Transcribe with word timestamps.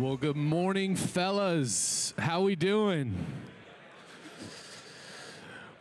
Well, 0.00 0.16
good 0.16 0.34
morning, 0.34 0.96
fellas. 0.96 2.14
How 2.16 2.40
we 2.40 2.56
doing? 2.56 3.14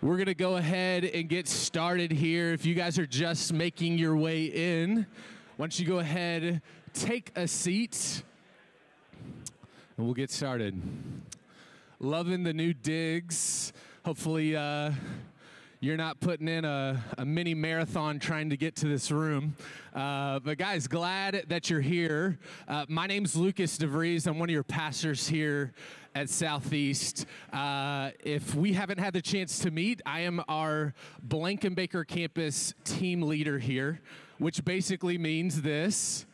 We're 0.01 0.17
going 0.17 0.25
to 0.25 0.33
go 0.33 0.57
ahead 0.57 1.05
and 1.05 1.29
get 1.29 1.47
started 1.47 2.11
here. 2.11 2.51
If 2.51 2.65
you 2.65 2.75
guys 2.75 2.99
are 2.99 3.05
just 3.05 3.53
making 3.53 3.97
your 3.97 4.17
way 4.17 4.43
in, 4.47 5.07
why 5.55 5.63
don't 5.63 5.79
you 5.79 5.85
go 5.85 5.99
ahead, 5.99 6.61
take 6.93 7.31
a 7.37 7.47
seat, 7.47 8.23
and 9.95 10.05
we'll 10.05 10.13
get 10.13 10.31
started. 10.31 10.77
Loving 12.01 12.43
the 12.43 12.51
new 12.51 12.73
digs. 12.73 13.71
Hopefully, 14.03 14.53
uh, 14.53 14.91
you're 15.81 15.97
not 15.97 16.19
putting 16.19 16.49
in 16.49 16.65
a, 16.65 17.01
a, 17.17 17.25
mini 17.25 17.53
marathon 17.53 18.19
trying 18.19 18.49
to 18.49 18.57
get 18.57 18.75
to 18.75 18.87
this 18.87 19.11
room. 19.11 19.55
Uh, 19.95 20.39
but, 20.39 20.57
guys, 20.57 20.87
glad 20.87 21.45
that 21.47 21.69
you're 21.69 21.79
here. 21.79 22.37
Uh, 22.67 22.85
my 22.89 23.07
name's 23.07 23.35
Lucas 23.35 23.77
DeVries. 23.77 24.27
I'm 24.27 24.39
one 24.39 24.49
of 24.49 24.53
your 24.53 24.63
pastors 24.63 25.29
here 25.29 25.71
at 26.13 26.29
Southeast. 26.29 27.25
Uh, 27.53 28.11
if 28.21 28.55
we 28.55 28.73
haven't 28.73 28.97
had 28.97 29.13
the 29.13 29.21
chance 29.21 29.59
to 29.59 29.71
meet, 29.71 30.01
I 30.05 30.21
am 30.21 30.43
our 30.49 30.93
Blankenbaker 31.25 32.05
campus 32.05 32.73
team 32.83 33.21
leader 33.21 33.57
here, 33.57 34.01
which 34.37 34.65
basically 34.65 35.17
means 35.17 35.61
this. 35.61 36.25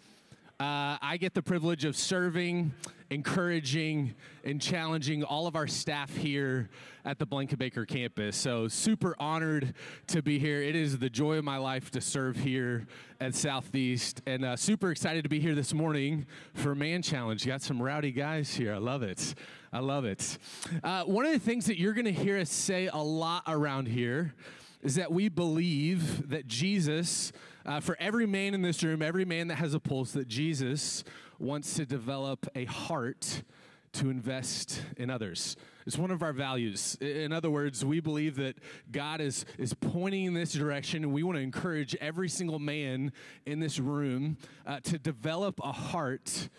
Uh, 0.59 0.97
I 1.01 1.17
get 1.19 1.35
the 1.35 1.43
privilege 1.43 1.85
of 1.85 1.95
serving, 1.95 2.73
encouraging, 3.09 4.15
and 4.43 4.61
challenging 4.61 5.23
all 5.23 5.47
of 5.47 5.55
our 5.55 5.67
staff 5.67 6.15
here 6.15 6.69
at 7.03 7.19
the 7.19 7.25
Blankenbaker 7.25 7.87
campus. 7.87 8.35
So, 8.35 8.67
super 8.67 9.15
honored 9.19 9.73
to 10.07 10.21
be 10.21 10.39
here. 10.39 10.61
It 10.61 10.75
is 10.75 10.97
the 10.97 11.09
joy 11.09 11.37
of 11.37 11.43
my 11.43 11.57
life 11.57 11.91
to 11.91 12.01
serve 12.01 12.37
here 12.37 12.87
at 13.19 13.35
Southeast, 13.35 14.21
and 14.25 14.43
uh, 14.43 14.55
super 14.55 14.91
excited 14.91 15.23
to 15.23 15.29
be 15.29 15.39
here 15.39 15.55
this 15.55 15.73
morning 15.73 16.25
for 16.53 16.73
Man 16.73 17.01
Challenge. 17.01 17.45
You 17.45 17.51
got 17.51 17.61
some 17.61 17.81
rowdy 17.81 18.11
guys 18.11 18.53
here. 18.53 18.73
I 18.73 18.79
love 18.79 19.03
it. 19.03 19.35
I 19.71 19.79
love 19.79 20.05
it. 20.05 20.37
Uh, 20.83 21.03
one 21.03 21.25
of 21.25 21.31
the 21.31 21.39
things 21.39 21.65
that 21.67 21.79
you're 21.79 21.93
going 21.93 22.05
to 22.05 22.13
hear 22.13 22.37
us 22.37 22.49
say 22.49 22.87
a 22.87 22.97
lot 22.97 23.43
around 23.47 23.87
here 23.87 24.33
is 24.81 24.95
that 24.95 25.11
we 25.11 25.29
believe 25.29 26.29
that 26.29 26.47
Jesus 26.47 27.31
uh, 27.65 27.79
for 27.79 27.97
every 27.99 28.27
man 28.27 28.53
in 28.53 28.61
this 28.61 28.83
room, 28.83 29.01
every 29.01 29.25
man 29.25 29.47
that 29.47 29.55
has 29.55 29.73
a 29.73 29.79
pulse, 29.79 30.11
that 30.11 30.27
Jesus 30.27 31.03
wants 31.39 31.73
to 31.75 31.85
develop 31.85 32.47
a 32.55 32.65
heart 32.65 33.43
to 33.93 34.09
invest 34.09 34.81
in 34.97 35.09
others. 35.09 35.55
It's 35.85 35.97
one 35.97 36.11
of 36.11 36.21
our 36.21 36.33
values. 36.33 36.97
In 36.99 37.31
other 37.31 37.49
words, 37.49 37.85
we 37.85 37.99
believe 37.99 38.35
that 38.35 38.57
God 38.91 39.21
is, 39.21 39.45
is 39.57 39.73
pointing 39.73 40.25
in 40.25 40.33
this 40.33 40.53
direction, 40.53 41.03
and 41.03 41.13
we 41.13 41.23
want 41.23 41.37
to 41.37 41.41
encourage 41.41 41.95
every 42.01 42.27
single 42.27 42.59
man 42.59 43.13
in 43.45 43.59
this 43.59 43.79
room 43.79 44.37
uh, 44.65 44.79
to 44.81 44.99
develop 44.99 45.59
a 45.63 45.71
heart 45.71 46.49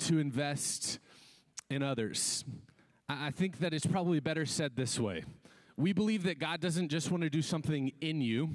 to 0.00 0.18
invest 0.18 0.98
in 1.70 1.82
others. 1.82 2.44
I 3.08 3.30
think 3.30 3.58
that 3.58 3.72
it's 3.72 3.86
probably 3.86 4.20
better 4.20 4.46
said 4.46 4.76
this 4.76 4.98
way. 4.98 5.24
We 5.76 5.92
believe 5.92 6.24
that 6.24 6.38
God 6.38 6.60
doesn't 6.60 6.88
just 6.88 7.10
want 7.10 7.22
to 7.22 7.30
do 7.30 7.42
something 7.42 7.92
in 8.00 8.20
you, 8.20 8.50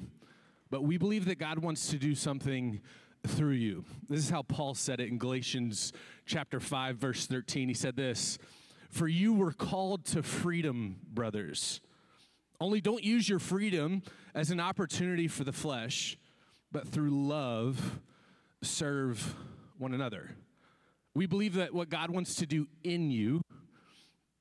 but 0.70 0.82
we 0.84 0.96
believe 0.96 1.24
that 1.24 1.38
God 1.38 1.58
wants 1.58 1.88
to 1.88 1.96
do 1.96 2.14
something 2.14 2.80
through 3.28 3.52
you. 3.52 3.84
This 4.08 4.20
is 4.20 4.30
how 4.30 4.42
Paul 4.42 4.74
said 4.74 5.00
it 5.00 5.08
in 5.08 5.18
Galatians 5.18 5.92
chapter 6.26 6.58
5 6.58 6.96
verse 6.96 7.26
13. 7.26 7.68
He 7.68 7.74
said 7.74 7.96
this, 7.96 8.38
"For 8.90 9.06
you 9.06 9.32
were 9.32 9.52
called 9.52 10.04
to 10.06 10.22
freedom, 10.22 11.00
brothers. 11.08 11.80
Only 12.60 12.80
don't 12.80 13.04
use 13.04 13.28
your 13.28 13.38
freedom 13.38 14.02
as 14.34 14.50
an 14.50 14.60
opportunity 14.60 15.28
for 15.28 15.44
the 15.44 15.52
flesh, 15.52 16.16
but 16.72 16.88
through 16.88 17.10
love 17.10 18.00
serve 18.62 19.36
one 19.76 19.94
another." 19.94 20.36
We 21.14 21.26
believe 21.26 21.54
that 21.54 21.74
what 21.74 21.88
God 21.88 22.10
wants 22.10 22.34
to 22.36 22.46
do 22.46 22.68
in 22.82 23.10
you 23.10 23.42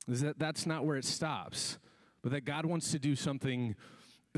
is 0.08 0.22
that 0.22 0.40
that's 0.40 0.66
not 0.66 0.86
where 0.86 0.98
it 0.98 1.06
stops, 1.06 1.78
but 2.22 2.32
that 2.32 2.46
God 2.46 2.66
wants 2.66 2.92
to 2.92 3.00
do 3.00 3.16
something 3.16 3.76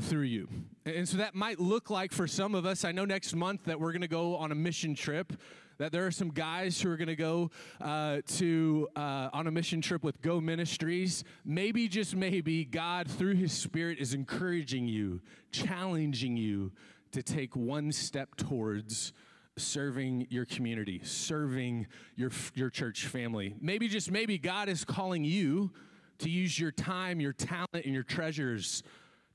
through 0.00 0.22
you. 0.22 0.48
And 0.84 1.08
so 1.08 1.18
that 1.18 1.34
might 1.34 1.60
look 1.60 1.90
like 1.90 2.12
for 2.12 2.26
some 2.26 2.54
of 2.54 2.66
us, 2.66 2.84
I 2.84 2.92
know 2.92 3.04
next 3.04 3.34
month 3.34 3.64
that 3.64 3.78
we're 3.78 3.92
going 3.92 4.02
to 4.02 4.08
go 4.08 4.36
on 4.36 4.52
a 4.52 4.54
mission 4.54 4.94
trip. 4.94 5.32
That 5.78 5.92
there 5.92 6.06
are 6.06 6.10
some 6.10 6.28
guys 6.28 6.78
who 6.78 6.90
are 6.90 6.98
going 6.98 7.08
to 7.08 7.16
go 7.16 7.50
uh, 7.80 8.20
to 8.36 8.88
uh, 8.94 9.30
on 9.32 9.46
a 9.46 9.50
mission 9.50 9.80
trip 9.80 10.04
with 10.04 10.20
Go 10.20 10.38
Ministries. 10.38 11.24
Maybe, 11.44 11.88
just 11.88 12.14
maybe, 12.14 12.66
God 12.66 13.08
through 13.08 13.36
His 13.36 13.52
Spirit 13.52 13.98
is 13.98 14.12
encouraging 14.12 14.88
you, 14.88 15.22
challenging 15.52 16.36
you 16.36 16.72
to 17.12 17.22
take 17.22 17.56
one 17.56 17.92
step 17.92 18.36
towards 18.36 19.14
serving 19.56 20.26
your 20.28 20.44
community, 20.44 21.00
serving 21.02 21.86
your 22.14 22.30
your 22.54 22.68
church 22.68 23.06
family. 23.06 23.54
Maybe, 23.58 23.88
just 23.88 24.10
maybe, 24.10 24.36
God 24.36 24.68
is 24.68 24.84
calling 24.84 25.24
you 25.24 25.72
to 26.18 26.28
use 26.28 26.58
your 26.58 26.72
time, 26.72 27.20
your 27.20 27.32
talent, 27.32 27.86
and 27.86 27.94
your 27.94 28.02
treasures 28.02 28.82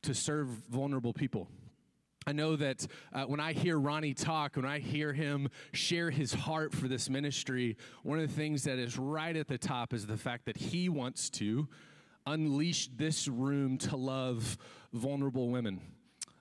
to 0.06 0.14
serve 0.14 0.48
vulnerable 0.70 1.14
people. 1.14 1.48
I 2.28 2.32
know 2.32 2.56
that 2.56 2.88
uh, 3.14 3.26
when 3.26 3.40
I 3.40 3.54
hear 3.54 3.78
Ronnie 3.78 4.16
talk, 4.16 4.56
when 4.56 4.66
I 4.66 4.80
hear 4.80 5.14
him 5.14 5.48
share 5.74 6.10
his 6.10 6.34
heart 6.34 6.74
for 6.74 6.88
this 6.88 7.08
ministry, 7.08 7.78
one 8.02 8.20
of 8.20 8.28
the 8.28 8.34
things 8.34 8.64
that 8.64 8.80
is 8.80 8.98
right 8.98 9.36
at 9.36 9.48
the 9.48 9.60
top 9.60 9.94
is 9.94 10.08
the 10.08 10.18
fact 10.18 10.46
that 10.46 10.58
he 10.58 10.90
wants 10.90 11.30
to 11.32 11.68
unleash 12.26 12.90
this 12.96 13.28
room 13.28 13.78
to 13.78 13.96
love 13.96 14.58
vulnerable 14.92 15.50
women, 15.50 15.80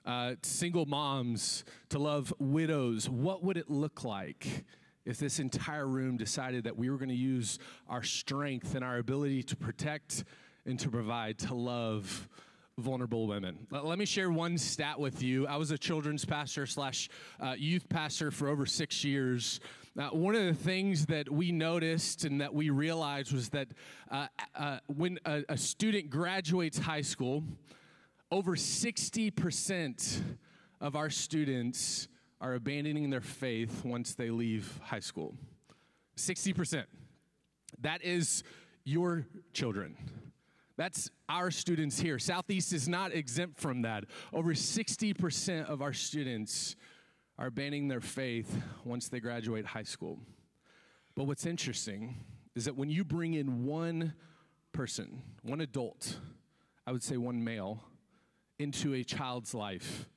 uh, 0.07 0.33
single 0.41 0.87
moms, 0.87 1.63
to 1.89 1.99
love 1.99 2.33
widows. 2.39 3.07
What 3.07 3.43
would 3.43 3.57
it 3.57 3.69
look 3.69 4.03
like? 4.03 4.65
If 5.05 5.19
this 5.19 5.37
entire 5.37 5.87
room 5.87 6.17
decided 6.17 6.63
that 6.63 6.75
we 6.75 6.89
were 6.89 6.97
going 6.97 7.09
to 7.09 7.15
use 7.15 7.59
our 7.87 8.01
strength 8.01 8.73
and 8.73 8.83
our 8.83 8.97
ability 8.97 9.43
to 9.43 9.55
protect 9.55 10.23
and 10.65 10.79
to 10.79 10.89
provide, 10.89 11.37
to 11.39 11.53
love 11.53 12.27
vulnerable 12.77 13.25
women. 13.25 13.67
Let 13.71 13.97
me 13.97 14.05
share 14.05 14.29
one 14.29 14.57
stat 14.57 14.99
with 14.99 15.23
you. 15.23 15.47
I 15.47 15.55
was 15.55 15.71
a 15.71 15.77
children's 15.77 16.25
pastor 16.25 16.65
slash 16.65 17.09
uh, 17.39 17.55
youth 17.57 17.87
pastor 17.87 18.31
for 18.31 18.49
over 18.49 18.65
six 18.65 19.03
years. 19.03 19.61
Uh, 19.97 20.09
one 20.09 20.35
of 20.35 20.45
the 20.45 20.53
things 20.53 21.05
that 21.05 21.31
we 21.31 21.53
noticed 21.53 22.25
and 22.25 22.41
that 22.41 22.53
we 22.53 22.69
realized 22.69 23.31
was 23.31 23.49
that 23.49 23.69
uh, 24.11 24.27
uh 24.55 24.79
when 24.87 25.17
a, 25.25 25.43
a 25.47 25.57
student 25.57 26.09
graduates 26.09 26.77
high 26.77 27.01
school, 27.01 27.43
over 28.29 28.57
60% 28.57 30.21
of 30.81 30.97
our 30.97 31.09
students 31.09 32.09
are 32.41 32.55
abandoning 32.55 33.09
their 33.09 33.21
faith 33.21 33.85
once 33.85 34.15
they 34.15 34.29
leave 34.29 34.79
high 34.83 34.99
school. 34.99 35.33
60%. 36.17 36.83
That 37.79 38.03
is 38.03 38.43
your 38.83 39.25
children. 39.53 39.95
That's 40.77 41.09
our 41.29 41.51
students 41.51 41.99
here. 41.99 42.19
Southeast 42.19 42.73
is 42.73 42.87
not 42.87 43.13
exempt 43.13 43.59
from 43.59 43.83
that. 43.83 44.05
Over 44.33 44.53
60% 44.53 45.69
of 45.69 45.81
our 45.81 45.93
students 45.93 46.75
are 47.37 47.47
abandoning 47.47 47.87
their 47.87 48.01
faith 48.01 48.61
once 48.83 49.07
they 49.07 49.19
graduate 49.19 49.65
high 49.65 49.83
school. 49.83 50.19
But 51.15 51.25
what's 51.25 51.45
interesting 51.45 52.17
is 52.55 52.65
that 52.65 52.75
when 52.75 52.89
you 52.89 53.03
bring 53.05 53.33
in 53.33 53.65
one 53.65 54.13
person, 54.73 55.21
one 55.43 55.61
adult, 55.61 56.19
I 56.85 56.91
would 56.91 57.03
say 57.03 57.17
one 57.17 57.43
male, 57.43 57.83
into 58.59 58.93
a 58.93 59.03
child's 59.03 59.53
life, 59.53 60.07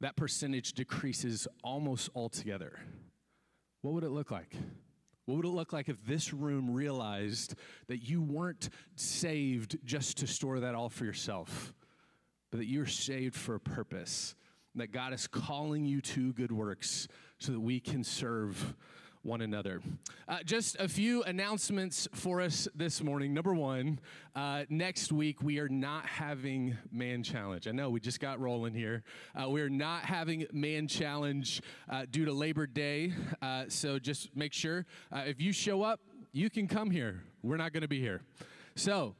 that 0.00 0.16
percentage 0.16 0.72
decreases 0.72 1.48
almost 1.62 2.10
altogether. 2.14 2.78
What 3.82 3.94
would 3.94 4.04
it 4.04 4.10
look 4.10 4.30
like? 4.30 4.54
What 5.26 5.36
would 5.36 5.44
it 5.44 5.48
look 5.50 5.72
like 5.72 5.88
if 5.88 6.04
this 6.06 6.32
room 6.32 6.72
realized 6.72 7.56
that 7.88 8.08
you 8.08 8.22
weren't 8.22 8.70
saved 8.94 9.78
just 9.84 10.18
to 10.18 10.26
store 10.26 10.60
that 10.60 10.74
all 10.74 10.88
for 10.88 11.04
yourself, 11.04 11.74
but 12.50 12.58
that 12.58 12.66
you're 12.66 12.86
saved 12.86 13.34
for 13.34 13.56
a 13.56 13.60
purpose, 13.60 14.36
that 14.76 14.92
God 14.92 15.12
is 15.12 15.26
calling 15.26 15.84
you 15.84 16.00
to 16.00 16.32
good 16.32 16.52
works 16.52 17.08
so 17.38 17.52
that 17.52 17.60
we 17.60 17.80
can 17.80 18.04
serve 18.04 18.76
one 19.26 19.40
another. 19.40 19.82
Uh, 20.28 20.38
just 20.44 20.76
a 20.78 20.88
few 20.88 21.22
announcements 21.24 22.06
for 22.14 22.40
us 22.40 22.68
this 22.76 23.02
morning. 23.02 23.34
Number 23.34 23.54
one, 23.54 23.98
uh, 24.36 24.64
next 24.70 25.10
week 25.10 25.42
we 25.42 25.58
are 25.58 25.68
not 25.68 26.06
having 26.06 26.78
Man 26.92 27.24
Challenge. 27.24 27.66
I 27.66 27.72
know 27.72 27.90
we 27.90 27.98
just 27.98 28.20
got 28.20 28.38
rolling 28.40 28.72
here. 28.72 29.02
Uh, 29.34 29.50
we 29.50 29.60
are 29.62 29.68
not 29.68 30.04
having 30.04 30.46
Man 30.52 30.86
Challenge 30.86 31.60
uh, 31.90 32.06
due 32.08 32.24
to 32.24 32.32
Labor 32.32 32.68
Day. 32.68 33.12
Uh, 33.42 33.64
so 33.68 33.98
just 33.98 34.34
make 34.36 34.52
sure 34.52 34.86
uh, 35.10 35.24
if 35.26 35.40
you 35.40 35.52
show 35.52 35.82
up, 35.82 36.00
you 36.32 36.48
can 36.48 36.68
come 36.68 36.90
here. 36.90 37.22
We're 37.42 37.56
not 37.56 37.72
going 37.72 37.82
to 37.82 37.88
be 37.88 38.00
here. 38.00 38.22
So, 38.76 39.16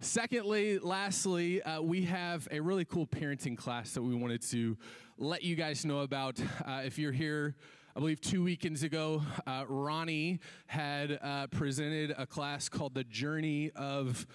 Secondly, 0.00 0.78
lastly, 0.78 1.62
uh, 1.62 1.80
we 1.80 2.02
have 2.02 2.46
a 2.50 2.60
really 2.60 2.84
cool 2.84 3.06
parenting 3.06 3.56
class 3.56 3.92
that 3.92 4.02
we 4.02 4.14
wanted 4.14 4.42
to 4.42 4.76
let 5.16 5.42
you 5.42 5.56
guys 5.56 5.86
know 5.86 6.00
about. 6.00 6.38
Uh, 6.66 6.82
if 6.84 6.98
you're 6.98 7.12
here 7.12 7.56
I 7.96 7.98
believe 7.98 8.20
two 8.20 8.44
weekends 8.44 8.82
ago, 8.82 9.22
uh, 9.46 9.64
Ronnie 9.66 10.40
had 10.66 11.18
uh, 11.22 11.46
presented 11.46 12.14
a 12.18 12.26
class 12.26 12.68
called 12.68 12.92
The 12.92 13.04
Journey 13.04 13.70
of 13.74 14.26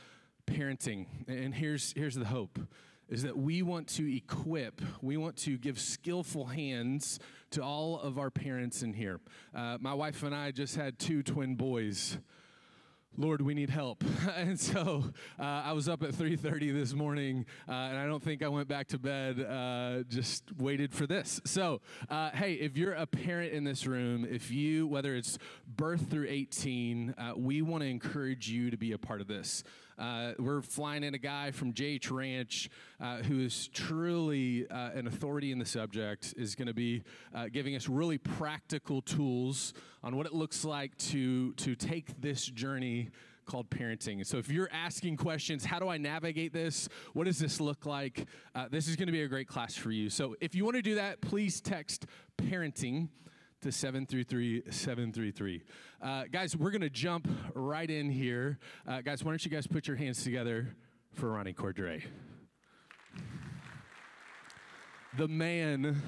Parenting. 0.48 1.06
And 1.28 1.54
here's, 1.54 1.94
here's 1.96 2.16
the 2.16 2.26
hope 2.26 2.58
is 3.08 3.22
that 3.22 3.38
we 3.38 3.62
want 3.62 3.88
to 3.90 4.16
equip, 4.18 4.82
we 5.04 5.16
want 5.16 5.36
to 5.36 5.60
give 5.60 5.80
skillful 5.80 6.48
hands 6.48 7.20
to 7.52 7.62
all 7.62 8.00
of 8.00 8.18
our 8.18 8.32
parents 8.32 8.82
in 8.82 8.94
here. 8.94 9.20
Uh, 9.54 9.78
my 9.80 9.94
wife 9.94 10.24
and 10.24 10.34
I 10.34 10.50
just 10.50 10.76
had 10.76 10.98
two 10.98 11.22
twin 11.22 11.54
boys. 11.54 12.18
Lord, 13.18 13.42
we 13.42 13.54
need 13.54 13.70
help. 13.70 14.04
and 14.36 14.58
so 14.60 15.04
uh, 15.38 15.44
I 15.44 15.74
was 15.74 15.90
up 15.90 16.02
at 16.02 16.12
3:30 16.12 16.74
this 16.74 16.94
morning, 16.94 17.46
uh, 17.68 17.72
and 17.72 17.98
I 17.98 18.06
don't 18.06 18.24
think 18.24 18.42
I 18.42 18.48
went 18.48 18.70
back 18.70 18.88
to 18.90 19.00
bed. 19.00 19.40
Uh, 19.42 20.04
just 20.08 20.44
waited 20.58 20.94
for 20.94 21.06
this. 21.06 21.42
So, 21.44 21.82
uh, 22.10 22.30
hey, 22.32 22.54
if 22.54 22.78
you're 22.78 22.94
a 22.94 23.06
parent 23.06 23.52
in 23.52 23.66
this 23.66 23.86
room, 23.86 24.26
if 24.30 24.50
you 24.50 24.88
whether 24.88 25.14
it's 25.14 25.38
birth 25.68 26.10
through 26.10 26.28
18, 26.30 27.16
uh, 27.18 27.34
we 27.36 27.62
want 27.62 27.84
to 27.84 27.90
encourage 27.90 28.50
you 28.50 28.72
to 28.72 28.78
be 28.78 28.94
a 28.94 28.98
part 28.98 29.20
of 29.20 29.28
this. 29.28 29.64
Uh, 30.02 30.34
we're 30.40 30.64
flying 30.64 31.04
in 31.04 31.14
a 31.14 31.20
guy 31.20 31.52
from 31.52 31.72
JH 31.74 32.10
Ranch 32.10 32.72
uh, 33.00 33.18
who 33.18 33.40
is 33.40 33.68
truly 33.68 34.68
uh, 34.68 34.90
an 34.96 35.06
authority 35.06 35.52
in 35.52 35.60
the 35.60 35.66
subject, 35.66 36.34
is 36.38 36.56
going 36.56 36.68
to 36.68 36.74
be 36.74 37.04
uh, 37.36 37.50
giving 37.54 37.76
us 37.76 37.88
really 37.88 38.18
practical 38.18 39.04
tools 39.04 39.74
on 40.04 40.16
what 40.16 40.26
it 40.26 40.34
looks 40.34 40.66
like 40.66 40.98
to, 40.98 41.54
to 41.54 41.76
take 41.76 42.20
this 42.20 42.48
journey 42.48 43.10
called 43.46 43.70
parenting. 43.70 44.26
So 44.26 44.38
if 44.38 44.50
you're 44.50 44.70
asking 44.72 45.18
questions, 45.18 45.64
how 45.64 45.78
do 45.78 45.88
I 45.88 45.98
navigate 45.98 46.52
this? 46.52 46.90
What 47.14 47.26
does 47.26 47.38
this 47.38 47.60
look 47.60 47.86
like? 47.86 48.26
Uh, 48.56 48.68
this 48.72 48.88
is 48.88 48.96
going 48.96 49.08
to 49.08 49.14
be 49.14 49.22
a 49.22 49.28
great 49.28 49.48
class 49.48 49.76
for 49.76 49.92
you. 49.92 50.10
So 50.10 50.36
if 50.42 50.56
you 50.56 50.66
want 50.66 50.78
to 50.78 50.82
do 50.82 50.96
that, 50.96 51.22
please 51.22 51.62
text 51.62 52.08
parenting 52.40 53.10
to 53.62 53.72
733 53.72 54.64
733. 54.72 55.64
Uh, 56.02 56.24
guys, 56.32 56.56
we're 56.56 56.72
going 56.72 56.82
to 56.82 56.90
jump 56.90 57.28
right 57.54 57.90
in 57.90 58.10
here. 58.10 58.58
Uh, 58.88 59.02
guys, 59.02 59.24
why 59.24 59.32
don't 59.32 59.46
you 59.46 59.52
guys 59.52 59.68
put 59.68 59.88
your 59.88 59.98
hands 59.98 60.24
together 60.24 60.76
for 61.14 61.32
Ronnie 61.32 61.54
Cordray? 61.54 62.04
The 65.16 65.28
man, 65.28 66.02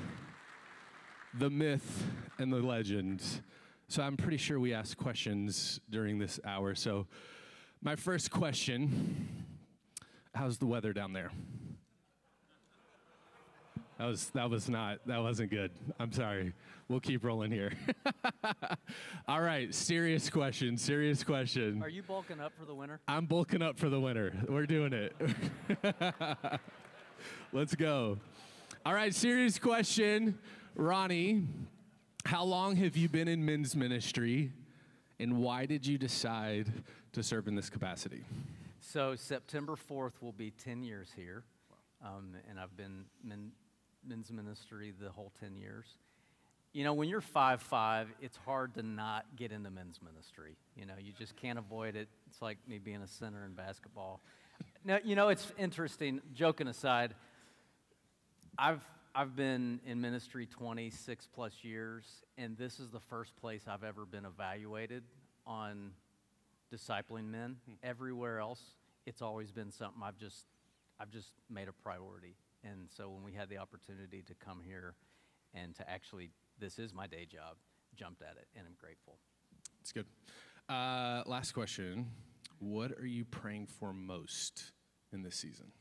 the 1.35 1.51
myth, 1.51 2.03
and 2.39 2.51
the 2.51 2.57
legend. 2.57 3.21
So 3.87 4.01
I'm 4.01 4.17
pretty 4.17 4.37
sure 4.37 4.59
we 4.59 4.73
asked 4.73 4.97
questions 4.97 5.79
during 5.89 6.17
this 6.17 6.39
hour. 6.43 6.73
So, 6.73 7.05
my 7.83 7.95
first 7.95 8.31
question 8.31 9.45
How's 10.33 10.57
the 10.57 10.65
weather 10.65 10.93
down 10.93 11.13
there? 11.13 11.29
That 13.97 14.05
was 14.07 14.29
that 14.31 14.49
was 14.49 14.69
not 14.69 14.99
that 15.05 15.21
wasn't 15.21 15.51
good. 15.51 15.71
I'm 15.99 16.11
sorry. 16.11 16.53
We'll 16.87 16.99
keep 16.99 17.23
rolling 17.23 17.51
here. 17.51 17.71
All 19.27 19.41
right, 19.41 19.73
serious 19.73 20.29
question. 20.29 20.77
Serious 20.77 21.23
question. 21.23 21.81
Are 21.81 21.89
you 21.89 22.03
bulking 22.03 22.39
up 22.39 22.51
for 22.59 22.65
the 22.65 22.75
winter? 22.75 22.99
I'm 23.07 23.25
bulking 23.25 23.61
up 23.61 23.79
for 23.79 23.89
the 23.89 23.99
winter. 23.99 24.33
We're 24.49 24.65
doing 24.65 24.93
it. 24.93 25.15
Let's 27.53 27.75
go. 27.75 28.17
All 28.85 28.93
right, 28.93 29.13
serious 29.13 29.57
question. 29.59 30.37
Ronnie, 30.75 31.47
how 32.25 32.43
long 32.43 32.75
have 32.75 32.97
you 32.97 33.07
been 33.07 33.27
in 33.27 33.45
men's 33.45 33.75
ministry 33.75 34.51
and 35.19 35.37
why 35.37 35.65
did 35.65 35.85
you 35.85 35.97
decide 35.97 36.71
to 37.13 37.23
serve 37.23 37.47
in 37.47 37.55
this 37.55 37.69
capacity? 37.69 38.25
So, 38.79 39.15
September 39.15 39.75
4th 39.75 40.21
will 40.21 40.33
be 40.33 40.51
10 40.51 40.83
years 40.83 41.11
here. 41.15 41.43
Um, 42.03 42.35
and 42.49 42.59
I've 42.59 42.75
been 42.75 43.05
men, 43.23 43.51
men's 44.07 44.31
ministry 44.31 44.93
the 44.99 45.09
whole 45.09 45.31
10 45.39 45.55
years. 45.55 45.85
You 46.73 46.83
know, 46.83 46.93
when 46.93 47.07
you're 47.07 47.21
five 47.21 47.61
five, 47.61 48.07
it's 48.19 48.35
hard 48.35 48.73
to 48.75 48.83
not 48.83 49.25
get 49.35 49.51
into 49.51 49.69
men's 49.69 49.99
ministry. 50.01 50.55
You 50.75 50.87
know, 50.87 50.95
you 50.99 51.13
just 51.13 51.35
can't 51.35 51.59
avoid 51.59 51.95
it. 51.95 52.07
It's 52.27 52.41
like 52.41 52.57
me 52.67 52.79
being 52.79 53.01
a 53.03 53.07
center 53.07 53.45
in 53.45 53.53
basketball. 53.53 54.21
Now, 54.83 54.97
you 55.03 55.15
know, 55.15 55.29
it's 55.29 55.51
interesting. 55.57 56.19
Joking 56.33 56.67
aside, 56.67 57.13
I've 58.57 58.83
I've 59.15 59.35
been 59.35 59.79
in 59.85 60.01
ministry 60.01 60.47
26 60.47 61.27
plus 61.33 61.53
years, 61.61 62.05
and 62.37 62.57
this 62.57 62.79
is 62.79 62.89
the 62.89 62.99
first 62.99 63.35
place 63.35 63.61
I've 63.67 63.83
ever 63.83 64.05
been 64.05 64.25
evaluated 64.25 65.03
on 65.45 65.91
discipling 66.73 67.29
men. 67.29 67.57
Hmm. 67.65 67.73
Everywhere 67.83 68.39
else, 68.39 68.61
it's 69.05 69.21
always 69.21 69.51
been 69.51 69.71
something 69.71 70.01
I've 70.03 70.17
just 70.17 70.47
I've 70.99 71.11
just 71.11 71.31
made 71.49 71.67
a 71.67 71.73
priority. 71.73 72.35
And 72.63 72.87
so 72.95 73.09
when 73.09 73.23
we 73.23 73.33
had 73.33 73.49
the 73.49 73.57
opportunity 73.57 74.23
to 74.23 74.33
come 74.35 74.61
here 74.63 74.95
and 75.53 75.75
to 75.75 75.89
actually, 75.89 76.29
this 76.59 76.79
is 76.79 76.93
my 76.93 77.07
day 77.07 77.25
job, 77.25 77.57
jumped 77.95 78.21
at 78.21 78.37
it, 78.37 78.47
and 78.55 78.65
I'm 78.65 78.75
grateful. 78.79 79.17
It's 79.81 79.91
good. 79.91 80.05
Uh, 80.69 81.23
last 81.25 81.51
question. 81.51 82.07
What 82.59 82.91
are 82.93 83.05
you 83.05 83.25
praying 83.25 83.67
for 83.67 83.93
most 83.93 84.71
in 85.11 85.21
this 85.21 85.35
season? 85.35 85.71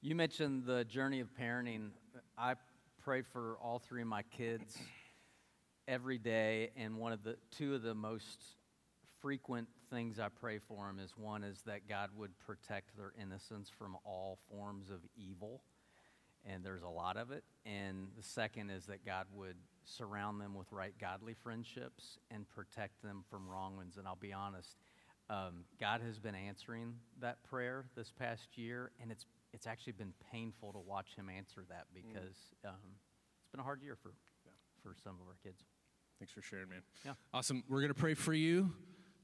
You 0.00 0.14
mentioned 0.14 0.64
the 0.64 0.84
journey 0.84 1.20
of 1.20 1.28
parenting. 1.34 1.90
I 2.36 2.54
pray 3.02 3.22
for 3.22 3.58
all 3.60 3.80
three 3.80 4.02
of 4.02 4.06
my 4.06 4.22
kids 4.22 4.78
every 5.88 6.18
day, 6.18 6.70
and 6.76 6.96
one 6.96 7.12
of 7.12 7.24
the 7.24 7.36
two 7.50 7.74
of 7.74 7.82
the 7.82 7.94
most 7.94 8.44
frequent 9.20 9.66
things 9.90 10.20
I 10.20 10.28
pray 10.28 10.58
for 10.58 10.86
them 10.86 11.00
is 11.00 11.12
one 11.16 11.42
is 11.42 11.62
that 11.62 11.88
God 11.88 12.10
would 12.16 12.38
protect 12.38 12.96
their 12.96 13.12
innocence 13.20 13.68
from 13.76 13.96
all 14.04 14.38
forms 14.48 14.90
of 14.90 15.00
evil 15.16 15.62
and 16.44 16.64
there's 16.64 16.82
a 16.82 16.88
lot 16.88 17.16
of 17.16 17.30
it. 17.30 17.44
And 17.66 18.08
the 18.16 18.22
second 18.22 18.70
is 18.70 18.86
that 18.86 19.04
God 19.04 19.26
would 19.32 19.56
surround 19.84 20.40
them 20.40 20.54
with 20.54 20.70
right 20.70 20.94
godly 21.00 21.34
friendships 21.34 22.18
and 22.30 22.48
protect 22.48 23.02
them 23.02 23.24
from 23.30 23.48
wrong 23.48 23.76
ones. 23.76 23.96
And 23.96 24.06
I'll 24.06 24.16
be 24.16 24.32
honest, 24.32 24.76
um, 25.30 25.64
God 25.80 26.00
has 26.00 26.18
been 26.18 26.34
answering 26.34 26.94
that 27.20 27.42
prayer 27.44 27.84
this 27.96 28.10
past 28.10 28.56
year, 28.56 28.92
and 29.00 29.10
it's 29.10 29.26
it's 29.52 29.66
actually 29.66 29.94
been 29.94 30.12
painful 30.30 30.72
to 30.72 30.78
watch 30.78 31.14
Him 31.16 31.28
answer 31.28 31.64
that 31.68 31.86
mm. 31.92 32.02
because 32.02 32.36
um, 32.64 32.74
it's 33.40 33.50
been 33.50 33.60
a 33.60 33.64
hard 33.64 33.82
year 33.82 33.96
for 34.02 34.12
yeah. 34.44 34.52
for 34.82 34.94
some 35.02 35.14
of 35.14 35.26
our 35.26 35.36
kids. 35.42 35.64
Thanks 36.18 36.32
for 36.32 36.42
sharing, 36.42 36.68
man. 36.68 36.82
Yeah. 37.04 37.12
Awesome. 37.32 37.62
We're 37.68 37.82
gonna 37.82 37.94
pray 37.94 38.14
for 38.14 38.32
you. 38.32 38.72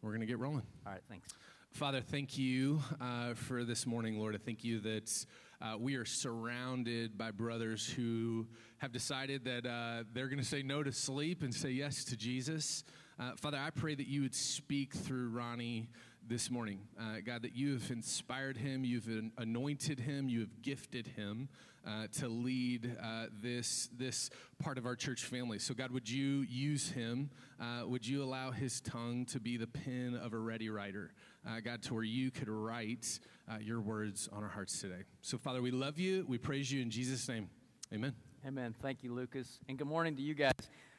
We're 0.02 0.12
gonna 0.12 0.26
get 0.26 0.38
rolling. 0.38 0.66
All 0.86 0.92
right. 0.92 1.02
Thanks. 1.08 1.32
Father, 1.72 2.02
thank 2.02 2.38
you 2.38 2.80
uh, 3.00 3.34
for 3.34 3.64
this 3.64 3.84
morning, 3.84 4.18
Lord. 4.18 4.36
I 4.36 4.38
thank 4.38 4.62
you 4.62 4.78
that 4.80 5.26
uh, 5.64 5.78
we 5.78 5.94
are 5.94 6.04
surrounded 6.04 7.16
by 7.16 7.30
brothers 7.30 7.88
who 7.88 8.46
have 8.78 8.92
decided 8.92 9.44
that 9.44 9.64
uh, 9.64 10.04
they're 10.12 10.28
going 10.28 10.38
to 10.38 10.44
say 10.44 10.62
no 10.62 10.82
to 10.82 10.92
sleep 10.92 11.42
and 11.42 11.54
say 11.54 11.70
yes 11.70 12.04
to 12.04 12.16
Jesus. 12.18 12.84
Uh, 13.18 13.30
Father, 13.36 13.56
I 13.58 13.70
pray 13.70 13.94
that 13.94 14.06
you 14.06 14.22
would 14.22 14.34
speak 14.34 14.92
through 14.92 15.30
Ronnie 15.30 15.88
this 16.28 16.50
morning. 16.50 16.80
Uh, 16.98 17.16
God, 17.24 17.42
that 17.42 17.54
you 17.54 17.74
have 17.74 17.90
inspired 17.90 18.56
him, 18.56 18.84
you've 18.84 19.08
anointed 19.36 20.00
him, 20.00 20.28
you 20.28 20.40
have 20.40 20.62
gifted 20.62 21.06
him 21.08 21.48
uh, 21.86 22.06
to 22.18 22.28
lead 22.28 22.96
uh, 23.02 23.26
this, 23.42 23.90
this 23.96 24.30
part 24.58 24.78
of 24.78 24.86
our 24.86 24.96
church 24.96 25.24
family. 25.24 25.58
So, 25.58 25.74
God, 25.74 25.90
would 25.90 26.08
you 26.08 26.46
use 26.48 26.90
him? 26.90 27.30
Uh, 27.60 27.86
would 27.86 28.06
you 28.06 28.22
allow 28.22 28.50
his 28.50 28.80
tongue 28.80 29.26
to 29.26 29.40
be 29.40 29.56
the 29.56 29.66
pen 29.66 30.18
of 30.22 30.32
a 30.32 30.38
ready 30.38 30.70
writer? 30.70 31.12
Uh, 31.46 31.60
God, 31.60 31.82
to 31.82 31.94
where 31.94 32.02
you 32.02 32.30
could 32.30 32.48
write 32.48 33.18
uh, 33.50 33.58
your 33.60 33.80
words 33.80 34.28
on 34.32 34.42
our 34.42 34.48
hearts 34.48 34.80
today. 34.80 35.02
So, 35.20 35.36
Father, 35.36 35.60
we 35.60 35.70
love 35.70 35.98
you. 35.98 36.24
We 36.26 36.38
praise 36.38 36.72
you 36.72 36.80
in 36.80 36.90
Jesus' 36.90 37.28
name. 37.28 37.50
Amen. 37.92 38.14
Amen. 38.46 38.74
Thank 38.80 39.02
you, 39.02 39.12
Lucas. 39.12 39.60
And 39.68 39.76
good 39.76 39.86
morning 39.86 40.16
to 40.16 40.22
you 40.22 40.34
guys. 40.34 40.52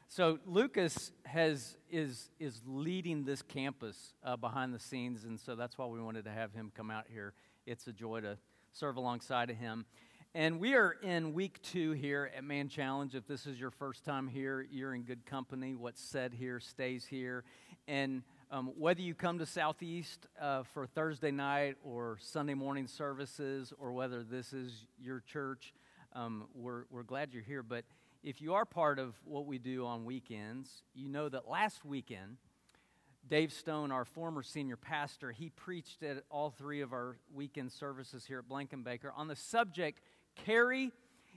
So 0.07 0.39
Lucas 0.45 1.11
has 1.25 1.77
is 1.89 2.29
is 2.39 2.61
leading 2.65 3.25
this 3.25 3.41
campus 3.41 4.13
uh, 4.23 4.37
behind 4.37 4.73
the 4.73 4.79
scenes, 4.79 5.23
and 5.23 5.39
so 5.39 5.55
that's 5.55 5.77
why 5.77 5.87
we 5.87 5.99
wanted 5.99 6.25
to 6.25 6.31
have 6.31 6.53
him 6.53 6.71
come 6.75 6.91
out 6.91 7.05
here. 7.11 7.33
It's 7.65 7.87
a 7.87 7.91
joy 7.91 8.21
to 8.21 8.37
serve 8.71 8.97
alongside 8.97 9.49
of 9.49 9.57
him. 9.57 9.85
And 10.33 10.59
we 10.59 10.75
are 10.75 10.97
in 11.01 11.33
week 11.33 11.61
two 11.61 11.93
here 11.93 12.29
at 12.35 12.43
Man 12.43 12.67
Challenge. 12.67 13.15
If 13.15 13.25
this 13.25 13.47
is 13.47 13.59
your 13.59 13.71
first 13.71 14.03
time 14.03 14.27
here, 14.27 14.67
you're 14.69 14.93
in 14.93 15.03
good 15.03 15.25
company. 15.25 15.75
What's 15.75 16.01
said 16.01 16.33
here 16.33 16.59
stays 16.59 17.05
here. 17.05 17.45
And 17.87 18.21
um, 18.51 18.73
whether 18.77 19.01
you 19.01 19.15
come 19.15 19.39
to 19.39 19.45
Southeast 19.45 20.27
uh, 20.39 20.63
for 20.73 20.87
Thursday 20.87 21.31
night 21.31 21.77
or 21.83 22.17
Sunday 22.19 22.53
morning 22.53 22.85
services, 22.87 23.73
or 23.79 23.93
whether 23.93 24.23
this 24.23 24.51
is 24.51 24.85
your 25.01 25.21
church, 25.21 25.73
um, 26.13 26.45
we're, 26.53 26.83
we're 26.89 27.03
glad 27.03 27.33
you're 27.33 27.41
here. 27.41 27.63
But 27.63 27.85
if 28.25 28.41
you 28.41 28.55
are 28.55 28.65
part 28.65 28.97
of 28.97 29.13
what 29.23 29.45
we 29.45 29.59
do 29.59 29.85
on 29.85 30.03
weekends, 30.03 30.81
you 30.95 31.07
know 31.07 31.29
that 31.29 31.47
last 31.47 31.85
weekend, 31.85 32.37
Dave 33.29 33.53
Stone, 33.53 33.91
our 33.91 34.03
former 34.03 34.41
senior 34.41 34.77
pastor, 34.77 35.31
he 35.31 35.49
preached 35.49 36.01
at 36.01 36.23
all 36.31 36.49
three 36.49 36.81
of 36.81 36.91
our 36.91 37.17
weekend 37.31 37.71
services 37.71 38.25
here 38.25 38.39
at 38.39 38.49
Blankenbaker 38.49 39.11
on 39.15 39.27
the 39.27 39.35
subject 39.35 40.01
carry 40.43 40.91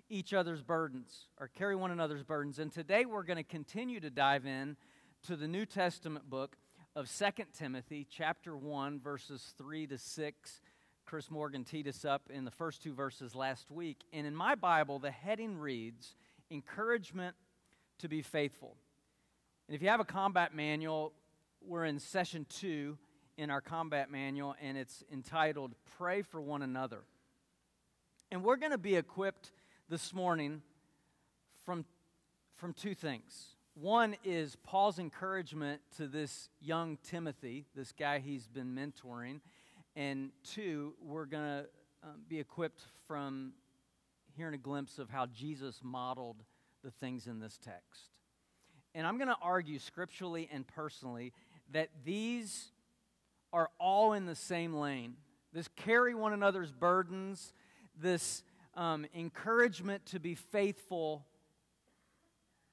each 0.09 0.33
other's 0.33 0.63
burdens 0.63 1.27
or 1.39 1.49
carry 1.49 1.77
one 1.77 1.91
another's 1.91 2.23
burdens. 2.23 2.59
And 2.59 2.73
today 2.73 3.05
we're 3.05 3.23
going 3.23 3.37
to 3.37 3.43
continue 3.43 4.01
to 4.01 4.09
dive 4.09 4.47
in 4.47 4.79
to 5.27 5.37
the 5.37 5.47
New 5.47 5.67
Testament 5.67 6.31
book 6.31 6.57
of 6.97 7.07
Second 7.11 7.49
Timothy, 7.53 8.07
chapter 8.11 8.57
1, 8.57 8.99
verses 8.99 9.53
3 9.59 9.89
to 9.89 9.99
6. 9.99 10.61
Chris 11.05 11.31
Morgan 11.31 11.65
teed 11.65 11.87
us 11.87 12.07
up 12.07 12.31
in 12.31 12.47
the 12.47 12.51
first 12.51 12.83
two 12.83 12.95
verses 12.95 13.35
last 13.35 13.71
week. 13.71 13.99
And 14.11 14.27
in 14.27 14.35
my 14.35 14.55
Bible, 14.55 14.99
the 14.99 15.11
heading 15.11 15.59
reads 15.59 16.15
Encouragement 16.51 17.37
to 17.99 18.09
be 18.09 18.23
faithful. 18.23 18.77
And 19.69 19.75
if 19.75 19.83
you 19.83 19.89
have 19.89 20.01
a 20.01 20.05
combat 20.05 20.55
manual, 20.55 21.13
we're 21.67 21.85
in 21.85 21.99
session 21.99 22.47
two 22.49 22.97
in 23.37 23.51
our 23.51 23.61
combat 23.61 24.11
manual, 24.11 24.55
and 24.61 24.77
it's 24.77 25.05
entitled 25.13 25.75
Pray 25.97 26.23
for 26.23 26.41
One 26.41 26.63
Another. 26.63 27.03
And 28.31 28.43
we're 28.43 28.57
going 28.57 28.73
to 28.73 28.79
be 28.79 28.97
equipped 28.97 29.53
this 29.89 30.13
morning 30.13 30.63
from, 31.65 31.85
from 32.57 32.73
two 32.73 32.95
things. 32.95 33.57
One 33.75 34.17
is 34.25 34.57
Paul's 34.57 34.99
encouragement 34.99 35.81
to 35.99 36.09
this 36.09 36.49
young 36.61 36.99
Timothy, 37.05 37.65
this 37.77 37.93
guy 37.93 38.19
he's 38.19 38.47
been 38.47 38.75
mentoring. 38.75 39.41
And 39.95 40.31
two, 40.43 40.95
we're 41.01 41.27
going 41.27 41.45
to 41.45 41.67
um, 42.03 42.23
be 42.29 42.41
equipped 42.41 42.83
from 43.07 43.53
hearing 44.39 44.55
a 44.55 44.59
glimpse 44.59 44.99
of 44.99 45.11
how 45.11 45.27
Jesus 45.27 45.81
modeled 45.83 46.43
the 46.83 46.91
things 46.91 47.27
in 47.27 47.41
this 47.41 47.59
text. 47.59 48.13
And 48.95 49.07
I'm 49.07 49.19
going 49.19 49.29
to 49.29 49.37
argue 49.43 49.79
scripturally 49.79 50.49
and 50.51 50.67
personally 50.67 51.33
that 51.73 51.91
these 52.05 52.73
are 53.53 53.69
all 53.79 54.13
in 54.13 54.27
the 54.27 54.35
same 54.35 54.75
lane. 54.75 55.15
This 55.53 55.69
carry 55.77 56.15
one 56.15 56.33
another's 56.33 56.73
burdens, 56.73 57.53
this 58.01 58.43
um, 58.75 59.07
encouragement 59.15 60.07
to 60.07 60.21
be 60.21 60.35
faithful 60.35 61.27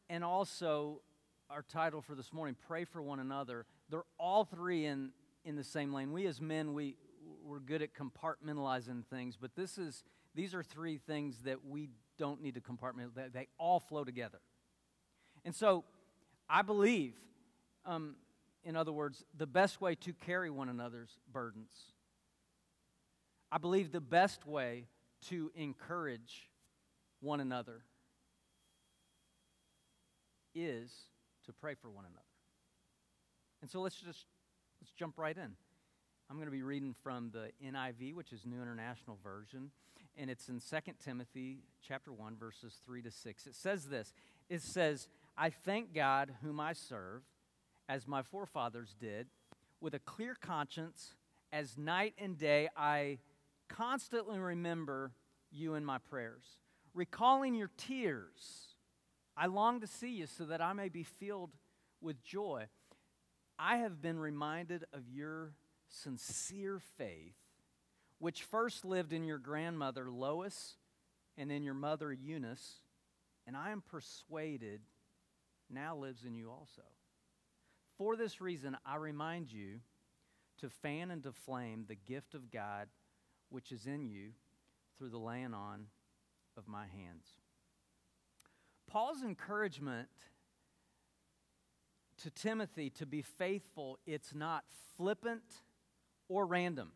and 0.09 0.23
also 0.23 1.01
our 1.49 1.63
title 1.63 2.01
for 2.01 2.15
this 2.15 2.31
morning, 2.31 2.55
Pray 2.67 2.85
for 2.85 3.01
One 3.01 3.19
Another. 3.19 3.65
They're 3.89 4.03
all 4.19 4.45
three 4.45 4.85
in, 4.85 5.09
in 5.43 5.55
the 5.55 5.63
same 5.63 5.93
lane. 5.93 6.11
We 6.11 6.27
as 6.27 6.39
men, 6.39 6.73
we, 6.73 6.97
we're 7.43 7.59
good 7.59 7.81
at 7.81 7.89
compartmentalizing 7.93 9.05
things, 9.07 9.37
but 9.39 9.55
this 9.55 9.77
is, 9.77 10.03
these 10.35 10.53
are 10.53 10.61
three 10.61 10.97
things 10.97 11.37
that 11.45 11.65
we 11.65 11.89
don't 12.17 12.41
need 12.41 12.55
to 12.55 12.61
compartmentalize. 12.61 13.33
They 13.33 13.47
all 13.57 13.79
flow 13.79 14.03
together. 14.03 14.39
And 15.43 15.55
so 15.55 15.83
I 16.49 16.61
believe, 16.61 17.13
um, 17.85 18.15
in 18.63 18.75
other 18.75 18.91
words, 18.91 19.23
the 19.37 19.47
best 19.47 19.81
way 19.81 19.95
to 19.95 20.13
carry 20.13 20.49
one 20.49 20.69
another's 20.69 21.17
burdens. 21.31 21.71
I 23.51 23.57
believe 23.57 23.91
the 23.91 24.01
best 24.01 24.45
way 24.45 24.87
to 25.29 25.51
encourage 25.55 26.49
one 27.21 27.39
another 27.39 27.83
is 30.53 30.91
to 31.45 31.53
pray 31.53 31.75
for 31.75 31.89
one 31.89 32.05
another. 32.05 32.21
And 33.61 33.69
so 33.69 33.81
let's 33.81 33.95
just 33.95 34.25
let's 34.81 34.91
jump 34.93 35.17
right 35.17 35.35
in. 35.35 35.55
I'm 36.29 36.37
going 36.37 36.47
to 36.47 36.51
be 36.51 36.63
reading 36.63 36.95
from 37.03 37.29
the 37.31 37.51
NIV, 37.63 38.15
which 38.15 38.33
is 38.33 38.45
New 38.45 38.59
International 38.59 39.17
Version, 39.23 39.69
and 40.17 40.29
it's 40.29 40.49
in 40.49 40.59
2 40.59 40.77
Timothy 41.03 41.59
chapter 41.87 42.11
1 42.11 42.35
verses 42.35 42.81
3 42.83 43.03
to 43.03 43.11
6. 43.11 43.45
It 43.45 43.53
says 43.55 43.89
this. 43.89 44.11
It 44.49 44.63
says, 44.63 45.07
"I 45.37 45.51
thank 45.51 45.93
God 45.93 46.37
whom 46.41 46.59
I 46.59 46.73
serve, 46.73 47.23
as 47.87 48.07
my 48.07 48.23
forefathers 48.23 48.95
did, 48.95 49.29
with 49.79 49.93
a 49.93 49.99
clear 49.99 50.33
conscience, 50.33 51.15
as 51.51 51.77
night 51.77 52.15
and 52.17 52.37
day 52.39 52.69
I 52.75 53.19
constantly 53.67 54.39
remember 54.39 55.13
you 55.51 55.75
in 55.75 55.85
my 55.85 55.99
prayers, 55.99 56.59
recalling 56.95 57.53
your 57.53 57.69
tears." 57.77 58.75
I 59.37 59.45
long 59.45 59.79
to 59.79 59.87
see 59.87 60.15
you 60.15 60.25
so 60.25 60.45
that 60.45 60.61
I 60.61 60.73
may 60.73 60.89
be 60.89 61.03
filled 61.03 61.51
with 62.01 62.23
joy. 62.23 62.67
I 63.59 63.77
have 63.77 64.01
been 64.01 64.17
reminded 64.17 64.85
of 64.91 65.07
your 65.07 65.53
sincere 66.03 66.79
faith, 66.97 67.35
which 68.19 68.43
first 68.43 68.85
lived 68.85 69.13
in 69.13 69.23
your 69.23 69.37
grandmother 69.37 70.09
Lois 70.09 70.75
and 71.37 71.51
in 71.51 71.63
your 71.63 71.73
mother 71.73 72.11
Eunice, 72.11 72.79
and 73.47 73.55
I 73.55 73.71
am 73.71 73.81
persuaded 73.81 74.81
now 75.69 75.95
lives 75.95 76.25
in 76.25 76.35
you 76.35 76.49
also. 76.51 76.83
For 77.97 78.15
this 78.15 78.41
reason, 78.41 78.77
I 78.85 78.97
remind 78.97 79.51
you 79.51 79.79
to 80.59 80.69
fan 80.69 81.11
into 81.11 81.31
flame 81.31 81.85
the 81.87 81.95
gift 81.95 82.33
of 82.33 82.51
God 82.51 82.87
which 83.49 83.71
is 83.71 83.85
in 83.85 84.05
you 84.05 84.31
through 84.97 85.09
the 85.09 85.17
laying 85.17 85.53
on 85.53 85.85
of 86.57 86.67
my 86.67 86.85
hands. 86.85 87.25
Paul's 88.87 89.23
encouragement 89.23 90.07
to 92.23 92.29
Timothy 92.29 92.89
to 92.91 93.05
be 93.05 93.21
faithful, 93.21 93.99
it's 94.05 94.33
not 94.33 94.63
flippant 94.97 95.43
or 96.29 96.45
random. 96.45 96.91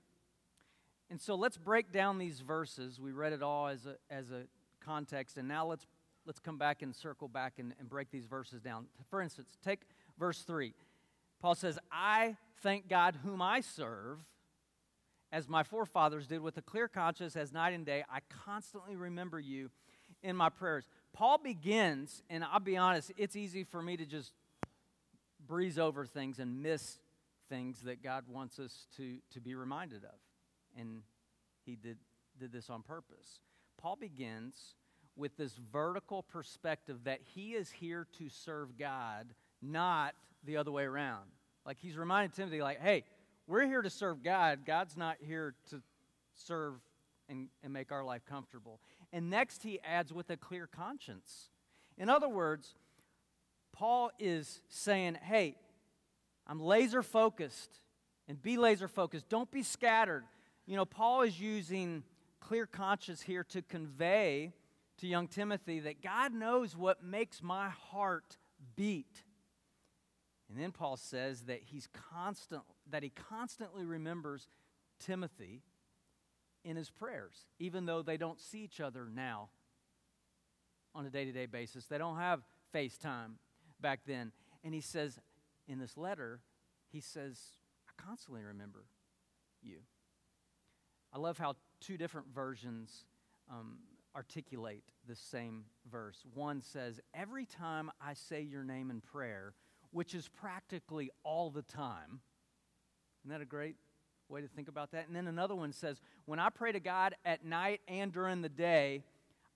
And 1.10 1.20
so 1.20 1.36
let's 1.36 1.58
break 1.58 1.92
down 1.92 2.18
these 2.18 2.40
verses. 2.40 3.00
We 3.00 3.12
read 3.12 3.34
it 3.34 3.42
all 3.42 3.68
as 3.68 3.86
a, 3.86 3.96
as 4.14 4.32
a 4.32 4.44
context, 4.84 5.38
and 5.38 5.48
now 5.48 5.66
let's, 5.66 5.88
let's 6.26 6.40
come 6.40 6.58
back 6.58 6.82
and 6.82 6.96
circle 6.96 7.28
back 7.28 7.54
and, 7.58 7.74
and 7.80 7.90
break 7.90 8.12
these 8.12 8.26
verses 8.26 8.62
down. 8.62 8.86
For 9.10 9.22
instance, 9.22 9.50
take 9.64 9.82
verse 10.20 10.42
3. 10.44 10.74
Paul 11.42 11.56
says, 11.56 11.80
I 11.92 12.36
thank 12.62 12.88
God 12.88 13.18
whom 13.24 13.42
I 13.42 13.62
serve, 13.62 14.20
as 15.32 15.48
my 15.48 15.64
forefathers 15.64 16.28
did 16.28 16.42
with 16.42 16.58
a 16.58 16.62
clear 16.62 16.88
conscience, 16.88 17.36
as 17.36 17.54
night 17.54 17.74
and 17.74 17.86
day. 17.86 18.04
I 18.12 18.20
constantly 18.46 18.96
remember 18.96 19.40
you 19.40 19.70
in 20.22 20.36
my 20.36 20.50
prayers. 20.50 20.88
Paul 21.14 21.38
begins, 21.38 22.24
and 22.30 22.44
I'll 22.44 22.60
be 22.60 22.78
honest, 22.78 23.12
it's 23.18 23.36
easy 23.36 23.64
for 23.64 23.82
me 23.82 23.98
to 23.98 24.06
just 24.06 24.34
breeze 25.48 25.80
over 25.80 26.06
things 26.06 26.40
and 26.40 26.62
miss 26.62 27.00
things 27.50 27.82
that 27.82 28.04
God 28.04 28.26
wants 28.28 28.60
us 28.60 28.88
to, 28.98 29.18
to 29.34 29.42
be 29.42 29.56
reminded 29.56 30.04
of. 30.04 30.20
And 30.78 31.02
he 31.66 31.76
did, 31.76 31.98
did 32.40 32.52
this 32.52 32.70
on 32.70 32.84
purpose. 32.84 33.40
Paul 33.78 33.96
begins 33.96 34.76
with 35.16 35.36
this 35.38 35.60
vertical 35.72 36.24
perspective 36.24 37.00
that 37.04 37.20
he 37.24 37.54
is 37.54 37.70
here 37.70 38.08
to 38.18 38.30
serve 38.30 38.78
God, 38.78 39.28
not 39.62 40.14
the 40.46 40.58
other 40.58 40.72
way 40.72 40.84
around. 40.84 41.26
Like 41.66 41.78
he's 41.80 41.98
reminding 41.98 42.32
Timothy, 42.32 42.62
like, 42.62 42.80
hey, 42.80 43.04
we're 43.48 43.66
here 43.66 43.82
to 43.82 43.90
serve 43.90 44.24
God. 44.24 44.60
God's 44.66 44.96
not 44.96 45.18
here 45.20 45.56
to 45.72 45.82
serve 46.36 46.76
and, 47.28 47.50
and 47.64 47.74
make 47.74 47.92
our 47.92 48.04
life 48.04 48.22
comfortable. 48.28 48.80
And 49.12 49.30
next, 49.30 49.64
he 49.64 49.80
adds 49.84 50.14
with 50.14 50.30
a 50.30 50.38
clear 50.38 50.68
conscience. 50.68 51.50
In 51.98 52.10
other 52.10 52.30
words, 52.30 52.76
Paul 53.74 54.12
is 54.20 54.62
saying, 54.70 55.18
hey, 55.22 55.56
I'm 56.50 56.60
laser 56.60 57.04
focused 57.04 57.70
and 58.28 58.42
be 58.42 58.58
laser 58.58 58.88
focused. 58.88 59.30
Don't 59.30 59.52
be 59.52 59.62
scattered. 59.62 60.24
You 60.66 60.76
know, 60.76 60.86
Paul 60.86 61.22
is 61.22 61.40
using 61.40 62.04
clear 62.42 62.66
conscience 62.66 63.22
here 63.22 63.44
to 63.46 63.62
convey 63.62 64.54
to 64.98 65.08
young 65.08 65.28
Timothy 65.28 65.80
that 65.82 66.02
God 66.02 66.34
knows 66.34 66.76
what 66.76 67.04
makes 67.04 67.44
my 67.44 67.70
heart 67.70 68.38
beat. 68.76 69.24
And 70.50 70.60
then 70.60 70.72
Paul 70.72 70.98
says 70.98 71.42
that 71.44 71.60
he's 71.64 71.88
constant 72.12 72.64
that 72.90 73.04
he 73.04 73.10
constantly 73.10 73.86
remembers 73.86 74.48
Timothy 75.00 75.62
in 76.66 76.76
his 76.76 76.90
prayers, 76.90 77.46
even 77.60 77.86
though 77.86 78.02
they 78.02 78.18
don't 78.18 78.42
see 78.42 78.64
each 78.64 78.82
other 78.82 79.08
now 79.14 79.50
on 80.96 81.06
a 81.06 81.10
day 81.12 81.26
to 81.26 81.32
day 81.32 81.46
basis. 81.46 81.86
They 81.86 82.00
don't 82.00 82.18
have 82.18 82.42
FaceTime 82.74 83.34
back 83.80 84.02
then. 84.08 84.32
And 84.64 84.74
he 84.74 84.82
says 84.82 85.20
in 85.70 85.80
this 85.80 85.96
letter, 85.96 86.42
he 86.92 87.00
says, 87.00 87.40
I 87.88 88.02
constantly 88.02 88.44
remember 88.44 88.86
you. 89.62 89.78
I 91.14 91.20
love 91.20 91.38
how 91.38 91.56
two 91.80 91.98
different 91.98 92.28
versions 92.34 93.06
um, 93.50 93.78
articulate 94.16 94.84
the 95.08 95.16
same 95.16 95.66
verse. 95.90 96.24
One 96.34 96.62
says, 96.62 97.00
Every 97.14 97.46
time 97.46 97.92
I 98.02 98.14
say 98.14 98.42
your 98.42 98.64
name 98.64 98.90
in 98.90 99.02
prayer, 99.02 99.54
which 99.92 100.14
is 100.14 100.28
practically 100.28 101.12
all 101.24 101.50
the 101.50 101.62
time, 101.62 102.22
isn't 103.22 103.32
that 103.32 103.42
a 103.42 103.46
great 103.46 103.76
way 104.28 104.42
to 104.42 104.48
think 104.48 104.68
about 104.68 104.92
that. 104.92 105.08
And 105.08 105.16
then 105.16 105.28
another 105.28 105.56
one 105.56 105.72
says, 105.72 106.02
When 106.26 106.40
I 106.40 106.50
pray 106.50 106.72
to 106.72 106.80
God 106.80 107.16
at 107.26 107.46
night 107.46 107.82
and 107.88 108.12
during 108.12 108.42
the 108.42 108.50
day, 108.50 109.04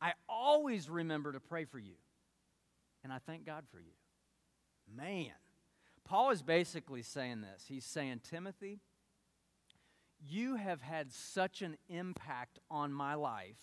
I 0.01 0.13
always 0.27 0.89
remember 0.89 1.31
to 1.31 1.39
pray 1.39 1.65
for 1.65 1.79
you. 1.79 1.95
And 3.03 3.11
I 3.11 3.19
thank 3.25 3.45
God 3.45 3.63
for 3.71 3.79
you. 3.79 3.93
Man, 4.95 5.31
Paul 6.13 6.29
is 6.29 6.43
basically 6.43 7.01
saying 7.01 7.41
this. 7.41 7.65
He's 7.67 7.85
saying, 7.85 8.21
Timothy, 8.29 8.81
you 10.23 10.57
have 10.57 10.79
had 10.79 11.11
such 11.11 11.63
an 11.63 11.75
impact 11.89 12.59
on 12.69 12.93
my 12.93 13.15
life. 13.15 13.57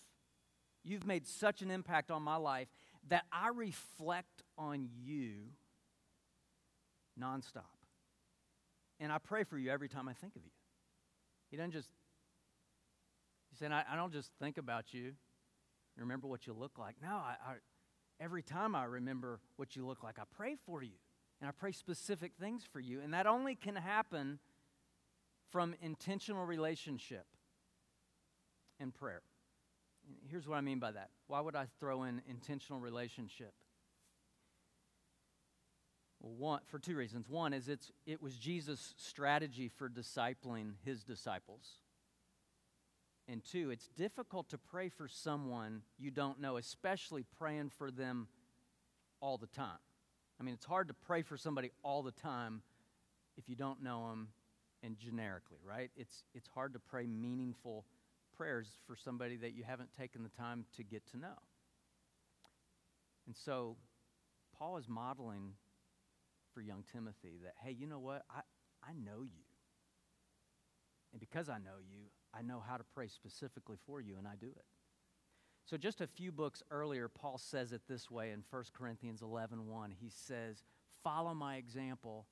You've 0.83 1.07
made 1.07 1.28
such 1.28 1.62
an 1.62 1.71
impact 1.71 2.11
on 2.11 2.25
my 2.25 2.35
life 2.35 2.66
that 3.07 3.23
I 3.30 3.50
reflect 3.54 4.42
on 4.59 4.88
you 5.00 5.35
nonstop. 7.16 7.87
And 8.99 9.12
I 9.12 9.19
pray 9.19 9.45
for 9.45 9.57
you 9.57 9.71
every 9.71 9.88
time 9.88 10.09
I 10.09 10.12
think 10.12 10.35
of 10.35 10.42
you. 10.42 10.50
He 11.52 11.57
doesn't 11.57 11.71
just, 11.71 11.90
he 13.52 13.57
said, 13.59 13.71
I, 13.71 13.85
I 13.92 13.95
don't 13.95 14.12
just 14.12 14.33
think 14.40 14.59
about 14.59 14.92
you, 14.92 15.12
remember 15.97 16.26
what 16.26 16.49
you 16.49 16.52
look 16.52 16.80
like. 16.80 16.97
No, 17.00 17.11
I, 17.11 17.37
I, 17.47 17.54
every 18.19 18.42
time 18.42 18.75
I 18.75 18.87
remember 18.87 19.38
what 19.54 19.76
you 19.76 19.87
look 19.87 20.02
like, 20.02 20.19
I 20.19 20.25
pray 20.37 20.57
for 20.66 20.83
you. 20.83 20.99
And 21.40 21.49
I 21.49 21.52
pray 21.52 21.73
specific 21.73 22.32
things 22.38 22.64
for 22.70 22.80
you. 22.80 23.00
And 23.00 23.14
that 23.14 23.26
only 23.26 23.54
can 23.54 23.76
happen 23.76 24.38
from 25.50 25.75
intentional 25.80 26.44
relationship 26.44 27.26
and 28.78 28.94
prayer. 28.94 29.23
Here's 30.28 30.47
what 30.47 30.56
I 30.56 30.61
mean 30.61 30.78
by 30.78 30.92
that. 30.92 31.11
Why 31.28 31.40
would 31.40 31.56
I 31.56 31.66
throw 31.78 32.04
in 32.04 32.23
intentional 32.28 32.80
relationship? 32.80 33.52
Well, 36.20 36.35
one, 36.35 36.61
for 36.66 36.78
two 36.78 36.97
reasons. 36.97 37.28
One 37.28 37.52
is 37.52 37.68
it's, 37.68 37.90
it 38.06 38.23
was 38.23 38.37
Jesus' 38.37 38.94
strategy 38.99 39.68
for 39.68 39.88
discipling 39.88 40.73
his 40.85 41.02
disciples. 41.02 41.78
And 43.26 43.44
two, 43.44 43.70
it's 43.70 43.88
difficult 43.88 44.50
to 44.50 44.59
pray 44.59 44.88
for 44.88 45.09
someone 45.09 45.82
you 45.99 46.11
don't 46.11 46.40
know, 46.40 46.56
especially 46.56 47.25
praying 47.38 47.70
for 47.70 47.90
them 47.90 48.28
all 49.20 49.38
the 49.38 49.47
time. 49.47 49.78
I 50.40 50.42
mean, 50.42 50.54
it's 50.54 50.64
hard 50.64 50.88
to 50.88 50.94
pray 50.94 51.20
for 51.23 51.37
somebody 51.37 51.70
all 51.82 52.02
the 52.02 52.12
time 52.12 52.62
if 53.37 53.49
you 53.49 53.56
don't 53.56 53.82
know 53.82 54.09
them 54.09 54.28
and 54.82 54.97
generically, 54.97 55.59
right? 55.62 55.90
It's, 55.97 56.25
it's 56.35 56.49
hard 56.49 56.73
to 56.73 56.78
pray 56.78 57.06
meaningful 57.06 57.85
prayers 58.37 58.68
for 58.87 58.97
somebody 58.97 59.37
that 59.37 59.52
you 59.52 59.64
haven't 59.64 59.90
taken 59.92 60.23
the 60.23 60.30
time 60.30 60.64
to 60.76 60.82
get 60.82 61.06
to 61.11 61.18
know. 61.18 61.37
And 63.26 63.37
so, 63.37 63.76
Paul 64.59 64.78
is 64.78 64.88
modeling 64.88 65.52
for 66.54 66.62
young 66.62 66.85
Timothy 66.90 67.38
that, 67.44 67.54
hey, 67.62 67.76
you 67.78 67.87
know 67.87 67.99
what? 67.99 68.23
I, 68.30 68.40
I 68.82 68.92
know 68.94 69.23
you. 69.23 69.44
And 71.12 71.20
because 71.20 71.49
I 71.50 71.59
know 71.59 71.78
you, 71.87 72.04
I 72.32 72.40
know 72.42 72.62
how 72.66 72.76
to 72.76 72.85
pray 72.94 73.09
specifically 73.09 73.76
for 73.87 74.00
you, 74.00 74.16
and 74.16 74.26
I 74.26 74.37
do 74.40 74.49
it. 74.49 74.64
So, 75.67 75.76
just 75.76 76.00
a 76.00 76.07
few 76.07 76.33
books 76.33 76.62
earlier, 76.71 77.09
Paul 77.09 77.38
says 77.38 77.73
it 77.73 77.83
this 77.88 78.11
way 78.11 78.31
in 78.33 78.43
1 78.50 78.64
Corinthians 78.76 79.23
11 79.23 79.67
1. 79.67 79.95
He 80.00 80.11
says, 80.11 80.62
Follow 81.02 81.35
my 81.35 81.57
example 81.57 82.26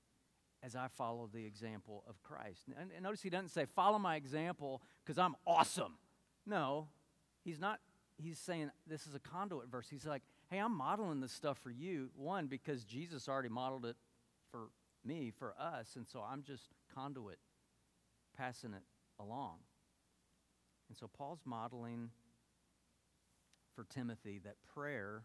as 0.62 0.74
I 0.74 0.88
follow 0.88 1.28
the 1.32 1.44
example 1.44 2.04
of 2.08 2.20
Christ. 2.22 2.62
And, 2.78 2.90
and 2.92 3.02
notice 3.02 3.22
he 3.22 3.30
doesn't 3.30 3.50
say, 3.50 3.66
Follow 3.76 3.98
my 3.98 4.16
example 4.16 4.82
because 5.04 5.18
I'm 5.18 5.36
awesome. 5.46 5.94
No, 6.46 6.88
he's 7.44 7.60
not. 7.60 7.80
He's 8.16 8.38
saying 8.38 8.70
this 8.86 9.06
is 9.06 9.14
a 9.14 9.20
conduit 9.20 9.70
verse. 9.70 9.86
He's 9.88 10.06
like, 10.06 10.22
Hey, 10.50 10.58
I'm 10.58 10.76
modeling 10.76 11.20
this 11.20 11.32
stuff 11.32 11.58
for 11.58 11.70
you. 11.70 12.10
One, 12.16 12.46
because 12.46 12.84
Jesus 12.84 13.28
already 13.28 13.50
modeled 13.50 13.86
it 13.86 13.96
for 14.50 14.70
me, 15.04 15.30
for 15.38 15.54
us, 15.60 15.94
and 15.96 16.06
so 16.06 16.24
I'm 16.28 16.42
just 16.42 16.64
conduit 16.94 17.38
passing 18.36 18.72
it 18.72 18.82
along. 19.20 19.56
And 20.88 20.96
so 20.96 21.08
Paul's 21.08 21.42
modeling 21.44 22.10
for 23.78 23.84
Timothy 23.84 24.40
that 24.42 24.56
prayer 24.74 25.22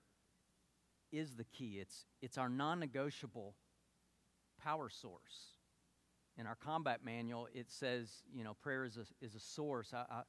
is 1.11 1.33
the 1.37 1.43
key. 1.43 1.79
It's, 1.81 2.05
it's 2.21 2.37
our 2.37 2.49
non 2.49 2.79
negotiable 2.79 3.55
power 4.63 4.89
source. 4.89 5.57
In 6.37 6.45
our 6.45 6.53
combat 6.53 6.99
manual, 7.03 7.47
it 7.51 7.71
says, 7.71 8.21
you 8.31 8.43
know, 8.43 8.53
prayer 8.61 8.85
is 8.85 8.97
a, 8.97 9.25
is 9.25 9.33
a 9.33 9.39
source. 9.39 9.91
I, 9.91 10.05
I, 10.07 10.21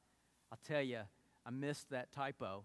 I'll 0.50 0.58
tell 0.66 0.80
you, 0.80 1.00
I 1.44 1.50
missed 1.50 1.90
that 1.90 2.12
typo. 2.12 2.64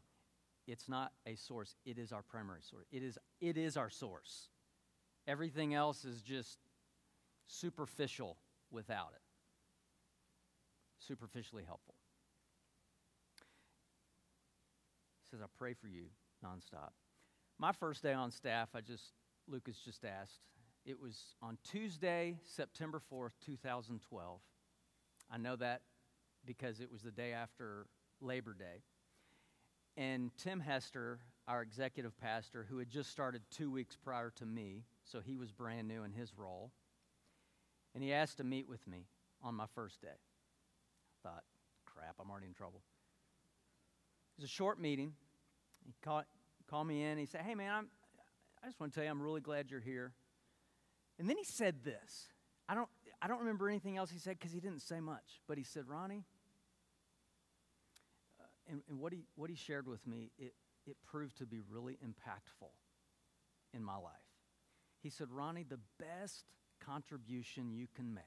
It's 0.66 0.88
not 0.88 1.12
a 1.26 1.36
source, 1.36 1.76
it 1.86 1.98
is 1.98 2.14
our 2.14 2.22
primary 2.22 2.62
source. 2.62 2.86
It 2.90 3.04
is, 3.04 3.18
it 3.42 3.58
is 3.58 3.76
our 3.76 3.90
source. 3.90 4.48
Everything 5.28 5.74
else 5.74 6.06
is 6.06 6.22
just 6.22 6.58
superficial 7.48 8.38
without 8.72 9.12
it, 9.14 9.22
superficially 11.06 11.64
helpful. 11.68 11.96
He 15.19 15.19
says, 15.30 15.42
I 15.42 15.48
pray 15.58 15.74
for 15.74 15.88
you 15.88 16.06
nonstop. 16.44 16.92
My 17.58 17.72
first 17.72 18.02
day 18.02 18.14
on 18.14 18.32
staff, 18.32 18.70
I 18.74 18.82
just, 18.82 19.04
Lucas 19.48 19.78
just 19.84 20.06
asked, 20.06 20.40
it 20.86 21.00
was 21.00 21.36
on 21.42 21.58
Tuesday, 21.70 22.38
September 22.44 23.02
4th, 23.12 23.32
2012. 23.46 24.40
I 25.32 25.38
know 25.38 25.56
that 25.58 25.82
because 26.46 26.80
it 26.80 26.92
was 26.92 27.02
the 27.02 27.12
day 27.12 27.34
after 27.34 27.86
Labor 28.22 28.56
Day. 28.58 28.84
And 29.98 30.32
Tim 30.38 30.62
Hester, 30.62 31.20
our 31.48 31.62
executive 31.62 32.18
pastor, 32.18 32.66
who 32.70 32.78
had 32.78 32.90
just 32.90 33.12
started 33.12 33.42
two 33.52 33.70
weeks 33.70 33.98
prior 33.98 34.32
to 34.38 34.46
me, 34.46 34.86
so 35.04 35.20
he 35.20 35.36
was 35.36 35.52
brand 35.52 35.88
new 35.88 36.04
in 36.04 36.14
his 36.14 36.38
role. 36.38 36.72
And 37.94 38.04
he 38.04 38.14
asked 38.14 38.38
to 38.38 38.44
meet 38.44 38.68
with 38.70 38.88
me 38.88 39.06
on 39.44 39.56
my 39.56 39.66
first 39.76 40.02
day. 40.02 40.08
I 40.08 41.30
thought, 41.30 41.44
crap, 41.86 42.16
I'm 42.20 42.32
already 42.32 42.48
in 42.48 42.54
trouble. 42.54 42.82
Was 44.40 44.46
a 44.46 44.48
short 44.48 44.80
meeting. 44.80 45.12
He 45.86 45.94
called, 46.02 46.24
called 46.70 46.88
me 46.88 47.04
in. 47.04 47.18
He 47.18 47.26
said, 47.26 47.42
Hey, 47.42 47.56
man, 47.56 47.72
I'm, 47.74 47.88
I 48.64 48.68
just 48.68 48.80
want 48.80 48.94
to 48.94 48.96
tell 48.98 49.04
you, 49.04 49.12
I'm 49.12 49.22
really 49.22 49.42
glad 49.42 49.70
you're 49.70 49.82
here. 49.82 50.14
And 51.18 51.30
then 51.30 51.36
he 51.36 51.44
said 51.44 51.84
this. 51.84 52.30
I 52.70 52.74
don't, 52.74 52.88
I 53.22 53.28
don't 53.28 53.40
remember 53.40 53.68
anything 53.68 53.98
else 53.98 54.10
he 54.10 54.18
said 54.18 54.40
because 54.40 54.54
he 54.54 54.62
didn't 54.62 54.82
say 54.82 55.02
much. 55.02 55.42
But 55.46 55.58
he 55.58 55.66
said, 55.66 55.90
Ronnie, 55.90 56.24
uh, 58.40 58.72
and, 58.72 58.82
and 58.88 58.98
what, 58.98 59.12
he, 59.12 59.26
what 59.36 59.50
he 59.50 59.58
shared 59.58 59.90
with 59.90 60.08
me, 60.08 60.32
it, 60.40 60.54
it 60.86 60.96
proved 61.06 61.38
to 61.40 61.46
be 61.46 61.60
really 61.70 61.98
impactful 62.02 62.70
in 63.74 63.84
my 63.84 63.98
life. 63.98 64.14
He 65.04 65.10
said, 65.10 65.28
Ronnie, 65.32 65.66
the 65.68 65.80
best 66.00 66.46
contribution 66.80 67.74
you 67.74 67.88
can 67.94 68.14
make 68.14 68.24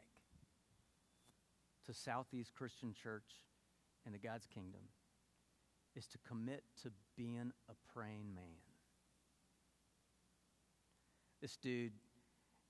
to 1.87 1.95
Southeast 1.95 2.53
Christian 2.55 2.93
Church 2.93 3.47
and 4.05 4.15
the 4.15 4.19
God's 4.19 4.47
kingdom 4.47 4.83
is 5.95 6.07
to 6.09 6.19
commit 6.27 6.63
to 6.83 6.91
being 7.17 7.53
a 7.69 7.73
praying 7.93 8.35
man. 8.35 8.61
This 11.41 11.57
dude 11.57 11.93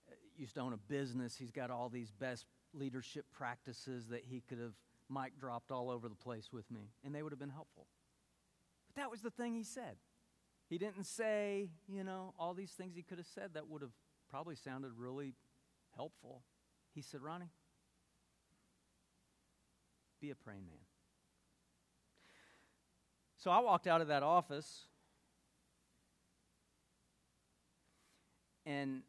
uh, 0.09 0.15
used 0.37 0.55
to 0.55 0.61
own 0.61 0.73
a 0.73 0.77
business. 0.77 1.37
He's 1.37 1.51
got 1.51 1.71
all 1.71 1.89
these 1.89 2.11
best 2.11 2.47
leadership 2.75 3.27
practices 3.33 4.09
that 4.09 4.23
he 4.29 4.43
could 4.49 4.59
have 4.59 4.73
mic 5.11 5.39
dropped 5.39 5.71
all 5.71 5.91
over 5.91 6.09
the 6.09 6.15
place 6.15 6.53
with 6.53 6.71
me, 6.71 6.91
and 7.05 7.15
they 7.15 7.23
would 7.23 7.33
have 7.33 7.39
been 7.39 7.51
helpful. 7.51 7.87
But 8.89 9.01
that 9.01 9.11
was 9.11 9.21
the 9.21 9.31
thing 9.31 9.55
he 9.55 9.65
said. 9.65 9.97
He 10.69 10.79
didn't 10.79 11.05
say, 11.05 11.69
you 11.87 12.03
know, 12.03 12.33
all 12.39 12.55
these 12.55 12.71
things 12.71 12.95
he 12.97 13.03
could 13.03 13.19
have 13.19 13.27
said 13.27 13.51
that 13.55 13.69
would 13.69 13.83
have 13.83 13.93
probably 14.31 14.57
sounded 14.57 14.93
really 14.97 15.35
helpful. 15.95 16.43
He 16.95 17.03
said, 17.03 17.21
Ronnie, 17.21 17.51
be 20.21 20.31
a 20.31 20.35
praying 20.35 20.65
man. 20.65 20.79
So 23.43 23.51
I 23.51 23.59
walked 23.61 23.87
out 23.87 24.01
of 24.01 24.09
that 24.09 24.23
office 24.23 24.87
and 28.65 29.03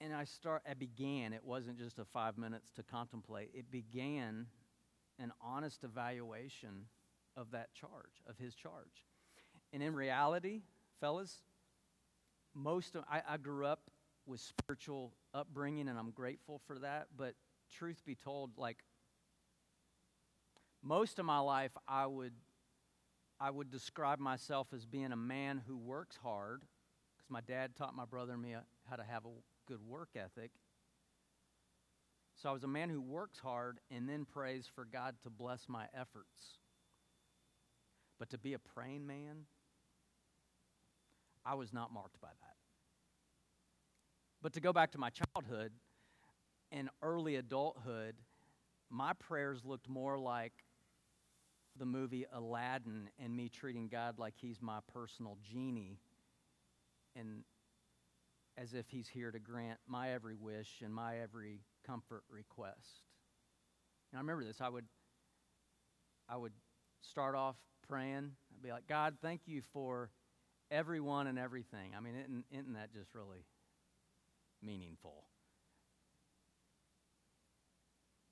and 0.00 0.14
I 0.14 0.24
start 0.24 0.62
I 0.68 0.74
began 0.74 1.32
it 1.32 1.44
wasn't 1.44 1.78
just 1.78 1.98
a 1.98 2.04
5 2.04 2.38
minutes 2.38 2.70
to 2.76 2.84
contemplate 2.84 3.50
it 3.54 3.70
began 3.70 4.46
an 5.18 5.32
honest 5.42 5.82
evaluation 5.82 6.86
of 7.36 7.50
that 7.50 7.74
charge 7.74 8.22
of 8.28 8.38
his 8.38 8.54
charge 8.54 9.04
and 9.72 9.82
in 9.82 9.94
reality, 9.94 10.62
fellas, 11.00 11.42
most 12.54 12.96
of 12.96 13.04
I, 13.10 13.22
I 13.28 13.36
grew 13.36 13.66
up 13.66 13.82
with 14.26 14.40
spiritual 14.40 15.12
upbringing, 15.32 15.88
and 15.88 15.98
I'm 15.98 16.10
grateful 16.10 16.60
for 16.66 16.78
that. 16.80 17.08
But 17.16 17.34
truth 17.72 18.02
be 18.04 18.16
told, 18.16 18.58
like 18.58 18.78
most 20.82 21.18
of 21.18 21.24
my 21.24 21.38
life, 21.38 21.72
I 21.86 22.06
would 22.06 22.32
I 23.42 23.50
would 23.50 23.70
describe 23.70 24.18
myself 24.18 24.68
as 24.74 24.84
being 24.84 25.12
a 25.12 25.16
man 25.16 25.62
who 25.66 25.76
works 25.78 26.16
hard, 26.22 26.62
because 27.16 27.30
my 27.30 27.40
dad 27.40 27.74
taught 27.74 27.94
my 27.94 28.04
brother 28.04 28.34
and 28.34 28.42
me 28.42 28.54
uh, 28.54 28.60
how 28.88 28.96
to 28.96 29.02
have 29.02 29.24
a 29.24 29.30
good 29.66 29.80
work 29.86 30.10
ethic. 30.14 30.50
So 32.36 32.50
I 32.50 32.52
was 32.52 32.64
a 32.64 32.68
man 32.68 32.90
who 32.90 33.00
works 33.00 33.38
hard 33.38 33.80
and 33.90 34.08
then 34.08 34.26
prays 34.26 34.68
for 34.74 34.84
God 34.84 35.14
to 35.22 35.30
bless 35.30 35.68
my 35.68 35.86
efforts. 35.94 36.58
But 38.18 38.30
to 38.30 38.38
be 38.38 38.52
a 38.52 38.58
praying 38.58 39.06
man, 39.06 39.46
I 41.44 41.54
was 41.54 41.72
not 41.72 41.92
marked 41.92 42.20
by 42.20 42.28
that. 42.28 42.56
But 44.42 44.52
to 44.54 44.60
go 44.60 44.72
back 44.72 44.92
to 44.92 44.98
my 44.98 45.10
childhood 45.10 45.72
and 46.70 46.90
early 47.02 47.36
adulthood, 47.36 48.16
my 48.90 49.12
prayers 49.14 49.64
looked 49.64 49.88
more 49.88 50.18
like 50.18 50.52
the 51.80 51.86
movie 51.86 52.26
Aladdin 52.32 53.08
and 53.18 53.34
me 53.34 53.48
treating 53.48 53.88
God 53.88 54.18
like 54.18 54.34
he's 54.36 54.62
my 54.62 54.78
personal 54.92 55.38
genie 55.42 55.98
and 57.16 57.42
as 58.56 58.74
if 58.74 58.86
he's 58.88 59.08
here 59.08 59.30
to 59.30 59.38
grant 59.40 59.78
my 59.88 60.12
every 60.12 60.36
wish 60.36 60.82
and 60.84 60.94
my 60.94 61.18
every 61.18 61.62
comfort 61.84 62.22
request. 62.30 63.00
And 64.12 64.18
I 64.18 64.20
remember 64.20 64.44
this. 64.44 64.60
I 64.60 64.68
would 64.68 64.84
I 66.28 66.36
would 66.36 66.52
start 67.00 67.34
off 67.34 67.56
praying, 67.88 68.30
I'd 68.54 68.62
be 68.62 68.70
like, 68.70 68.86
God, 68.86 69.16
thank 69.20 69.42
you 69.46 69.62
for 69.72 70.10
everyone 70.70 71.26
and 71.26 71.38
everything. 71.38 71.92
I 71.96 72.00
mean, 72.00 72.14
isn't, 72.14 72.44
isn't 72.52 72.74
that 72.74 72.92
just 72.92 73.14
really 73.14 73.44
meaningful? 74.62 75.24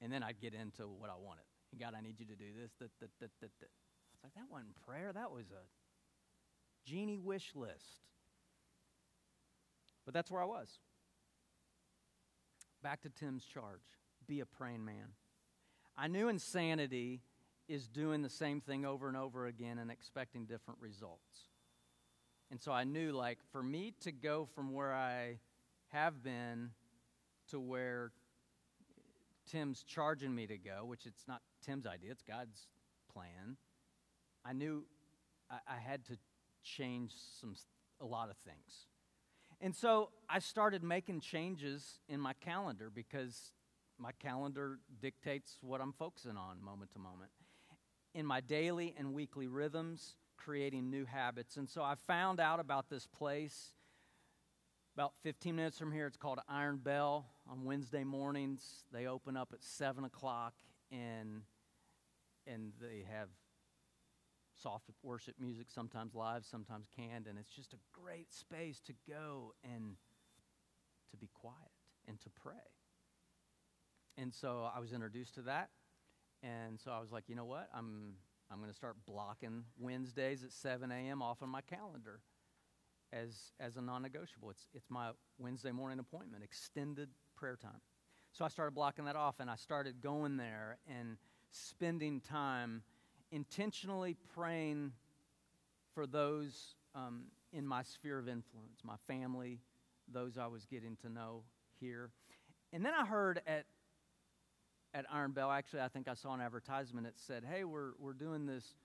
And 0.00 0.12
then 0.12 0.22
I'd 0.22 0.40
get 0.40 0.54
into 0.54 0.84
what 0.86 1.10
I 1.10 1.14
wanted. 1.20 1.42
God, 1.78 1.94
I 1.96 2.00
need 2.00 2.18
you 2.18 2.26
to 2.26 2.36
do 2.36 2.46
this. 2.60 2.72
That, 2.80 2.90
that, 3.00 3.10
that, 3.20 3.30
that, 3.40 3.50
that. 3.60 3.70
It's 4.14 4.22
like, 4.22 4.34
that 4.34 4.50
wasn't 4.50 4.74
prayer. 4.86 5.12
That 5.12 5.30
was 5.30 5.46
a 5.50 6.88
genie 6.88 7.18
wish 7.18 7.52
list. 7.54 8.02
But 10.04 10.14
that's 10.14 10.30
where 10.30 10.42
I 10.42 10.46
was. 10.46 10.78
Back 12.82 13.02
to 13.02 13.10
Tim's 13.10 13.44
charge 13.44 13.82
be 14.28 14.40
a 14.40 14.46
praying 14.46 14.84
man. 14.84 15.14
I 15.96 16.06
knew 16.06 16.28
insanity 16.28 17.22
is 17.66 17.88
doing 17.88 18.22
the 18.22 18.30
same 18.30 18.60
thing 18.60 18.84
over 18.84 19.08
and 19.08 19.16
over 19.16 19.46
again 19.46 19.78
and 19.78 19.90
expecting 19.90 20.44
different 20.44 20.78
results. 20.80 21.48
And 22.50 22.60
so 22.60 22.70
I 22.70 22.84
knew, 22.84 23.12
like, 23.12 23.38
for 23.52 23.62
me 23.62 23.94
to 24.02 24.12
go 24.12 24.46
from 24.54 24.72
where 24.72 24.92
I 24.92 25.38
have 25.88 26.22
been 26.22 26.70
to 27.50 27.58
where 27.58 28.12
Tim's 29.50 29.82
charging 29.82 30.34
me 30.34 30.46
to 30.46 30.58
go, 30.58 30.84
which 30.84 31.06
it's 31.06 31.26
not 31.26 31.40
Tim's 31.64 31.86
idea, 31.86 32.10
it's 32.12 32.22
God's 32.22 32.66
plan, 33.12 33.56
I 34.44 34.52
knew 34.52 34.84
I, 35.50 35.58
I 35.68 35.76
had 35.76 36.04
to 36.06 36.16
change 36.62 37.12
some, 37.40 37.54
a 38.00 38.06
lot 38.06 38.30
of 38.30 38.36
things. 38.38 38.86
And 39.60 39.74
so 39.74 40.10
I 40.28 40.38
started 40.38 40.82
making 40.82 41.20
changes 41.20 41.98
in 42.08 42.20
my 42.20 42.32
calendar 42.34 42.90
because 42.94 43.52
my 43.98 44.12
calendar 44.12 44.78
dictates 45.00 45.58
what 45.60 45.80
I'm 45.80 45.92
focusing 45.92 46.36
on 46.36 46.62
moment 46.62 46.92
to 46.92 46.98
moment. 46.98 47.30
In 48.14 48.24
my 48.24 48.40
daily 48.40 48.94
and 48.96 49.12
weekly 49.12 49.48
rhythms, 49.48 50.14
creating 50.36 50.90
new 50.90 51.04
habits. 51.04 51.56
And 51.56 51.68
so 51.68 51.82
I 51.82 51.94
found 52.06 52.40
out 52.40 52.60
about 52.60 52.88
this 52.88 53.06
place 53.06 53.72
about 54.94 55.12
15 55.22 55.54
minutes 55.54 55.78
from 55.78 55.92
here. 55.92 56.06
It's 56.06 56.16
called 56.16 56.40
Iron 56.48 56.78
Bell 56.78 57.26
on 57.48 57.64
Wednesday 57.64 58.02
mornings. 58.02 58.84
They 58.92 59.06
open 59.06 59.36
up 59.36 59.50
at 59.52 59.62
7 59.62 60.04
o'clock 60.04 60.54
and, 60.90 61.42
and 62.46 62.72
they 62.80 63.04
have 63.10 63.28
soft 64.60 64.90
worship 65.02 65.36
music, 65.38 65.66
sometimes 65.70 66.14
live, 66.14 66.44
sometimes 66.44 66.86
canned. 66.94 67.26
And 67.26 67.38
it's 67.38 67.50
just 67.50 67.72
a 67.72 67.78
great 67.92 68.32
space 68.32 68.80
to 68.86 68.94
go 69.08 69.54
and 69.62 69.96
to 71.10 71.16
be 71.16 71.28
quiet 71.34 71.56
and 72.06 72.20
to 72.20 72.30
pray. 72.30 72.54
And 74.16 74.34
so 74.34 74.68
I 74.74 74.80
was 74.80 74.92
introduced 74.92 75.34
to 75.36 75.42
that. 75.42 75.70
And 76.42 76.78
so 76.80 76.90
I 76.90 77.00
was 77.00 77.12
like, 77.12 77.24
you 77.28 77.34
know 77.34 77.44
what? 77.44 77.68
I'm, 77.74 78.14
I'm 78.50 78.58
going 78.58 78.70
to 78.70 78.76
start 78.76 78.96
blocking 79.06 79.64
Wednesdays 79.78 80.44
at 80.44 80.52
7 80.52 80.90
a.m. 80.90 81.22
off 81.22 81.42
on 81.42 81.48
my 81.48 81.60
calendar 81.60 82.20
as, 83.12 83.52
as 83.60 83.76
a 83.76 83.80
non 83.80 84.02
negotiable. 84.02 84.50
It's, 84.50 84.68
it's 84.74 84.90
my 84.90 85.10
Wednesday 85.38 85.72
morning 85.72 85.98
appointment, 85.98 86.44
extended 86.44 87.08
prayer 87.36 87.56
time. 87.56 87.80
So 88.38 88.44
I 88.44 88.48
started 88.48 88.70
blocking 88.70 89.06
that 89.06 89.16
off 89.16 89.40
and 89.40 89.50
I 89.50 89.56
started 89.56 90.00
going 90.00 90.36
there 90.36 90.78
and 90.88 91.16
spending 91.50 92.20
time 92.20 92.82
intentionally 93.32 94.14
praying 94.32 94.92
for 95.92 96.06
those 96.06 96.76
um, 96.94 97.24
in 97.52 97.66
my 97.66 97.82
sphere 97.82 98.16
of 98.16 98.28
influence, 98.28 98.78
my 98.84 98.94
family, 99.08 99.58
those 100.06 100.38
I 100.38 100.46
was 100.46 100.66
getting 100.66 100.94
to 101.02 101.08
know 101.08 101.42
here. 101.80 102.10
And 102.72 102.84
then 102.84 102.92
I 102.94 103.04
heard 103.04 103.42
at 103.44 103.64
at 104.94 105.04
Iron 105.12 105.32
Bell, 105.32 105.50
actually, 105.50 105.80
I 105.80 105.88
think 105.88 106.06
I 106.06 106.14
saw 106.14 106.32
an 106.32 106.40
advertisement 106.40 107.06
that 107.06 107.18
said, 107.18 107.42
hey, 107.44 107.64
we're, 107.64 107.90
we're 107.98 108.12
doing 108.12 108.46
this 108.46 108.76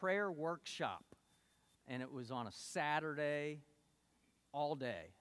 prayer 0.00 0.30
workshop. 0.32 1.04
And 1.86 2.02
it 2.02 2.12
was 2.12 2.32
on 2.32 2.48
a 2.48 2.52
Saturday, 2.52 3.60
all 4.52 4.74
day. 4.74 5.14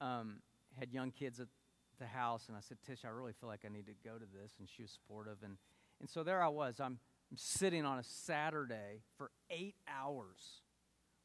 Um, 0.00 0.36
had 0.78 0.92
young 0.92 1.10
kids 1.10 1.40
at 1.40 1.48
the 1.98 2.06
house, 2.06 2.44
and 2.48 2.56
I 2.56 2.60
said, 2.60 2.78
Tish, 2.86 3.00
I 3.04 3.08
really 3.08 3.32
feel 3.32 3.48
like 3.48 3.64
I 3.64 3.68
need 3.68 3.86
to 3.86 3.94
go 4.04 4.16
to 4.16 4.24
this. 4.24 4.52
And 4.58 4.68
she 4.68 4.82
was 4.82 4.90
supportive. 4.90 5.38
And, 5.44 5.56
and 6.00 6.08
so 6.08 6.22
there 6.22 6.42
I 6.42 6.48
was. 6.48 6.80
I'm, 6.80 6.98
I'm 7.30 7.36
sitting 7.36 7.84
on 7.84 7.98
a 7.98 8.02
Saturday 8.02 9.02
for 9.16 9.30
eight 9.50 9.76
hours 9.88 10.62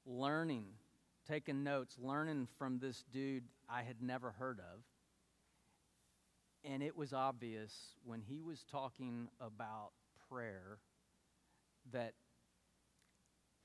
learning, 0.05 0.67
taking 1.27 1.63
notes, 1.63 1.97
learning 1.99 2.47
from 2.57 2.79
this 2.79 3.03
dude 3.11 3.43
I 3.69 3.83
had 3.83 4.01
never 4.01 4.31
heard 4.31 4.59
of 4.59 4.83
and 6.63 6.83
it 6.83 6.95
was 6.95 7.13
obvious 7.13 7.73
when 8.03 8.21
he 8.21 8.41
was 8.41 8.63
talking 8.69 9.29
about 9.39 9.91
prayer 10.29 10.79
that 11.91 12.13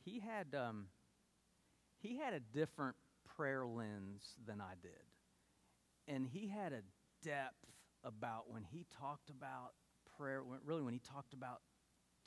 he 0.04 0.20
had 0.20 0.54
um, 0.54 0.86
he 2.00 2.16
had 2.16 2.34
a 2.34 2.40
different 2.40 2.96
prayer 3.36 3.66
lens 3.66 4.34
than 4.46 4.60
I 4.60 4.74
did, 4.80 4.90
and 6.08 6.26
he 6.26 6.48
had 6.48 6.72
a 6.72 6.82
depth 7.24 7.66
about 8.04 8.50
when 8.50 8.64
he 8.64 8.86
talked 8.98 9.30
about 9.30 9.72
prayer. 10.16 10.42
Really, 10.64 10.82
when 10.82 10.94
he 10.94 11.00
talked 11.00 11.32
about 11.32 11.60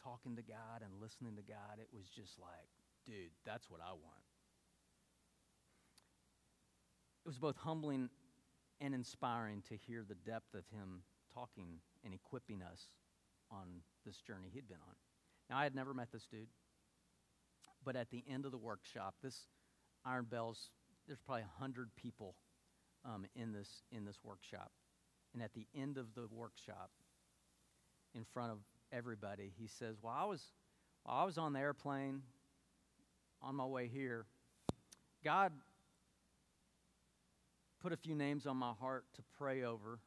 talking 0.01 0.35
to 0.35 0.41
God 0.41 0.81
and 0.83 1.01
listening 1.01 1.35
to 1.35 1.41
God, 1.41 1.79
it 1.79 1.87
was 1.93 2.05
just 2.07 2.39
like, 2.39 2.69
dude, 3.05 3.31
that's 3.45 3.69
what 3.69 3.81
I 3.81 3.91
want. 3.91 4.23
It 7.25 7.29
was 7.29 7.39
both 7.39 7.57
humbling 7.57 8.09
and 8.79 8.93
inspiring 8.93 9.63
to 9.69 9.75
hear 9.75 10.03
the 10.07 10.15
depth 10.15 10.53
of 10.53 10.63
him 10.71 11.01
talking 11.33 11.79
and 12.03 12.13
equipping 12.13 12.61
us 12.61 12.87
on 13.51 13.81
this 14.05 14.17
journey 14.17 14.49
he'd 14.53 14.67
been 14.67 14.77
on. 14.87 14.95
Now, 15.49 15.57
I 15.57 15.63
had 15.63 15.75
never 15.75 15.93
met 15.93 16.11
this 16.11 16.27
dude, 16.29 16.47
but 17.83 17.95
at 17.95 18.09
the 18.09 18.23
end 18.29 18.45
of 18.45 18.51
the 18.51 18.57
workshop, 18.57 19.15
this 19.23 19.47
Iron 20.05 20.25
Bells, 20.29 20.69
there's 21.07 21.19
probably 21.19 21.43
100 21.59 21.89
people 21.95 22.35
um, 23.05 23.25
in, 23.35 23.53
this, 23.53 23.83
in 23.91 24.05
this 24.05 24.17
workshop. 24.23 24.71
And 25.33 25.43
at 25.43 25.53
the 25.53 25.67
end 25.75 25.97
of 25.97 26.13
the 26.15 26.27
workshop, 26.31 26.91
in 28.13 28.23
front 28.33 28.51
of 28.51 28.59
everybody, 28.91 29.51
he 29.59 29.67
says, 29.67 29.97
Well, 30.01 30.13
I 30.15 30.25
was, 30.25 30.41
while 31.03 31.17
I 31.17 31.25
was 31.25 31.37
on 31.37 31.53
the 31.53 31.59
airplane 31.59 32.21
on 33.41 33.55
my 33.55 33.65
way 33.65 33.87
here, 33.87 34.25
God 35.23 35.51
put 37.81 37.91
a 37.93 37.97
few 37.97 38.15
names 38.15 38.45
on 38.47 38.57
my 38.57 38.71
heart 38.79 39.05
to 39.15 39.21
pray 39.37 39.63
over. 39.63 39.99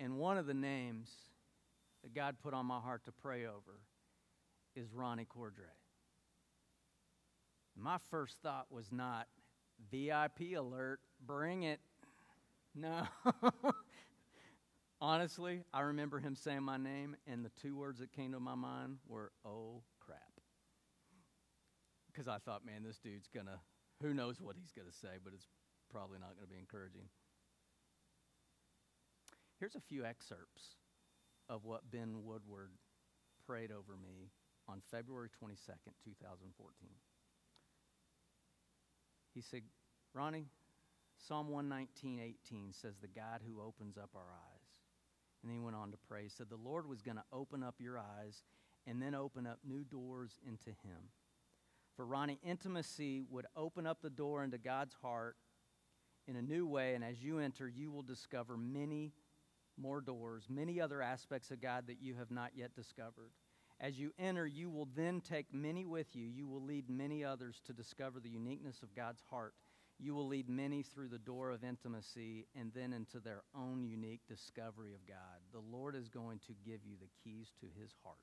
And 0.00 0.16
one 0.16 0.38
of 0.38 0.46
the 0.46 0.54
names 0.54 1.10
that 2.02 2.14
God 2.14 2.36
put 2.42 2.54
on 2.54 2.66
my 2.66 2.80
heart 2.80 3.04
to 3.04 3.12
pray 3.12 3.46
over 3.46 3.80
is 4.74 4.92
Ronnie 4.92 5.26
Cordray. 5.26 5.70
My 7.76 7.98
first 8.10 8.38
thought 8.42 8.66
was 8.70 8.90
not 8.90 9.28
VIP 9.90 10.56
alert, 10.56 11.00
bring 11.26 11.62
it. 11.62 11.80
No. 12.74 13.02
Honestly, 15.00 15.62
I 15.72 15.82
remember 15.82 16.18
him 16.18 16.34
saying 16.34 16.62
my 16.62 16.76
name, 16.76 17.16
and 17.26 17.44
the 17.44 17.50
two 17.60 17.76
words 17.76 18.00
that 18.00 18.12
came 18.12 18.32
to 18.32 18.40
my 18.40 18.54
mind 18.54 18.98
were, 19.06 19.32
oh 19.44 19.82
crap. 20.00 20.18
Because 22.10 22.28
I 22.28 22.38
thought, 22.38 22.64
man, 22.64 22.82
this 22.82 22.98
dude's 22.98 23.28
going 23.28 23.46
to, 23.46 23.58
who 24.00 24.14
knows 24.14 24.40
what 24.40 24.56
he's 24.58 24.72
going 24.72 24.88
to 24.88 24.96
say, 24.96 25.18
but 25.22 25.32
it's 25.34 25.48
probably 25.90 26.18
not 26.18 26.36
going 26.36 26.46
to 26.46 26.52
be 26.52 26.58
encouraging. 26.58 27.08
Here's 29.60 29.74
a 29.74 29.80
few 29.80 30.04
excerpts 30.04 30.76
of 31.48 31.64
what 31.64 31.90
Ben 31.90 32.24
Woodward 32.24 32.70
prayed 33.46 33.70
over 33.70 33.96
me 34.00 34.30
on 34.68 34.80
February 34.90 35.28
22nd, 35.28 35.92
2014. 36.04 36.88
He 39.34 39.40
said, 39.40 39.62
Ronnie, 40.14 40.46
Psalm 41.16 41.48
119, 41.48 42.20
18 42.20 42.72
says, 42.72 42.94
The 43.00 43.08
God 43.08 43.40
who 43.46 43.62
opens 43.62 43.96
up 43.96 44.10
our 44.14 44.22
eyes. 44.22 44.64
And 45.42 45.50
then 45.50 45.58
he 45.58 45.64
went 45.64 45.76
on 45.76 45.90
to 45.90 45.98
pray. 46.08 46.28
Said, 46.28 46.46
The 46.48 46.56
Lord 46.56 46.88
was 46.88 47.02
going 47.02 47.16
to 47.16 47.24
open 47.32 47.62
up 47.62 47.76
your 47.78 47.98
eyes 47.98 48.42
and 48.86 49.00
then 49.00 49.14
open 49.14 49.46
up 49.46 49.58
new 49.66 49.84
doors 49.84 50.38
into 50.46 50.70
Him. 50.70 51.10
For 51.96 52.04
Ronnie, 52.04 52.40
intimacy 52.42 53.22
would 53.30 53.46
open 53.56 53.86
up 53.86 54.02
the 54.02 54.10
door 54.10 54.42
into 54.42 54.58
God's 54.58 54.94
heart 55.02 55.36
in 56.26 56.36
a 56.36 56.42
new 56.42 56.66
way. 56.66 56.94
And 56.94 57.04
as 57.04 57.22
you 57.22 57.38
enter, 57.38 57.68
you 57.68 57.90
will 57.90 58.02
discover 58.02 58.56
many 58.56 59.12
more 59.76 60.00
doors, 60.00 60.44
many 60.48 60.80
other 60.80 61.02
aspects 61.02 61.50
of 61.50 61.60
God 61.60 61.86
that 61.86 62.00
you 62.00 62.14
have 62.14 62.30
not 62.30 62.52
yet 62.54 62.74
discovered. 62.74 63.30
As 63.80 63.98
you 63.98 64.12
enter, 64.18 64.46
you 64.46 64.70
will 64.70 64.88
then 64.94 65.20
take 65.20 65.52
many 65.52 65.84
with 65.84 66.14
you. 66.14 66.26
You 66.26 66.46
will 66.46 66.62
lead 66.62 66.88
many 66.88 67.24
others 67.24 67.60
to 67.66 67.72
discover 67.72 68.20
the 68.20 68.30
uniqueness 68.30 68.82
of 68.82 68.94
God's 68.94 69.22
heart. 69.30 69.54
You 69.98 70.14
will 70.14 70.26
lead 70.26 70.48
many 70.48 70.82
through 70.82 71.08
the 71.08 71.18
door 71.18 71.50
of 71.50 71.62
intimacy 71.62 72.46
and 72.58 72.72
then 72.74 72.92
into 72.92 73.20
their 73.20 73.42
own 73.56 73.84
unique 73.84 74.22
discovery 74.28 74.92
of 74.94 75.06
God. 75.06 75.40
The 75.52 75.60
Lord 75.60 75.94
is 75.94 76.08
going 76.08 76.40
to 76.46 76.54
give 76.64 76.80
you 76.84 76.96
the 77.00 77.08
keys 77.22 77.52
to 77.60 77.66
his 77.80 77.94
heart. 78.02 78.18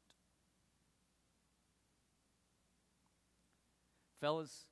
Fellas, 4.19 4.65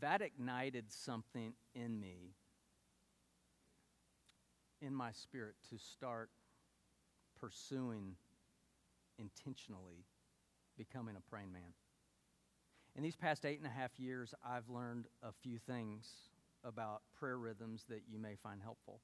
that 0.00 0.20
ignited 0.20 0.92
something 0.92 1.54
in 1.74 1.98
me, 1.98 2.34
in 4.82 4.94
my 4.94 5.12
spirit, 5.12 5.54
to 5.70 5.78
start 5.78 6.28
pursuing 7.40 8.16
intentionally 9.18 10.04
becoming 10.76 11.16
a 11.16 11.30
praying 11.30 11.52
man. 11.52 11.72
In 12.94 13.02
these 13.02 13.16
past 13.16 13.46
eight 13.46 13.58
and 13.58 13.66
a 13.66 13.70
half 13.70 13.98
years, 13.98 14.34
I've 14.44 14.68
learned 14.68 15.06
a 15.22 15.32
few 15.32 15.58
things 15.58 16.06
about 16.62 17.02
prayer 17.18 17.38
rhythms 17.38 17.84
that 17.88 18.02
you 18.06 18.18
may 18.18 18.36
find 18.36 18.60
helpful. 18.62 19.00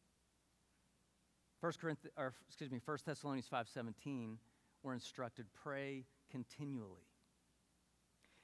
First 1.61 1.81
Corinthians, 1.81 2.13
or 2.17 2.35
excuse 2.47 2.71
me, 2.71 2.81
1 2.85 2.99
Thessalonians 3.07 3.49
5:17, 3.49 4.39
we're 4.83 4.93
instructed 4.93 5.47
pray 5.55 6.05
continually. 6.31 7.07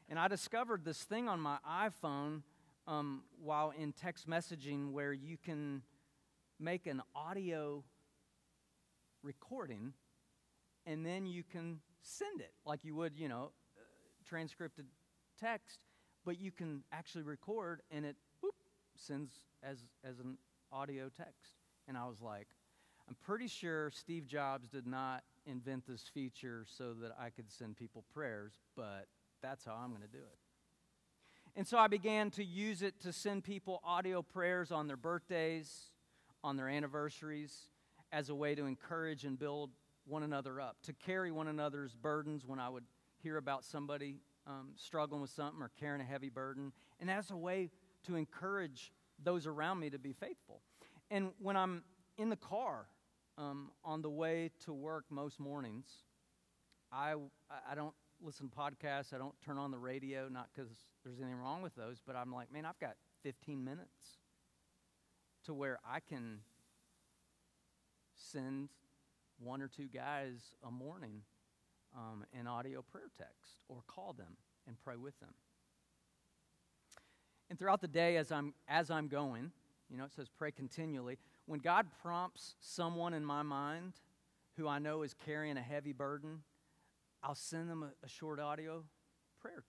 And 0.08 0.18
I 0.18 0.28
discovered 0.28 0.84
this 0.84 1.04
thing 1.04 1.28
on 1.28 1.40
my 1.40 1.58
iPhone 1.68 2.42
um, 2.86 3.24
while 3.38 3.70
in 3.70 3.92
text 3.92 4.28
messaging 4.28 4.92
where 4.92 5.12
you 5.12 5.36
can 5.36 5.82
make 6.58 6.86
an 6.86 7.02
audio 7.14 7.84
recording 9.22 9.92
and 10.86 11.04
then 11.04 11.26
you 11.26 11.42
can 11.42 11.80
send 12.02 12.40
it 12.40 12.52
like 12.66 12.84
you 12.84 12.94
would, 12.94 13.16
you 13.16 13.28
know, 13.28 13.52
transcripted 14.26 14.86
text, 15.40 15.80
but 16.24 16.40
you 16.40 16.50
can 16.50 16.82
actually 16.92 17.22
record 17.22 17.82
and 17.90 18.04
it 18.04 18.16
whoop, 18.40 18.54
sends 18.96 19.40
as, 19.62 19.78
as 20.02 20.18
an 20.18 20.38
audio 20.72 21.08
text. 21.08 21.54
And 21.86 21.96
I 21.96 22.06
was 22.06 22.20
like, 22.20 22.48
I'm 23.08 23.16
pretty 23.24 23.48
sure 23.48 23.90
Steve 23.90 24.26
Jobs 24.26 24.68
did 24.68 24.86
not 24.86 25.22
invent 25.46 25.86
this 25.86 26.02
feature 26.12 26.64
so 26.66 26.94
that 26.94 27.12
I 27.18 27.30
could 27.30 27.50
send 27.50 27.76
people 27.76 28.04
prayers, 28.14 28.54
but 28.76 29.06
that's 29.42 29.64
how 29.64 29.74
I'm 29.74 29.90
going 29.90 30.02
to 30.02 30.08
do 30.08 30.18
it. 30.18 30.38
And 31.56 31.66
so 31.66 31.78
I 31.78 31.86
began 31.86 32.30
to 32.32 32.44
use 32.44 32.82
it 32.82 33.00
to 33.02 33.12
send 33.12 33.44
people 33.44 33.80
audio 33.84 34.22
prayers 34.22 34.72
on 34.72 34.86
their 34.86 34.96
birthdays, 34.96 35.90
on 36.42 36.56
their 36.56 36.68
anniversaries, 36.68 37.68
as 38.10 38.28
a 38.28 38.34
way 38.34 38.54
to 38.54 38.64
encourage 38.64 39.24
and 39.24 39.38
build 39.38 39.70
one 40.06 40.22
another 40.22 40.60
up, 40.60 40.76
to 40.84 40.92
carry 40.92 41.30
one 41.30 41.48
another's 41.48 41.94
burdens 41.94 42.44
when 42.46 42.58
I 42.58 42.68
would 42.68 42.84
hear 43.22 43.36
about 43.36 43.64
somebody 43.64 44.16
um, 44.46 44.70
struggling 44.76 45.20
with 45.20 45.30
something 45.30 45.62
or 45.62 45.70
carrying 45.78 46.00
a 46.00 46.04
heavy 46.04 46.28
burden, 46.28 46.72
and 47.00 47.10
as 47.10 47.30
a 47.30 47.36
way 47.36 47.70
to 48.06 48.16
encourage 48.16 48.92
those 49.22 49.46
around 49.46 49.80
me 49.80 49.90
to 49.90 49.98
be 49.98 50.12
faithful. 50.12 50.60
And 51.10 51.30
when 51.40 51.56
I'm 51.56 51.82
in 52.18 52.28
the 52.28 52.36
car 52.36 52.86
um, 53.38 53.70
on 53.84 54.02
the 54.02 54.10
way 54.10 54.50
to 54.64 54.72
work 54.72 55.04
most 55.10 55.40
mornings, 55.40 55.86
I, 56.92 57.14
I 57.70 57.74
don't 57.74 57.94
listen 58.22 58.48
to 58.48 58.56
podcasts, 58.56 59.12
I 59.12 59.18
don't 59.18 59.34
turn 59.44 59.58
on 59.58 59.70
the 59.70 59.78
radio, 59.78 60.28
not 60.28 60.48
because 60.54 60.70
there's 61.04 61.20
anything 61.20 61.38
wrong 61.38 61.62
with 61.62 61.74
those, 61.74 62.00
but 62.06 62.16
I'm 62.16 62.32
like, 62.32 62.52
man, 62.52 62.64
I've 62.64 62.78
got 62.78 62.94
15 63.22 63.62
minutes 63.62 64.18
to 65.44 65.54
where 65.54 65.78
I 65.88 66.00
can 66.00 66.40
send 68.14 68.68
one 69.38 69.60
or 69.60 69.68
two 69.68 69.88
guys 69.88 70.54
a 70.66 70.70
morning 70.70 71.22
um, 71.94 72.24
an 72.38 72.46
audio 72.46 72.82
prayer 72.82 73.10
text 73.16 73.58
or 73.68 73.78
call 73.86 74.12
them 74.12 74.36
and 74.66 74.76
pray 74.84 74.96
with 74.96 75.18
them. 75.20 75.34
And 77.50 77.58
throughout 77.58 77.80
the 77.80 77.88
day, 77.88 78.16
as 78.16 78.32
I'm, 78.32 78.54
as 78.68 78.90
I'm 78.90 79.08
going, 79.08 79.52
you 79.90 79.98
know, 79.98 80.04
it 80.04 80.12
says 80.12 80.28
pray 80.28 80.50
continually. 80.50 81.18
When 81.46 81.60
God 81.60 81.86
prompts 82.02 82.54
someone 82.60 83.14
in 83.14 83.24
my 83.24 83.42
mind 83.42 83.92
who 84.56 84.66
I 84.66 84.78
know 84.78 85.02
is 85.02 85.14
carrying 85.26 85.56
a 85.56 85.62
heavy 85.62 85.92
burden, 85.92 86.42
I'll 87.22 87.34
send 87.34 87.68
them 87.68 87.82
a, 87.82 87.90
a 88.04 88.08
short 88.08 88.40
audio 88.40 88.84
prayer. 89.40 89.64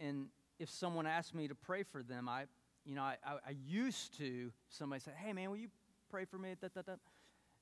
And 0.00 0.26
if 0.58 0.70
someone 0.70 1.06
asks 1.06 1.34
me 1.34 1.48
to 1.48 1.54
pray 1.54 1.82
for 1.82 2.02
them, 2.02 2.28
I, 2.28 2.44
you 2.84 2.94
know, 2.94 3.02
I, 3.02 3.16
I, 3.24 3.32
I 3.34 3.56
used 3.66 4.16
to, 4.18 4.50
somebody 4.70 5.00
say, 5.00 5.12
hey, 5.16 5.32
man, 5.32 5.50
will 5.50 5.56
you 5.58 5.68
pray 6.10 6.24
for 6.24 6.38
me? 6.38 6.54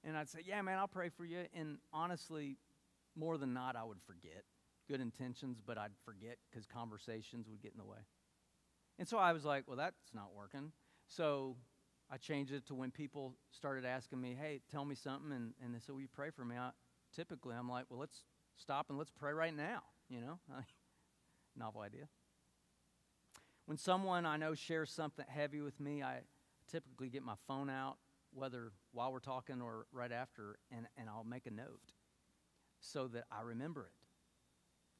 And 0.04 0.16
I'd 0.16 0.28
say, 0.28 0.40
yeah, 0.46 0.62
man, 0.62 0.78
I'll 0.78 0.88
pray 0.88 1.08
for 1.08 1.24
you. 1.24 1.44
And 1.54 1.78
honestly, 1.92 2.56
more 3.16 3.38
than 3.38 3.52
not, 3.52 3.76
I 3.76 3.84
would 3.84 4.00
forget. 4.06 4.44
Good 4.88 5.00
intentions, 5.00 5.60
but 5.64 5.78
I'd 5.78 5.92
forget 6.04 6.38
because 6.50 6.66
conversations 6.66 7.48
would 7.48 7.62
get 7.62 7.72
in 7.72 7.78
the 7.78 7.84
way. 7.84 7.98
And 8.98 9.08
so 9.08 9.18
I 9.18 9.32
was 9.32 9.44
like, 9.44 9.64
well, 9.66 9.76
that's 9.76 10.14
not 10.14 10.34
working. 10.34 10.72
So 11.06 11.56
I 12.10 12.16
changed 12.16 12.52
it 12.52 12.66
to 12.66 12.74
when 12.74 12.90
people 12.90 13.34
started 13.50 13.84
asking 13.84 14.20
me, 14.20 14.36
hey, 14.38 14.60
tell 14.70 14.84
me 14.84 14.94
something, 14.94 15.32
and, 15.32 15.52
and 15.62 15.74
they 15.74 15.78
said, 15.78 15.94
will 15.94 16.02
you 16.02 16.08
pray 16.12 16.30
for 16.30 16.44
me? 16.44 16.56
I, 16.56 16.70
typically, 17.14 17.54
I'm 17.56 17.68
like, 17.68 17.86
well, 17.88 17.98
let's 17.98 18.22
stop 18.56 18.86
and 18.90 18.98
let's 18.98 19.10
pray 19.10 19.32
right 19.32 19.54
now, 19.54 19.82
you 20.08 20.20
know? 20.20 20.38
Novel 21.56 21.80
idea. 21.80 22.08
When 23.66 23.78
someone 23.78 24.26
I 24.26 24.36
know 24.36 24.54
shares 24.54 24.90
something 24.90 25.24
heavy 25.28 25.60
with 25.60 25.80
me, 25.80 26.02
I 26.02 26.20
typically 26.70 27.08
get 27.08 27.22
my 27.22 27.36
phone 27.48 27.70
out, 27.70 27.96
whether 28.32 28.72
while 28.92 29.10
we're 29.10 29.20
talking 29.20 29.62
or 29.62 29.86
right 29.92 30.12
after, 30.12 30.58
and, 30.70 30.86
and 30.98 31.08
I'll 31.08 31.24
make 31.24 31.46
a 31.46 31.50
note 31.50 31.80
so 32.84 33.08
that 33.08 33.24
I 33.32 33.42
remember 33.42 33.82
it, 33.82 33.92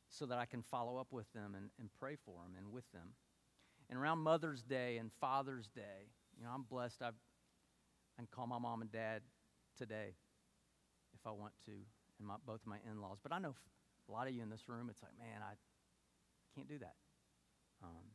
so 0.09 0.27
that 0.27 0.39
I 0.39 0.47
can 0.47 0.63
follow 0.63 0.97
up 0.97 1.09
with 1.13 1.31
them 1.33 1.55
and, 1.55 1.71
and 1.79 1.91
pray 1.99 2.17
for 2.25 2.43
them 2.43 2.55
and 2.57 2.73
with 2.73 2.91
them. 2.93 3.15
And 3.91 3.99
around 3.99 4.19
Mother's 4.19 4.63
Day 4.63 4.97
and 4.97 5.11
Father's 5.21 5.69
Day, 5.69 6.09
you 6.39 6.45
know, 6.45 6.51
I'm 6.55 6.63
blessed. 6.63 7.03
I've, 7.03 7.15
I 8.17 8.23
can 8.23 8.29
call 8.31 8.47
my 8.47 8.59
mom 8.59 8.81
and 8.81 8.91
dad 8.91 9.23
today 9.77 10.15
if 11.15 11.27
I 11.27 11.31
want 11.31 11.53
to, 11.67 11.73
and 12.19 12.27
my, 12.27 12.37
both 12.47 12.61
my 12.65 12.77
in 12.91 13.01
laws. 13.01 13.19
But 13.23 13.33
I 13.33 13.39
know 13.39 13.55
a 14.09 14.13
lot 14.13 14.27
of 14.27 14.35
you 14.35 14.43
in 14.43 14.51
this 14.51 14.69
room, 14.69 14.89
it's 14.89 15.03
like, 15.03 15.13
man, 15.19 15.43
I 15.43 15.55
can't 16.55 16.69
do 16.69 16.79
that. 16.79 16.95
Um, 17.83 18.13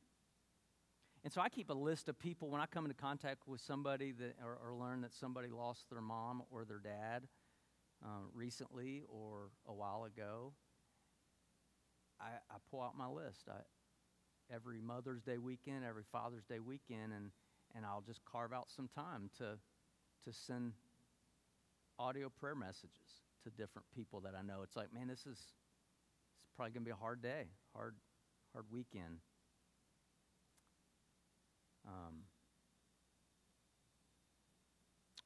and 1.23 1.31
so 1.31 1.41
I 1.41 1.49
keep 1.49 1.69
a 1.69 1.73
list 1.73 2.09
of 2.09 2.17
people 2.17 2.49
when 2.49 2.61
I 2.61 2.65
come 2.65 2.85
into 2.85 2.95
contact 2.95 3.47
with 3.47 3.61
somebody 3.61 4.13
that, 4.13 4.35
or, 4.43 4.57
or 4.65 4.73
learn 4.73 5.01
that 5.01 5.13
somebody 5.13 5.49
lost 5.49 5.89
their 5.89 6.01
mom 6.01 6.43
or 6.49 6.65
their 6.65 6.79
dad 6.79 7.27
um, 8.03 8.29
recently 8.33 9.03
or 9.07 9.49
a 9.67 9.73
while 9.73 10.05
ago. 10.05 10.53
I, 12.19 12.31
I 12.49 12.57
pull 12.69 12.81
out 12.81 12.97
my 12.97 13.07
list. 13.07 13.47
I, 13.49 13.59
every 14.53 14.81
Mother's 14.81 15.21
Day 15.21 15.37
weekend, 15.37 15.85
every 15.85 16.03
Father's 16.11 16.43
Day 16.45 16.59
weekend, 16.59 17.13
and, 17.13 17.31
and 17.75 17.85
I'll 17.85 18.03
just 18.05 18.21
carve 18.25 18.53
out 18.53 18.69
some 18.69 18.89
time 18.93 19.29
to, 19.37 19.57
to 20.25 20.33
send 20.33 20.73
audio 21.97 22.29
prayer 22.29 22.55
messages 22.55 23.23
to 23.43 23.49
different 23.51 23.85
people 23.95 24.21
that 24.21 24.33
I 24.37 24.41
know. 24.41 24.61
It's 24.63 24.75
like, 24.75 24.93
man, 24.93 25.07
this 25.07 25.25
is 25.25 25.37
it's 25.37 26.55
probably 26.55 26.71
going 26.71 26.83
to 26.83 26.85
be 26.85 26.91
a 26.91 26.95
hard 26.95 27.21
day, 27.21 27.45
hard, 27.75 27.95
hard 28.53 28.65
weekend. 28.71 29.19
Um, 31.87 32.23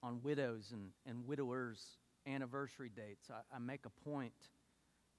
on 0.02 0.20
widows 0.22 0.70
and, 0.72 0.92
and 1.06 1.26
widowers' 1.26 1.98
anniversary 2.28 2.90
dates, 2.96 3.30
I, 3.30 3.56
I 3.56 3.60
make 3.60 3.86
a 3.86 4.10
point 4.10 4.34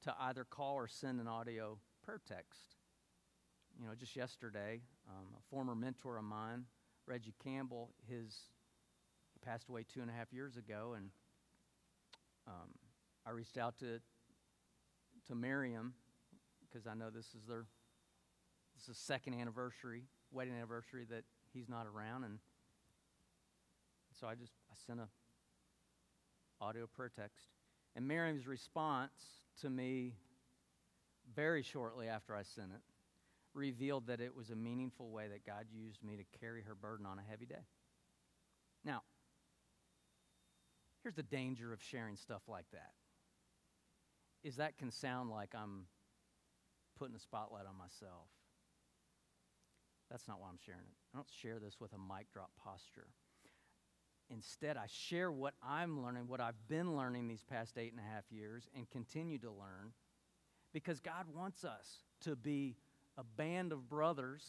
to 0.03 0.15
either 0.21 0.45
call 0.45 0.75
or 0.75 0.87
send 0.89 1.21
an 1.21 1.29
audio 1.29 1.79
prayer 2.03 2.21
text. 2.27 2.77
You 3.81 3.87
know, 3.87 3.95
just 3.95 4.15
yesterday, 4.15 4.83
um, 5.09 5.27
a 5.37 5.43
former 5.51 5.75
mentor 5.75 6.17
of 6.19 6.25
mine, 6.25 6.65
Reggie 7.07 7.35
Campbell, 7.43 7.91
his 8.09 8.39
he 9.33 9.41
passed 9.45 9.69
away 9.69 9.85
two 9.93 10.01
and 10.01 10.11
a 10.11 10.13
half 10.13 10.33
years 10.33 10.57
ago, 10.57 10.95
and 10.97 11.11
um, 12.47 12.71
I 13.27 13.31
reached 13.31 13.59
out 13.59 13.79
to 13.79 14.01
to 15.27 15.35
Miriam 15.35 15.95
because 16.61 16.87
I 16.87 16.95
know 16.95 17.11
this 17.11 17.27
is 17.35 17.47
their 17.49 17.65
this 18.77 18.89
is 18.89 18.97
second 18.97 19.35
anniversary, 19.35 20.05
wedding 20.31 20.55
anniversary 20.55 21.07
that 21.11 21.25
he's 21.53 21.69
not 21.69 21.87
around, 21.87 22.25
and 22.25 22.39
so 24.21 24.27
I 24.27 24.35
just 24.35 24.53
I 24.71 24.75
sent 24.87 25.01
a 25.01 25.09
audio 26.65 26.87
prayer 26.87 27.13
text, 27.15 27.47
and 27.95 28.09
Miriam's 28.09 28.47
response 28.47 29.13
to 29.61 29.69
me 29.69 30.15
very 31.35 31.63
shortly 31.63 32.09
after 32.09 32.35
I 32.35 32.43
sent 32.43 32.71
it 32.75 32.81
revealed 33.55 34.09
that 34.09 34.21
it 34.21 34.35
was 34.35 34.51
a 34.51 34.57
meaningful 34.57 35.11
way 35.11 35.29
that 35.29 35.47
God 35.47 35.67
used 35.73 36.03
me 36.03 36.17
to 36.17 36.39
carry 36.41 36.63
her 36.63 36.75
burden 36.75 37.07
on 37.07 37.19
a 37.19 37.23
heavy 37.23 37.47
day. 37.47 37.67
Now, 38.85 39.03
here's 41.03 41.15
the 41.15 41.23
danger 41.23 41.73
of 41.73 41.81
sharing 41.81 42.17
stuff 42.17 42.43
like 42.49 42.67
that. 42.73 42.93
Is 44.43 44.57
that 44.57 44.77
can 44.77 44.91
sound 44.91 45.31
like 45.31 45.55
I'm 45.55 45.87
putting 46.99 47.15
a 47.15 47.21
spotlight 47.21 47.67
on 47.67 47.79
myself. 47.79 48.29
That's 50.11 50.29
not 50.29 50.41
why 50.41 50.49
I'm 50.49 50.59
sharing 50.67 50.81
it. 50.81 50.97
I 51.15 51.19
don't 51.19 51.31
share 51.41 51.59
this 51.59 51.81
with 51.81 51.93
a 51.93 51.99
mic 51.99 52.31
drop 52.33 52.51
posture. 52.63 53.09
Instead, 54.31 54.77
I 54.77 54.87
share 54.87 55.31
what 55.31 55.55
I'm 55.63 56.03
learning, 56.03 56.29
what 56.29 56.41
I've 56.41 56.69
been 56.69 56.97
learning 56.97 57.29
these 57.29 57.45
past 57.45 57.77
eight 57.77 57.93
and 57.93 58.01
a 58.01 58.15
half 58.15 58.25
years, 58.31 58.69
and 58.75 58.89
continue 58.91 59.39
to 59.39 59.51
learn 59.51 59.93
because 60.73 61.01
God 61.01 61.27
wants 61.35 61.65
us 61.65 62.03
to 62.23 62.35
be 62.35 62.77
a 63.17 63.23
band 63.23 63.73
of 63.73 63.89
brothers 63.89 64.45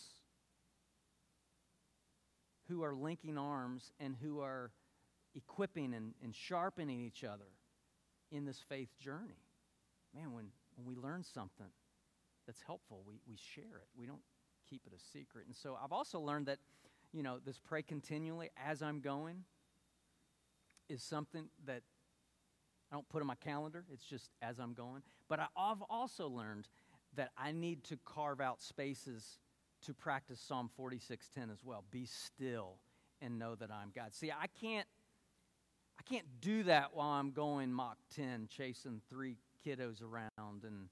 who 2.67 2.83
are 2.83 2.95
linking 2.95 3.37
arms 3.37 3.91
and 3.99 4.15
who 4.21 4.39
are 4.39 4.71
equipping 5.35 5.93
and, 5.93 6.13
and 6.23 6.33
sharpening 6.33 7.01
each 7.01 7.23
other 7.23 7.45
in 8.31 8.45
this 8.45 8.59
faith 8.67 8.89
journey. 8.97 9.43
Man, 10.15 10.33
when, 10.33 10.45
when 10.75 10.87
we 10.87 10.95
learn 10.95 11.23
something 11.23 11.67
that's 12.47 12.61
helpful, 12.61 13.03
we, 13.05 13.19
we 13.27 13.35
share 13.35 13.63
it. 13.63 13.87
We 13.97 14.05
don't 14.05 14.21
keep 14.67 14.81
it 14.87 14.93
a 14.93 15.17
secret. 15.17 15.45
And 15.45 15.55
so 15.55 15.77
I've 15.81 15.91
also 15.91 16.19
learned 16.19 16.47
that, 16.47 16.59
you 17.11 17.21
know, 17.21 17.39
this 17.45 17.59
pray 17.59 17.83
continually 17.83 18.49
as 18.57 18.81
I'm 18.81 18.99
going 18.99 19.43
is 20.89 21.03
something 21.03 21.49
that 21.65 21.81
I 22.91 22.95
don't 22.95 23.07
put 23.09 23.21
on 23.21 23.27
my 23.27 23.35
calendar, 23.35 23.85
it's 23.91 24.05
just 24.05 24.29
as 24.41 24.59
I'm 24.59 24.73
going. 24.73 25.01
But 25.27 25.39
I've 25.57 25.81
also 25.89 26.27
learned 26.27 26.67
that 27.15 27.31
I 27.37 27.51
need 27.51 27.83
to 27.85 27.97
carve 28.05 28.41
out 28.41 28.61
spaces 28.61 29.39
to 29.83 29.93
practice 29.93 30.39
Psalm 30.39 30.69
46:10 30.77 31.49
as 31.51 31.63
well. 31.63 31.83
Be 31.91 32.05
still 32.05 32.79
and 33.21 33.39
know 33.39 33.55
that 33.55 33.71
I'm 33.71 33.91
God. 33.91 34.13
See, 34.13 34.31
I 34.31 34.47
can't 34.47 34.87
I 35.97 36.03
can't 36.03 36.41
do 36.41 36.63
that 36.63 36.93
while 36.93 37.09
I'm 37.09 37.31
going 37.31 37.71
Mach 37.71 37.97
10 38.15 38.47
chasing 38.49 39.01
three 39.09 39.37
kiddos 39.65 40.01
around 40.03 40.63
and 40.63 40.89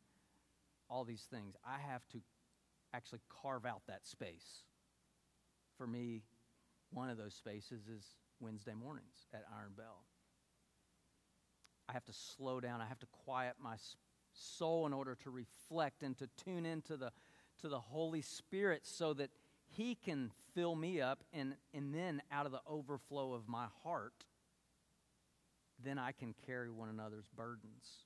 all 0.90 1.04
these 1.04 1.28
things. 1.30 1.56
I 1.66 1.78
have 1.78 2.08
to 2.10 2.22
actually 2.94 3.22
carve 3.30 3.66
out 3.66 3.82
that 3.88 4.06
space. 4.06 4.64
For 5.78 5.86
me, 5.86 6.24
one 6.92 7.10
of 7.10 7.18
those 7.18 7.34
spaces 7.34 7.88
is 7.88 8.06
Wednesday 8.44 8.74
mornings 8.74 9.28
at 9.34 9.46
Iron 9.58 9.72
Bell. 9.76 10.04
I 11.88 11.94
have 11.94 12.06
to 12.06 12.14
slow 12.14 12.60
down. 12.60 12.82
I 12.82 12.86
have 12.86 13.00
to 13.00 13.08
quiet 13.08 13.56
my 13.62 13.76
soul 14.34 14.86
in 14.86 14.94
order 14.94 15.16
to 15.24 15.30
reflect 15.30 16.04
and 16.04 16.18
to 16.18 16.28
tune 16.44 16.66
into 16.66 16.98
the, 16.98 17.12
to 17.62 17.70
the 17.70 17.80
Holy 17.80 18.22
Spirit 18.22 18.86
so 18.86 19.14
that 19.14 19.30
He 19.68 19.96
can 19.96 20.32
fill 20.54 20.76
me 20.76 21.02
up. 21.02 21.24
And, 21.34 21.56
and 21.74 21.94
then, 21.94 22.22
out 22.32 22.46
of 22.46 22.52
the 22.52 22.62
overflow 22.68 23.34
of 23.34 23.48
my 23.48 23.68
heart, 23.84 24.26
then 25.84 25.98
I 25.98 26.12
can 26.12 26.34
carry 26.46 26.70
one 26.70 26.90
another's 26.90 27.28
burdens 27.36 28.06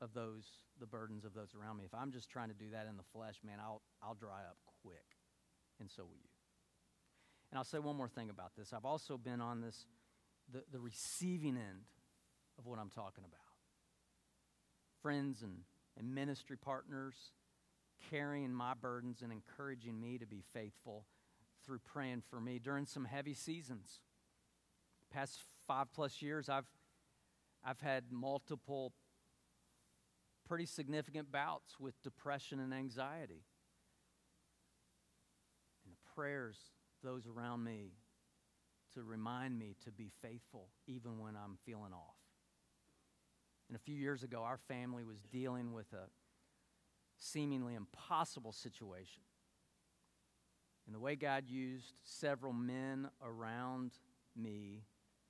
of 0.00 0.14
those 0.14 0.44
the 0.78 0.86
burdens 0.86 1.24
of 1.24 1.34
those 1.34 1.54
around 1.54 1.76
me. 1.76 1.84
If 1.84 1.94
I'm 1.94 2.10
just 2.10 2.30
trying 2.30 2.48
to 2.48 2.54
do 2.54 2.70
that 2.72 2.86
in 2.88 2.96
the 2.96 3.02
flesh, 3.12 3.36
man, 3.44 3.58
I'll 3.60 3.82
I'll 4.02 4.14
dry 4.14 4.40
up 4.48 4.56
quick. 4.82 5.04
And 5.78 5.90
so 5.90 6.04
will 6.04 6.16
you. 6.22 6.29
And 7.50 7.58
I'll 7.58 7.64
say 7.64 7.78
one 7.78 7.96
more 7.96 8.08
thing 8.08 8.30
about 8.30 8.52
this. 8.56 8.72
I've 8.72 8.84
also 8.84 9.16
been 9.16 9.40
on 9.40 9.60
this 9.60 9.86
the, 10.52 10.62
the 10.72 10.80
receiving 10.80 11.56
end 11.56 11.84
of 12.58 12.66
what 12.66 12.78
I'm 12.78 12.90
talking 12.90 13.24
about. 13.24 13.40
Friends 15.02 15.42
and, 15.42 15.58
and 15.98 16.14
ministry 16.14 16.56
partners 16.56 17.14
carrying 18.10 18.52
my 18.52 18.74
burdens 18.74 19.22
and 19.22 19.32
encouraging 19.32 20.00
me 20.00 20.18
to 20.18 20.26
be 20.26 20.42
faithful 20.52 21.06
through 21.64 21.80
praying 21.80 22.22
for 22.28 22.40
me 22.40 22.58
during 22.58 22.86
some 22.86 23.04
heavy 23.04 23.34
seasons. 23.34 24.00
Past 25.12 25.40
five 25.66 25.92
plus 25.92 26.22
years, 26.22 26.48
I've, 26.48 26.66
I've 27.64 27.80
had 27.80 28.04
multiple 28.10 28.92
pretty 30.46 30.66
significant 30.66 31.30
bouts 31.30 31.78
with 31.78 32.00
depression 32.02 32.58
and 32.60 32.72
anxiety. 32.74 33.44
And 35.84 35.92
the 35.92 36.14
prayers, 36.14 36.58
those 37.02 37.26
around 37.26 37.64
me, 37.64 37.92
to 38.94 39.02
remind 39.02 39.58
me 39.58 39.76
to 39.84 39.92
be 39.92 40.10
faithful 40.20 40.68
even 40.86 41.18
when 41.20 41.36
I'm 41.36 41.58
feeling 41.64 41.92
off. 41.92 42.16
And 43.68 43.76
a 43.76 43.80
few 43.80 43.94
years 43.94 44.24
ago, 44.24 44.42
our 44.42 44.58
family 44.68 45.04
was 45.04 45.20
dealing 45.30 45.72
with 45.72 45.92
a 45.92 46.08
seemingly 47.18 47.74
impossible 47.74 48.52
situation. 48.52 49.22
And 50.86 50.94
the 50.94 50.98
way 50.98 51.14
God 51.14 51.44
used 51.46 51.94
several 52.02 52.52
men 52.52 53.08
around 53.22 53.92
me 54.36 54.82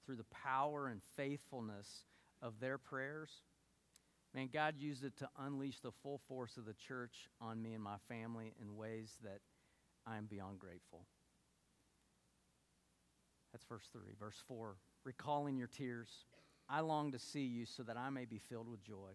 through 0.06 0.16
the 0.16 0.24
power 0.24 0.88
and 0.88 1.02
faithfulness 1.16 2.06
of 2.40 2.60
their 2.60 2.78
prayers, 2.78 3.30
man, 4.34 4.48
God 4.50 4.76
used 4.78 5.04
it 5.04 5.18
to 5.18 5.28
unleash 5.38 5.80
the 5.80 5.92
full 6.02 6.22
force 6.28 6.56
of 6.56 6.64
the 6.64 6.72
church 6.72 7.28
on 7.42 7.60
me 7.60 7.74
and 7.74 7.82
my 7.82 7.96
family 8.08 8.54
in 8.58 8.76
ways 8.76 9.18
that 9.22 9.40
I 10.06 10.16
am 10.16 10.24
beyond 10.24 10.60
grateful. 10.60 11.04
That's 13.52 13.64
verse 13.64 13.88
3. 13.92 14.02
Verse 14.18 14.42
4 14.46 14.76
recalling 15.04 15.56
your 15.56 15.68
tears. 15.68 16.08
I 16.68 16.80
long 16.80 17.12
to 17.12 17.18
see 17.18 17.42
you 17.42 17.66
so 17.66 17.82
that 17.84 17.96
I 17.96 18.10
may 18.10 18.24
be 18.24 18.38
filled 18.38 18.68
with 18.68 18.82
joy. 18.82 19.12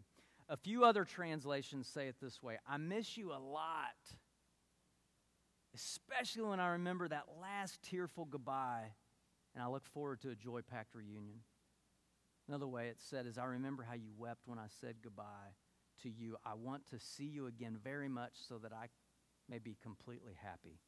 A 0.50 0.58
few 0.58 0.84
other 0.84 1.06
translations 1.06 1.88
say 1.88 2.08
it 2.08 2.15
this 2.21 2.43
way 2.43 2.58
I 2.67 2.78
miss 2.78 3.17
you 3.17 3.32
a 3.32 3.39
lot, 3.39 3.95
especially 5.74 6.43
when 6.43 6.60
I 6.60 6.69
remember 6.69 7.08
that 7.08 7.26
last 7.41 7.82
tearful 7.82 8.26
goodbye, 8.26 8.91
and 9.54 9.63
I 9.63 9.67
look 9.67 9.86
forward 9.88 10.21
to 10.21 10.30
a 10.30 10.36
joy 10.36 10.62
packed 10.62 10.93
reunion. 10.93 11.39
Another 12.48 12.67
way 12.67 12.89
it's 12.89 13.04
said 13.04 13.26
is 13.26 13.38
I 13.38 13.45
remember 13.45 13.84
how 13.84 13.95
you 13.95 14.12
wept 14.17 14.41
when 14.45 14.60
I 14.60 14.67
said 14.82 14.98
goodbye 15.02 15.56
to 16.04 16.10
you. 16.10 16.38
I 16.45 16.54
want 16.54 16.86
to 16.91 17.00
see 17.00 17.26
you 17.26 17.48
again 17.48 17.80
very 17.84 18.10
much 18.10 18.34
so 18.48 18.60
that 18.60 18.71
I 18.71 18.89
may 19.50 19.58
be 19.58 19.78
completely 19.82 20.34
happy. 20.43 20.80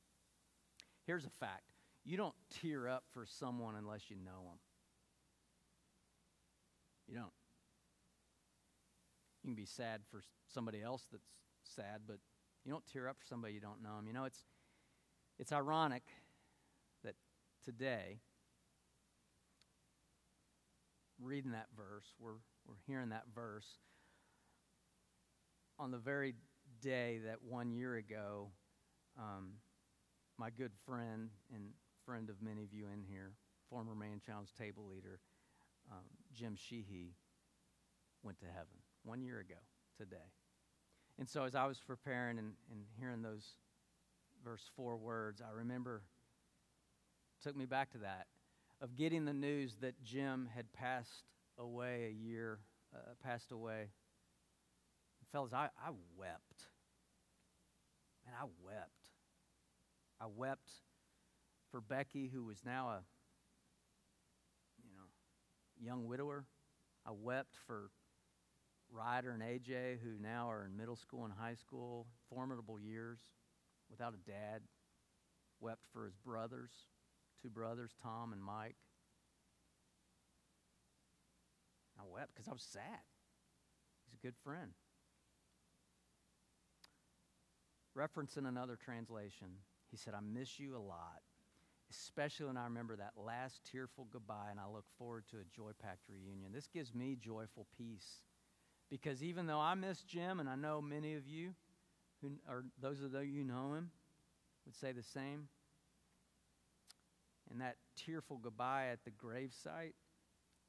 Here's 1.07 1.25
a 1.25 1.29
fact 1.29 1.76
you 2.07 2.15
don't 2.15 2.33
tear 2.61 2.87
up 2.87 3.03
for 3.13 3.25
someone 3.25 3.75
unless 3.75 4.09
you 4.09 4.15
know 4.15 4.45
them. 4.45 4.59
You 7.05 7.15
don't. 7.15 7.33
You 9.43 9.49
can 9.49 9.55
be 9.55 9.65
sad 9.65 10.01
for 10.09 10.23
somebody 10.47 10.81
else 10.81 11.05
that's 11.11 11.27
sad, 11.63 12.03
but 12.07 12.19
you 12.63 12.71
don't 12.71 12.85
tear 12.87 13.09
up 13.09 13.17
for 13.19 13.25
somebody 13.25 13.53
you 13.53 13.59
don't 13.59 13.83
know 13.83 13.97
them. 13.97 14.07
You 14.07 14.13
know, 14.13 14.23
it's, 14.23 14.45
it's 15.37 15.51
ironic 15.51 16.03
that 17.03 17.15
today, 17.65 18.21
reading 21.21 21.51
that 21.51 21.67
verse, 21.75 22.13
we're, 22.19 22.39
we're 22.65 22.75
hearing 22.87 23.09
that 23.09 23.25
verse 23.35 23.67
on 25.77 25.91
the 25.91 25.97
very 25.97 26.35
day 26.81 27.19
that 27.25 27.43
one 27.43 27.69
year 27.69 27.95
ago, 27.95 28.47
um, 29.19 29.55
my 30.37 30.49
good 30.49 30.71
friend 30.85 31.31
and 31.53 31.71
friend 32.07 32.29
of 32.29 32.41
many 32.41 32.63
of 32.63 32.73
you 32.73 32.85
in 32.93 33.03
here, 33.03 33.33
former 33.69 33.93
Man 33.93 34.21
Challenge 34.25 34.47
table 34.57 34.87
leader, 34.89 35.19
um, 35.91 36.05
Jim 36.33 36.55
Sheehy 36.55 37.15
went 38.23 38.39
to 38.39 38.45
heaven 38.45 38.79
one 39.03 39.21
year 39.21 39.39
ago 39.39 39.59
today. 39.97 40.31
And 41.19 41.27
so 41.27 41.43
as 41.43 41.53
I 41.53 41.65
was 41.65 41.81
preparing 41.85 42.39
and, 42.39 42.53
and 42.71 42.85
hearing 42.97 43.21
those 43.21 43.55
verse 44.41 44.63
4 44.77 44.95
words, 44.95 45.41
I 45.41 45.53
remember 45.53 46.03
took 47.43 47.57
me 47.57 47.65
back 47.65 47.91
to 47.91 47.97
that 47.99 48.27
of 48.79 48.95
getting 48.95 49.25
the 49.25 49.33
news 49.33 49.75
that 49.81 50.01
Jim 50.01 50.47
had 50.55 50.71
passed 50.71 51.25
away 51.59 52.05
a 52.09 52.13
year, 52.13 52.59
uh, 52.95 52.99
passed 53.21 53.51
away. 53.51 53.89
Fellas, 55.33 55.51
I, 55.51 55.65
I 55.85 55.89
wept. 56.15 56.67
And 58.25 58.33
I 58.39 58.45
wept. 58.63 59.09
I 60.21 60.25
wept 60.33 60.71
for 61.71 61.81
Becky, 61.81 62.29
who 62.33 62.43
was 62.45 62.63
now 62.65 62.89
a 62.89 62.99
you 64.83 64.91
know 64.95 65.05
young 65.79 66.07
widower. 66.07 66.45
I 67.05 67.11
wept 67.11 67.55
for 67.65 67.89
Ryder 68.91 69.31
and 69.31 69.41
AJ, 69.41 69.99
who 70.03 70.21
now 70.21 70.49
are 70.49 70.65
in 70.65 70.77
middle 70.77 70.95
school 70.95 71.25
and 71.25 71.33
high 71.33 71.55
school, 71.55 72.07
formidable 72.29 72.79
years 72.79 73.19
without 73.89 74.13
a 74.13 74.29
dad. 74.29 74.61
Wept 75.59 75.83
for 75.91 76.05
his 76.05 76.15
brothers, 76.15 76.71
two 77.41 77.49
brothers, 77.49 77.91
Tom 78.01 78.31
and 78.31 78.43
Mike. 78.43 78.75
I 81.99 82.03
wept 82.09 82.35
because 82.35 82.47
I 82.47 82.53
was 82.53 82.61
sad. 82.61 83.01
He's 84.05 84.13
a 84.13 84.25
good 84.25 84.35
friend. 84.43 84.71
Referencing 87.97 88.47
another 88.47 88.75
translation, 88.75 89.47
he 89.89 89.97
said, 89.97 90.13
I 90.13 90.19
miss 90.21 90.59
you 90.59 90.77
a 90.77 90.79
lot 90.79 91.23
especially 91.91 92.47
when 92.47 92.57
I 92.57 92.65
remember 92.65 92.95
that 92.97 93.13
last 93.15 93.61
tearful 93.71 94.07
goodbye 94.11 94.49
and 94.51 94.59
I 94.59 94.67
look 94.71 94.85
forward 94.97 95.23
to 95.31 95.37
a 95.37 95.55
joy 95.55 95.71
packed 95.81 96.09
reunion. 96.09 96.51
This 96.53 96.67
gives 96.67 96.93
me 96.93 97.17
joyful 97.19 97.67
peace 97.77 98.21
because 98.89 99.23
even 99.23 99.47
though 99.47 99.59
I 99.59 99.75
miss 99.75 100.01
Jim, 100.03 100.39
and 100.39 100.49
I 100.49 100.55
know 100.55 100.81
many 100.81 101.15
of 101.15 101.27
you, 101.27 101.53
who, 102.21 102.31
or 102.47 102.63
those 102.81 103.01
of 103.01 103.13
you 103.13 103.41
who 103.41 103.43
know 103.43 103.73
him, 103.73 103.91
would 104.65 104.75
say 104.75 104.91
the 104.91 105.03
same, 105.03 105.47
and 107.49 107.61
that 107.61 107.75
tearful 107.95 108.37
goodbye 108.37 108.87
at 108.91 108.99
the 109.03 109.11
gravesite, 109.11 109.93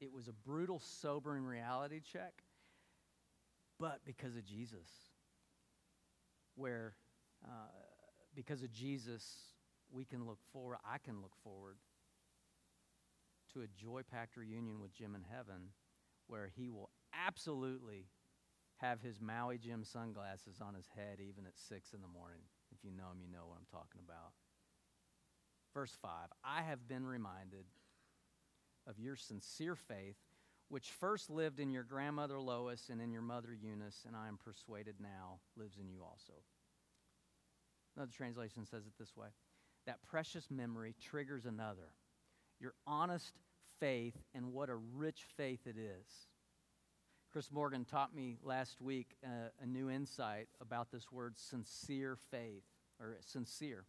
it 0.01 0.11
was 0.11 0.27
a 0.27 0.33
brutal, 0.33 0.79
sobering 0.79 1.45
reality 1.45 2.01
check, 2.01 2.43
but 3.79 3.99
because 4.05 4.35
of 4.35 4.45
Jesus, 4.45 4.89
where 6.55 6.93
uh, 7.45 7.71
because 8.35 8.63
of 8.63 8.71
Jesus, 8.71 9.23
we 9.91 10.05
can 10.05 10.25
look 10.25 10.39
forward, 10.53 10.77
I 10.85 10.97
can 10.97 11.21
look 11.21 11.35
forward 11.43 11.77
to 13.53 13.61
a 13.61 13.67
joy 13.67 14.01
packed 14.09 14.37
reunion 14.37 14.79
with 14.79 14.93
Jim 14.93 15.15
in 15.15 15.23
heaven 15.23 15.73
where 16.27 16.51
he 16.55 16.69
will 16.69 16.89
absolutely 17.13 18.05
have 18.77 19.01
his 19.01 19.19
Maui 19.19 19.57
Jim 19.57 19.83
sunglasses 19.83 20.61
on 20.61 20.75
his 20.75 20.87
head 20.95 21.19
even 21.19 21.45
at 21.45 21.57
6 21.57 21.93
in 21.93 22.01
the 22.01 22.07
morning. 22.07 22.41
If 22.71 22.83
you 22.83 22.91
know 22.91 23.11
him, 23.11 23.19
you 23.21 23.31
know 23.31 23.47
what 23.47 23.57
I'm 23.57 23.67
talking 23.71 24.01
about. 24.03 24.31
Verse 25.73 25.97
5 26.01 26.11
I 26.43 26.61
have 26.61 26.87
been 26.87 27.05
reminded 27.05 27.65
of 28.87 28.99
your 28.99 29.15
sincere 29.15 29.75
faith, 29.75 30.17
which 30.69 30.91
first 30.99 31.29
lived 31.29 31.59
in 31.59 31.71
your 31.71 31.83
grandmother 31.83 32.39
Lois 32.39 32.89
and 32.89 33.01
in 33.01 33.11
your 33.11 33.21
mother 33.21 33.53
Eunice, 33.53 34.03
and 34.07 34.15
I 34.15 34.27
am 34.27 34.37
persuaded 34.37 34.95
now 34.99 35.39
lives 35.57 35.77
in 35.79 35.89
you 35.89 36.01
also. 36.03 36.33
Another 37.95 38.11
translation 38.15 38.65
says 38.65 38.85
it 38.85 38.93
this 38.97 39.15
way 39.17 39.27
that 39.89 39.97
precious 40.07 40.51
memory 40.51 40.93
triggers 41.01 41.45
another. 41.45 41.89
Your 42.59 42.75
honest 42.85 43.33
faith 43.79 44.13
and 44.35 44.53
what 44.53 44.69
a 44.69 44.75
rich 44.75 45.25
faith 45.35 45.61
it 45.65 45.77
is. 45.79 46.27
Chris 47.31 47.51
Morgan 47.51 47.85
taught 47.85 48.13
me 48.13 48.37
last 48.43 48.81
week 48.81 49.15
uh, 49.25 49.49
a 49.59 49.65
new 49.65 49.89
insight 49.89 50.47
about 50.61 50.91
this 50.91 51.11
word 51.11 51.39
sincere 51.39 52.19
faith, 52.29 52.61
or 52.99 53.17
sincere, 53.25 53.85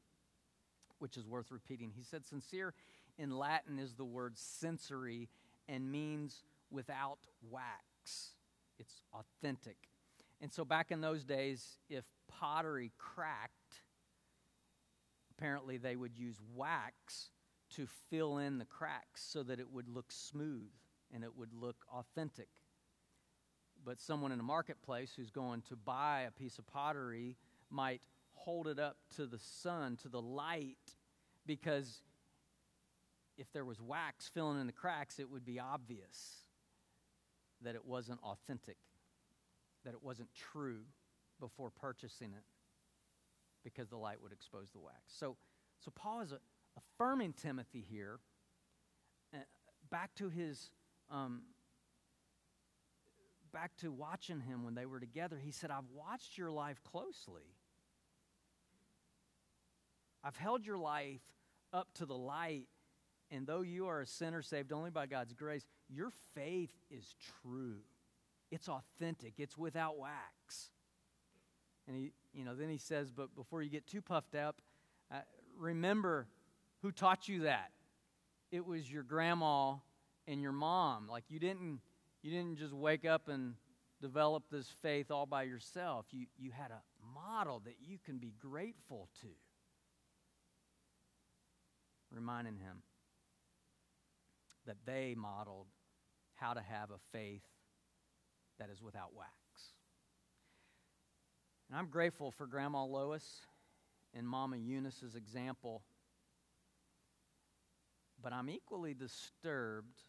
which 1.00 1.18
is 1.18 1.26
worth 1.26 1.50
repeating. 1.50 1.92
He 1.94 2.02
said, 2.02 2.24
sincere 2.24 2.72
in 3.18 3.36
Latin 3.36 3.78
is 3.78 3.92
the 3.92 4.04
word 4.04 4.38
sensory 4.38 5.28
and 5.68 5.92
means 5.92 6.44
without 6.70 7.18
wax. 7.42 8.36
It's 8.78 9.02
authentic. 9.12 9.76
And 10.40 10.50
so 10.50 10.64
back 10.64 10.90
in 10.90 11.02
those 11.02 11.24
days, 11.24 11.76
if 11.90 12.04
pottery 12.26 12.92
cracked, 12.96 13.82
apparently 15.40 15.78
they 15.78 15.96
would 15.96 16.16
use 16.16 16.36
wax 16.54 17.30
to 17.74 17.86
fill 18.10 18.38
in 18.38 18.58
the 18.58 18.64
cracks 18.64 19.22
so 19.22 19.42
that 19.42 19.60
it 19.60 19.70
would 19.72 19.88
look 19.88 20.10
smooth 20.10 20.70
and 21.14 21.24
it 21.24 21.36
would 21.36 21.52
look 21.52 21.84
authentic. 21.92 22.48
But 23.84 24.00
someone 24.00 24.32
in 24.32 24.40
a 24.40 24.44
marketplace 24.44 25.12
who's 25.16 25.30
going 25.30 25.62
to 25.68 25.76
buy 25.76 26.26
a 26.28 26.30
piece 26.30 26.58
of 26.58 26.66
pottery 26.66 27.36
might 27.70 28.02
hold 28.34 28.68
it 28.68 28.78
up 28.78 28.96
to 29.16 29.26
the 29.26 29.38
sun, 29.38 29.96
to 30.02 30.08
the 30.08 30.20
light, 30.20 30.76
because 31.46 32.02
if 33.38 33.50
there 33.52 33.64
was 33.64 33.80
wax 33.80 34.28
filling 34.28 34.60
in 34.60 34.66
the 34.66 34.72
cracks, 34.72 35.18
it 35.18 35.30
would 35.30 35.44
be 35.44 35.58
obvious 35.58 36.44
that 37.62 37.74
it 37.74 37.84
wasn't 37.84 38.20
authentic, 38.22 38.76
that 39.84 39.94
it 39.94 40.02
wasn't 40.02 40.28
true 40.34 40.82
before 41.38 41.70
purchasing 41.70 42.32
it, 42.32 42.44
because 43.64 43.88
the 43.88 43.96
light 43.96 44.22
would 44.22 44.32
expose 44.32 44.70
the 44.70 44.78
wax. 44.78 44.98
So, 45.08 45.36
so 45.78 45.90
Paul 45.94 46.20
is 46.20 46.32
affirming 46.76 47.34
Timothy 47.34 47.84
here, 47.88 48.18
uh, 49.34 49.38
back 49.90 50.14
to 50.16 50.28
his. 50.28 50.70
Um, 51.10 51.42
back 53.52 53.76
to 53.78 53.90
watching 53.90 54.38
him 54.38 54.64
when 54.64 54.76
they 54.76 54.86
were 54.86 55.00
together, 55.00 55.36
he 55.36 55.50
said, 55.50 55.72
I've 55.72 55.90
watched 55.92 56.38
your 56.38 56.52
life 56.52 56.80
closely. 56.84 57.42
I've 60.22 60.36
held 60.36 60.64
your 60.64 60.78
life 60.78 61.20
up 61.72 61.88
to 61.94 62.06
the 62.06 62.14
light 62.14 62.68
and 63.30 63.46
though 63.46 63.62
you 63.62 63.86
are 63.86 64.00
a 64.00 64.06
sinner 64.06 64.42
saved 64.42 64.72
only 64.72 64.90
by 64.90 65.06
God's 65.06 65.32
grace, 65.32 65.64
your 65.88 66.10
faith 66.34 66.72
is 66.90 67.14
true. 67.42 67.78
It's 68.50 68.68
authentic. 68.68 69.34
It's 69.38 69.56
without 69.56 69.98
wax. 69.98 70.70
And 71.86 71.96
he, 71.96 72.12
you 72.32 72.44
know, 72.44 72.54
then 72.54 72.68
he 72.68 72.78
says, 72.78 73.10
but 73.10 73.34
before 73.34 73.62
you 73.62 73.70
get 73.70 73.86
too 73.86 74.00
puffed 74.00 74.34
up, 74.34 74.60
uh, 75.12 75.20
remember 75.58 76.26
who 76.82 76.92
taught 76.92 77.28
you 77.28 77.42
that. 77.42 77.70
It 78.50 78.64
was 78.64 78.90
your 78.90 79.02
grandma 79.02 79.74
and 80.26 80.40
your 80.40 80.52
mom. 80.52 81.08
Like 81.08 81.24
you 81.28 81.38
didn't, 81.38 81.80
you 82.22 82.30
didn't 82.30 82.56
just 82.56 82.72
wake 82.72 83.04
up 83.04 83.28
and 83.28 83.54
develop 84.00 84.44
this 84.50 84.68
faith 84.82 85.10
all 85.10 85.26
by 85.26 85.42
yourself. 85.44 86.06
You, 86.10 86.26
you 86.38 86.50
had 86.50 86.70
a 86.70 86.82
model 87.14 87.60
that 87.64 87.76
you 87.80 87.98
can 88.04 88.18
be 88.18 88.34
grateful 88.38 89.08
to. 89.20 89.28
Reminding 92.12 92.56
him 92.56 92.82
that 94.66 94.76
they 94.84 95.14
modeled 95.16 95.66
how 96.34 96.54
to 96.54 96.60
have 96.60 96.90
a 96.90 96.98
faith 97.12 97.42
that 98.58 98.68
is 98.70 98.82
without 98.82 99.14
wax. 99.16 99.30
And 101.70 101.78
I'm 101.78 101.86
grateful 101.86 102.32
for 102.32 102.48
Grandma 102.48 102.84
Lois 102.84 103.42
and 104.12 104.28
Mama 104.28 104.56
Eunice's 104.56 105.14
example, 105.14 105.82
but 108.20 108.32
I'm 108.32 108.50
equally 108.50 108.92
disturbed 108.92 110.02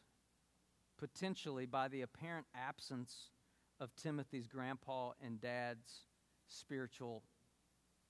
potentially 0.97 1.67
by 1.67 1.87
the 1.87 2.01
apparent 2.01 2.47
absence 2.55 3.29
of 3.79 3.95
Timothy's 3.95 4.47
grandpa 4.47 5.11
and 5.23 5.39
dad's 5.39 6.07
spiritual 6.47 7.21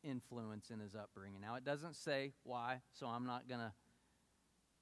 influence 0.02 0.70
in 0.70 0.80
his 0.80 0.96
upbringing. 0.96 1.42
Now, 1.42 1.56
it 1.56 1.66
doesn't 1.66 1.98
say 1.98 2.32
why, 2.44 2.78
so 2.94 3.08
I'm 3.08 3.26
not 3.26 3.50
going 3.50 3.60
to 3.60 3.74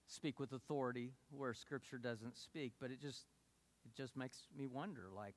speak 0.10 0.40
with 0.40 0.52
authority 0.54 1.14
where 1.32 1.54
scripture 1.54 2.00
doesn't 2.00 2.36
speak 2.36 2.74
but 2.82 2.90
it 2.90 3.00
just 3.00 3.26
it 3.86 3.96
just 3.96 4.18
makes 4.18 4.48
me 4.58 4.66
wonder 4.66 5.04
like 5.16 5.36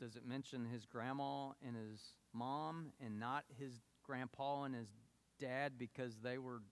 does 0.00 0.16
it 0.16 0.26
mention 0.26 0.64
his 0.64 0.86
grandma 0.86 1.50
and 1.66 1.76
his 1.76 2.00
mom 2.32 2.92
and 3.04 3.18
not 3.18 3.44
his 3.58 3.80
grandpa 4.02 4.64
and 4.64 4.74
his 4.74 4.88
dad 5.40 5.72
because 5.78 6.16
they 6.22 6.38
were 6.38 6.62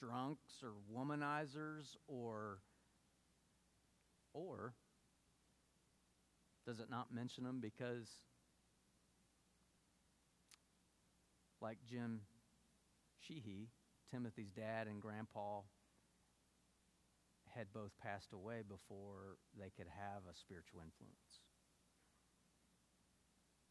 drunks 0.00 0.62
or 0.62 0.72
womanizers 0.92 1.96
or 2.08 2.58
or 4.34 4.74
does 6.66 6.80
it 6.80 6.90
not 6.90 7.12
mention 7.12 7.44
them 7.44 7.60
because 7.60 8.08
like 11.60 11.78
Jim 11.88 12.20
Sheehy, 13.20 13.68
Timothy's 14.10 14.50
dad 14.50 14.88
and 14.88 15.00
grandpa 15.00 15.60
had 17.54 17.72
both 17.72 17.92
passed 18.02 18.32
away 18.32 18.62
before 18.66 19.36
they 19.58 19.70
could 19.76 19.86
have 19.86 20.22
a 20.28 20.34
spiritual 20.34 20.80
influence, 20.80 21.41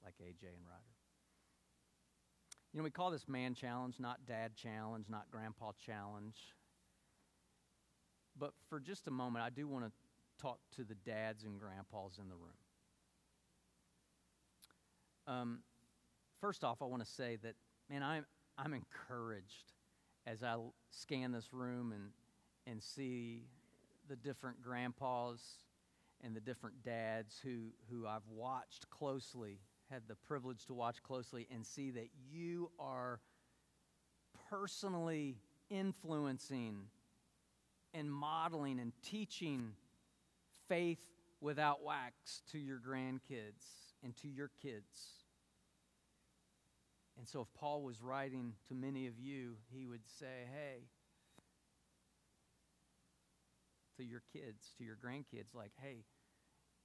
like 0.04 0.16
AJ 0.22 0.43
and 0.43 0.66
Ryder. 0.66 0.91
You 2.74 2.80
know, 2.80 2.84
we 2.84 2.91
call 2.91 3.12
this 3.12 3.28
man 3.28 3.54
challenge, 3.54 3.95
not 3.99 4.26
dad 4.26 4.56
challenge, 4.56 5.08
not 5.10 5.30
grandpa 5.32 5.72
challenge. 5.86 6.38
But 8.38 8.54
for 8.70 8.80
just 8.80 9.08
a 9.08 9.12
moment, 9.12 9.43
I 9.43 9.49
do 9.49 9.68
want 9.68 9.86
to 9.86 9.91
talk 10.41 10.60
to 10.78 10.84
the 10.84 10.95
dads 10.95 11.43
and 11.43 11.60
grandpas 11.60 12.18
in 12.20 12.30
the 12.30 12.36
room. 12.36 12.54
Um, 15.28 15.60
first 16.39 16.64
off, 16.64 16.82
I 16.82 16.86
want 16.86 17.04
to 17.04 17.10
say 17.10 17.38
that, 17.43 17.56
man, 17.89 18.04
I'm, 18.04 18.26
I'm 18.58 18.74
encouraged 18.74 19.74
as 20.26 20.41
I 20.41 20.56
scan 20.89 21.32
this 21.32 21.54
room 21.54 21.91
and, 21.91 22.10
and 22.66 22.82
see 22.82 23.43
the 24.08 24.16
different 24.16 24.62
grandpas 24.62 25.39
and 26.24 26.36
the 26.36 26.39
different 26.39 26.84
dads 26.84 27.39
who, 27.43 27.70
who 27.89 28.08
I've 28.08 28.28
watched 28.30 28.89
closely, 28.89 29.60
had 29.92 30.04
the 30.08 30.16
privilege 30.16 30.66
to 30.66 30.74
watch 30.74 31.04
closely, 31.04 31.48
and 31.54 31.66
see 31.66 31.92
that 31.92 32.10
you 32.32 32.72
are 32.80 33.20
personally 34.50 35.38
influencing 35.70 36.84
and 37.94 38.12
modeling 38.12 38.80
and 38.80 38.94
teaching 39.04 39.74
faith 40.68 41.06
without 41.42 41.84
wax 41.84 42.42
to 42.52 42.58
your 42.58 42.80
grandkids 42.80 43.94
and 44.04 44.16
to 44.18 44.28
your 44.28 44.50
kids. 44.62 45.26
And 47.18 47.28
so, 47.28 47.42
if 47.42 47.48
Paul 47.54 47.84
was 47.84 48.02
writing 48.02 48.54
to 48.70 48.74
many 48.74 49.08
of 49.08 49.20
you, 49.20 49.58
he 49.70 49.86
would 49.86 50.08
say, 50.08 50.48
Hey, 50.52 50.86
to 53.98 54.04
your 54.04 54.24
kids, 54.34 54.74
to 54.78 54.84
your 54.84 54.96
grandkids, 54.96 55.54
like, 55.54 55.72
hey, 55.82 56.04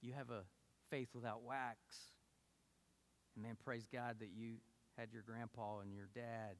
you 0.01 0.13
have 0.13 0.29
a 0.29 0.43
faith 0.89 1.09
without 1.15 1.43
wax. 1.43 1.77
And 3.37 3.45
man, 3.45 3.55
praise 3.63 3.87
God 3.93 4.15
that 4.19 4.31
you 4.35 4.55
had 4.97 5.13
your 5.13 5.21
grandpa 5.21 5.79
and 5.81 5.93
your 5.93 6.09
dad 6.15 6.57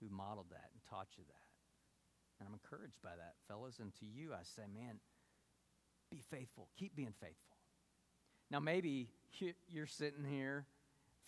who 0.00 0.08
modeled 0.08 0.46
that 0.50 0.70
and 0.72 0.80
taught 0.88 1.08
you 1.18 1.24
that. 1.28 2.40
And 2.40 2.48
I'm 2.48 2.54
encouraged 2.54 3.02
by 3.02 3.10
that, 3.10 3.34
fellas. 3.46 3.78
And 3.78 3.92
to 3.96 4.06
you, 4.06 4.32
I 4.32 4.42
say, 4.42 4.62
man, 4.72 5.00
be 6.10 6.22
faithful. 6.30 6.68
Keep 6.78 6.96
being 6.96 7.12
faithful. 7.20 7.58
Now, 8.50 8.58
maybe 8.58 9.10
you're 9.68 9.86
sitting 9.86 10.24
here 10.24 10.64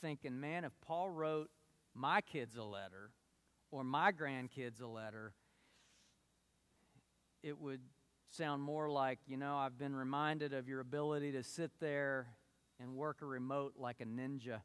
thinking, 0.00 0.40
man, 0.40 0.64
if 0.64 0.72
Paul 0.80 1.10
wrote 1.10 1.50
my 1.94 2.22
kids 2.22 2.56
a 2.56 2.64
letter 2.64 3.10
or 3.70 3.84
my 3.84 4.12
grandkids 4.12 4.80
a 4.80 4.86
letter, 4.86 5.34
it 7.42 7.60
would 7.60 7.80
sound 8.30 8.62
more 8.62 8.88
like, 8.88 9.18
you 9.26 9.36
know, 9.36 9.56
I've 9.56 9.76
been 9.76 9.94
reminded 9.94 10.54
of 10.54 10.68
your 10.68 10.80
ability 10.80 11.32
to 11.32 11.42
sit 11.42 11.72
there 11.80 12.28
and 12.80 12.94
work 12.94 13.18
a 13.22 13.26
remote 13.26 13.74
like 13.76 14.00
a 14.00 14.04
ninja, 14.04 14.60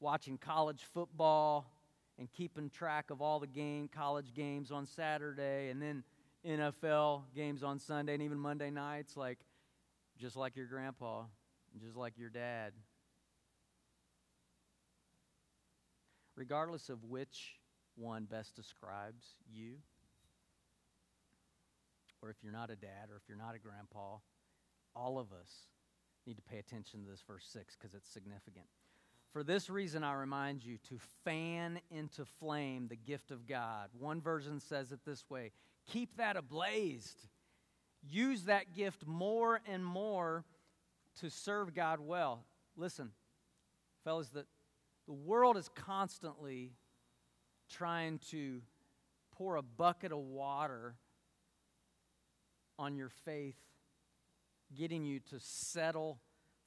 watching 0.00 0.38
college 0.38 0.82
football 0.94 1.70
and 2.18 2.30
keeping 2.32 2.70
track 2.70 3.10
of 3.10 3.20
all 3.20 3.40
the 3.40 3.46
game 3.46 3.88
college 3.88 4.34
games 4.34 4.70
on 4.70 4.86
Saturday 4.86 5.70
and 5.70 5.80
then 5.80 6.02
NFL 6.46 7.22
games 7.34 7.62
on 7.62 7.78
Sunday 7.78 8.14
and 8.14 8.22
even 8.22 8.38
Monday 8.38 8.70
nights 8.70 9.16
like 9.16 9.38
just 10.18 10.36
like 10.36 10.56
your 10.56 10.66
grandpa, 10.66 11.22
just 11.80 11.96
like 11.96 12.18
your 12.18 12.30
dad. 12.30 12.72
Regardless 16.36 16.88
of 16.88 17.04
which 17.04 17.56
one 17.94 18.24
best 18.24 18.56
describes 18.56 19.36
you, 19.52 19.74
or 22.22 22.30
if 22.30 22.36
you're 22.42 22.52
not 22.52 22.70
a 22.70 22.76
dad, 22.76 23.10
or 23.10 23.16
if 23.16 23.22
you're 23.28 23.36
not 23.36 23.54
a 23.54 23.58
grandpa, 23.58 24.16
all 24.94 25.18
of 25.18 25.32
us 25.32 25.50
need 26.26 26.36
to 26.36 26.42
pay 26.42 26.58
attention 26.58 27.04
to 27.04 27.10
this 27.10 27.22
verse 27.26 27.46
6 27.52 27.76
because 27.76 27.94
it's 27.94 28.08
significant. 28.08 28.66
For 29.32 29.42
this 29.42 29.70
reason, 29.70 30.04
I 30.04 30.12
remind 30.12 30.62
you 30.62 30.76
to 30.88 30.98
fan 31.24 31.80
into 31.90 32.24
flame 32.38 32.88
the 32.88 32.96
gift 32.96 33.30
of 33.30 33.46
God. 33.46 33.88
One 33.98 34.20
version 34.20 34.60
says 34.60 34.92
it 34.92 35.00
this 35.06 35.28
way 35.30 35.52
keep 35.86 36.16
that 36.16 36.36
ablazed. 36.36 37.26
Use 38.08 38.44
that 38.44 38.74
gift 38.74 39.06
more 39.06 39.60
and 39.66 39.84
more 39.84 40.44
to 41.20 41.30
serve 41.30 41.72
God 41.74 42.00
well. 42.00 42.44
Listen, 42.76 43.10
fellas, 44.04 44.28
the, 44.28 44.44
the 45.06 45.12
world 45.12 45.56
is 45.56 45.68
constantly 45.74 46.72
trying 47.70 48.18
to 48.30 48.60
pour 49.36 49.56
a 49.56 49.62
bucket 49.62 50.12
of 50.12 50.18
water 50.18 50.94
on 52.78 52.96
your 52.96 53.10
faith, 53.24 53.56
getting 54.74 55.04
you 55.04 55.20
to 55.30 55.36
settle 55.38 56.20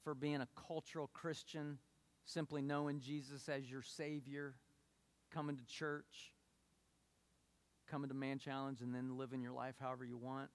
for 0.04 0.14
being 0.14 0.40
a 0.40 0.48
cultural 0.68 1.10
Christian, 1.12 1.78
simply 2.24 2.62
knowing 2.62 3.00
Jesus 3.00 3.48
as 3.48 3.70
your 3.70 3.82
Savior, 3.82 4.54
coming 5.32 5.56
to 5.56 5.66
church, 5.66 6.32
coming 7.90 8.08
to 8.08 8.14
Man 8.14 8.38
Challenge, 8.38 8.80
and 8.80 8.94
then 8.94 9.16
living 9.16 9.42
your 9.42 9.52
life 9.52 9.74
however 9.80 10.04
you 10.04 10.16
want, 10.16 10.50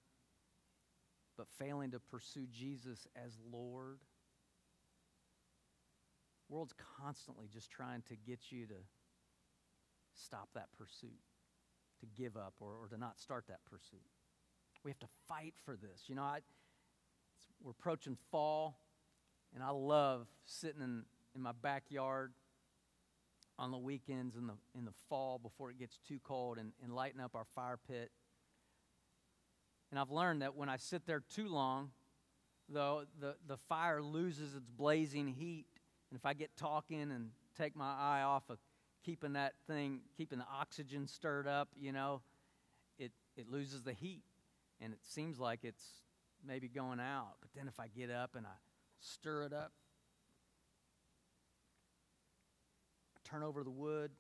but 1.38 1.48
failing 1.58 1.92
to 1.92 2.00
pursue 2.00 2.48
Jesus 2.52 3.08
as 3.16 3.38
Lord. 3.52 4.00
World's 6.50 6.74
constantly 7.00 7.48
just 7.52 7.72
trying 7.72 8.04
to 8.10 8.16
get 8.16 8.52
you 8.52 8.68
to 8.68 8.76
stop 10.14 10.50
that 10.54 10.68
pursuit, 10.78 11.20
to 12.02 12.06
give 12.06 12.36
up, 12.36 12.54
or, 12.60 12.74
or 12.82 12.88
to 12.90 12.98
not 12.98 13.20
start 13.20 13.46
that 13.48 13.64
pursuit. 13.66 14.02
We 14.84 14.92
have 14.92 15.00
to 15.00 15.08
fight 15.28 15.54
for 15.64 15.76
this. 15.76 16.04
You 16.08 16.16
know, 16.16 16.24
I, 16.24 16.40
we're 17.64 17.72
approaching 17.72 18.18
fall, 18.32 18.78
and 19.54 19.64
I 19.64 19.70
love 19.70 20.28
sitting 20.46 20.82
in, 20.82 21.04
in 21.36 21.42
my 21.42 21.52
backyard 21.52 22.34
on 23.60 23.72
the 23.72 23.78
weekends 23.78 24.36
in 24.36 24.48
the, 24.48 24.54
in 24.76 24.86
the 24.86 24.94
fall 25.08 25.38
before 25.38 25.70
it 25.70 25.78
gets 25.78 26.00
too 26.08 26.20
cold 26.24 26.58
and, 26.58 26.72
and 26.84 26.94
lighting 26.94 27.20
up 27.20 27.36
our 27.36 27.46
fire 27.56 27.78
pit. 27.88 28.12
And 29.92 30.00
I've 30.00 30.10
learned 30.10 30.42
that 30.42 30.56
when 30.56 30.70
I 30.70 30.78
sit 30.78 31.06
there 31.06 31.22
too 31.34 31.48
long, 31.48 31.92
though, 32.68 33.04
the, 33.20 33.36
the 33.48 33.58
fire 33.58 34.02
loses 34.02 34.56
its 34.56 34.70
blazing 34.70 35.28
heat. 35.28 35.66
And 36.10 36.18
if 36.18 36.26
I 36.26 36.34
get 36.34 36.56
talking 36.58 37.12
and 37.12 37.30
take 37.58 37.76
my 37.76 37.94
eye 37.94 38.24
off 38.24 38.50
of 38.50 38.58
keeping 39.06 39.34
that 39.34 39.54
thing, 39.68 40.00
keeping 40.18 40.40
the 40.40 40.46
oxygen 40.52 41.08
stirred 41.08 41.48
up, 41.48 41.70
you 41.80 41.92
know, 41.92 42.22
it, 42.98 43.12
it 43.36 43.50
loses 43.50 43.84
the 43.84 43.94
heat. 43.94 44.24
And 44.80 44.94
it 44.94 45.00
seems 45.04 45.40
like 45.40 45.60
it's 45.64 45.86
maybe 46.46 46.68
going 46.68 47.00
out. 47.00 47.34
But 47.42 47.50
then 47.56 47.68
if 47.68 47.80
I 47.80 47.88
get 47.88 48.10
up 48.10 48.36
and 48.36 48.46
I 48.46 48.56
stir 49.00 49.44
it 49.44 49.54
up, 49.54 49.72
turn 53.24 53.44
over 53.44 53.64
the 53.64 53.72
wood, 53.72 54.12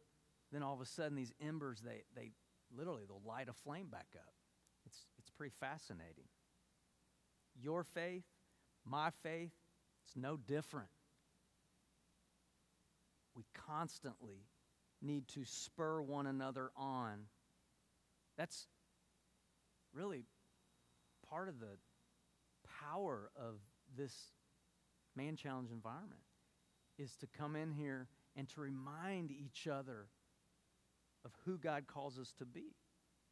then 0.51 0.63
all 0.63 0.73
of 0.73 0.81
a 0.81 0.85
sudden 0.85 1.15
these 1.15 1.33
embers, 1.45 1.81
they, 1.81 2.03
they 2.15 2.31
literally, 2.75 3.03
they'll 3.07 3.21
light 3.25 3.47
a 3.49 3.53
flame 3.53 3.87
back 3.91 4.07
up. 4.15 4.33
It's, 4.85 5.05
it's 5.19 5.29
pretty 5.29 5.53
fascinating. 5.59 6.25
Your 7.61 7.83
faith, 7.83 8.23
my 8.85 9.09
faith, 9.23 9.51
it's 10.05 10.15
no 10.15 10.37
different. 10.37 10.89
We 13.35 13.43
constantly 13.67 14.45
need 15.01 15.27
to 15.29 15.45
spur 15.45 16.01
one 16.01 16.27
another 16.27 16.71
on. 16.75 17.25
That's 18.37 18.67
really 19.93 20.23
part 21.29 21.49
of 21.49 21.59
the 21.59 21.77
power 22.89 23.31
of 23.35 23.55
this 23.97 24.13
man 25.15 25.35
challenge 25.35 25.71
environment 25.71 26.21
is 26.97 27.15
to 27.17 27.27
come 27.27 27.55
in 27.55 27.71
here 27.71 28.07
and 28.35 28.47
to 28.49 28.61
remind 28.61 29.31
each 29.31 29.67
other 29.67 30.07
of 31.25 31.31
who 31.45 31.57
God 31.57 31.85
calls 31.87 32.17
us 32.17 32.33
to 32.39 32.45
be, 32.45 32.75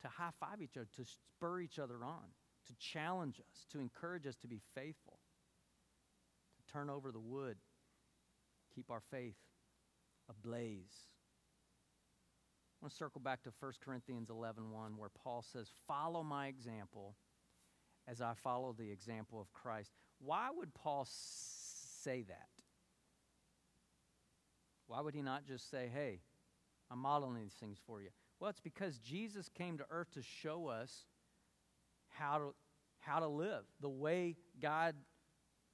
to 0.02 0.08
high 0.08 0.32
five 0.40 0.62
each 0.62 0.78
other, 0.78 0.88
to 0.96 1.06
spur 1.06 1.60
each 1.60 1.80
other 1.80 2.04
on, 2.04 2.26
to 2.68 2.74
challenge 2.76 3.40
us, 3.40 3.66
to 3.72 3.80
encourage 3.80 4.28
us 4.28 4.36
to 4.38 4.48
be 4.48 4.62
faithful, 4.76 5.20
to 6.58 6.74
turn 6.74 6.90
over 6.90 7.12
the 7.12 7.20
wood, 7.20 7.58
keep 8.76 8.92
our 8.92 9.02
faith 9.12 9.38
ablaze. 10.30 11.08
I 12.82 12.86
want 12.86 12.92
to 12.92 12.98
circle 12.98 13.20
back 13.20 13.44
to 13.44 13.52
1 13.60 13.74
Corinthians 13.84 14.30
11 14.30 14.72
1, 14.72 14.98
where 14.98 15.10
Paul 15.24 15.44
says, 15.52 15.70
Follow 15.88 16.24
my 16.24 16.48
example 16.48 17.16
as 18.10 18.22
I 18.22 18.34
follow 18.34 18.74
the 18.74 18.90
example 18.90 19.40
of 19.40 19.52
Christ. 19.54 19.92
Why 20.20 20.50
would 20.56 20.74
Paul 20.74 21.08
say 21.08 22.24
that? 22.28 22.50
Why 24.88 25.02
would 25.02 25.14
he 25.14 25.22
not 25.22 25.46
just 25.46 25.70
say, 25.70 25.90
Hey, 25.94 26.22
I'm 26.90 27.00
modeling 27.00 27.42
these 27.42 27.54
things 27.60 27.78
for 27.86 28.02
you? 28.02 28.10
Well, 28.40 28.50
it's 28.50 28.60
because 28.60 28.98
Jesus 29.00 29.50
came 29.50 29.78
to 29.78 29.86
earth 29.90 30.12
to 30.14 30.22
show 30.22 30.68
us 30.68 31.06
how 32.08 32.38
to, 32.38 32.56
how 33.00 33.20
to 33.20 33.28
live, 33.28 33.64
the 33.82 33.90
way 33.90 34.36
God 34.62 34.96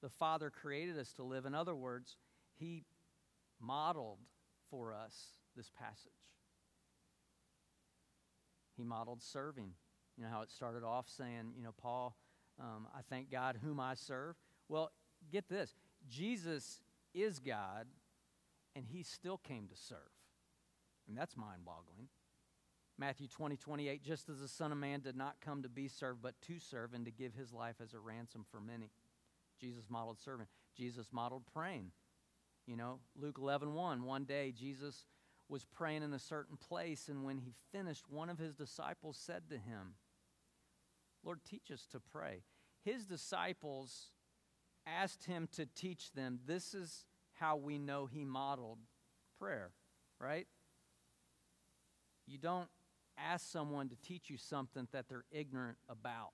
the 0.01 0.09
Father 0.09 0.49
created 0.49 0.97
us 0.97 1.13
to 1.13 1.23
live. 1.23 1.45
In 1.45 1.55
other 1.55 1.75
words, 1.75 2.17
he 2.55 2.83
modeled 3.59 4.19
for 4.69 4.93
us 4.93 5.15
this 5.55 5.69
passage. 5.69 6.11
He 8.75 8.83
modeled 8.83 9.23
serving. 9.23 9.71
You 10.17 10.23
know 10.23 10.29
how 10.29 10.41
it 10.41 10.49
started 10.49 10.83
off 10.83 11.07
saying, 11.07 11.53
you 11.55 11.63
know, 11.63 11.73
Paul, 11.77 12.15
um, 12.59 12.87
I 12.95 13.01
thank 13.09 13.31
God 13.31 13.59
whom 13.63 13.79
I 13.79 13.95
serve. 13.95 14.35
Well, 14.69 14.91
get 15.31 15.49
this 15.49 15.73
Jesus 16.09 16.81
is 17.13 17.39
God, 17.39 17.87
and 18.75 18.85
he 18.85 19.03
still 19.03 19.37
came 19.37 19.67
to 19.67 19.75
serve. 19.75 19.99
And 21.07 21.17
that's 21.17 21.37
mind 21.37 21.65
boggling. 21.65 22.09
Matthew 22.97 23.27
20, 23.27 23.57
28, 23.57 24.03
just 24.03 24.29
as 24.29 24.39
the 24.39 24.47
Son 24.47 24.71
of 24.71 24.77
Man 24.77 25.01
did 25.01 25.17
not 25.17 25.35
come 25.41 25.63
to 25.63 25.69
be 25.69 25.87
served, 25.87 26.21
but 26.21 26.33
to 26.47 26.59
serve 26.59 26.93
and 26.93 27.05
to 27.05 27.11
give 27.11 27.33
his 27.33 27.51
life 27.51 27.75
as 27.83 27.93
a 27.93 27.99
ransom 27.99 28.45
for 28.49 28.61
many. 28.61 28.89
Jesus 29.59 29.85
modeled 29.89 30.19
serving. 30.19 30.47
Jesus 30.77 31.07
modeled 31.11 31.43
praying. 31.53 31.91
You 32.65 32.77
know, 32.77 32.99
Luke 33.15 33.37
11, 33.39 33.73
1, 33.73 34.03
one 34.03 34.23
day 34.23 34.53
Jesus 34.57 35.05
was 35.49 35.65
praying 35.65 36.03
in 36.03 36.13
a 36.13 36.19
certain 36.19 36.57
place, 36.57 37.09
and 37.09 37.23
when 37.23 37.37
he 37.37 37.53
finished, 37.71 38.05
one 38.09 38.29
of 38.29 38.39
his 38.39 38.55
disciples 38.55 39.17
said 39.17 39.43
to 39.49 39.55
him, 39.55 39.95
Lord, 41.25 41.39
teach 41.43 41.71
us 41.71 41.87
to 41.91 41.99
pray. 41.99 42.43
His 42.83 43.05
disciples 43.05 44.11
asked 44.85 45.25
him 45.25 45.49
to 45.53 45.65
teach 45.65 46.11
them. 46.13 46.39
This 46.45 46.75
is 46.75 47.05
how 47.33 47.57
we 47.57 47.79
know 47.79 48.05
he 48.05 48.23
modeled 48.23 48.77
prayer, 49.39 49.71
right? 50.19 50.47
You 52.27 52.37
don't 52.37 52.69
ask 53.17 53.51
someone 53.51 53.89
to 53.89 53.95
teach 53.95 54.29
you 54.29 54.37
something 54.37 54.87
that 54.91 55.09
they're 55.09 55.25
ignorant 55.31 55.77
about. 55.89 56.33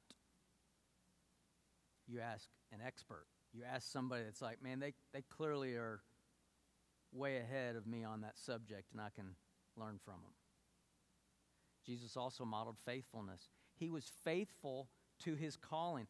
You 2.07 2.19
ask 2.19 2.49
an 2.73 2.79
expert. 2.85 3.25
You 3.53 3.63
ask 3.71 3.89
somebody 3.89 4.23
that's 4.25 4.41
like, 4.41 4.61
man, 4.61 4.79
they, 4.79 4.93
they 5.13 5.23
clearly 5.29 5.73
are 5.75 6.01
way 7.13 7.37
ahead 7.37 7.75
of 7.75 7.87
me 7.87 8.03
on 8.03 8.21
that 8.21 8.37
subject, 8.37 8.91
and 8.91 9.01
I 9.01 9.09
can 9.15 9.35
learn 9.77 9.99
from 10.03 10.15
them. 10.15 10.33
Jesus 11.85 12.15
also 12.15 12.45
modeled 12.45 12.77
faithfulness. 12.85 13.49
He 13.81 13.89
was 13.89 14.11
faithful 14.23 14.89
to 15.23 15.33
his 15.33 15.57
calling. 15.57 16.05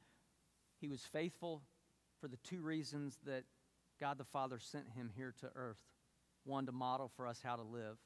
He 0.81 0.89
was 0.89 1.01
faithful 1.03 1.63
for 2.19 2.27
the 2.27 2.35
two 2.43 2.61
reasons 2.61 3.17
that 3.25 3.45
God 3.97 4.17
the 4.17 4.25
Father 4.25 4.59
sent 4.59 4.89
him 4.89 5.09
here 5.15 5.33
to 5.39 5.49
earth 5.55 5.81
one, 6.43 6.65
to 6.65 6.73
model 6.73 7.09
for 7.15 7.25
us 7.25 7.39
how 7.41 7.55
to 7.55 7.61
live, 7.61 7.97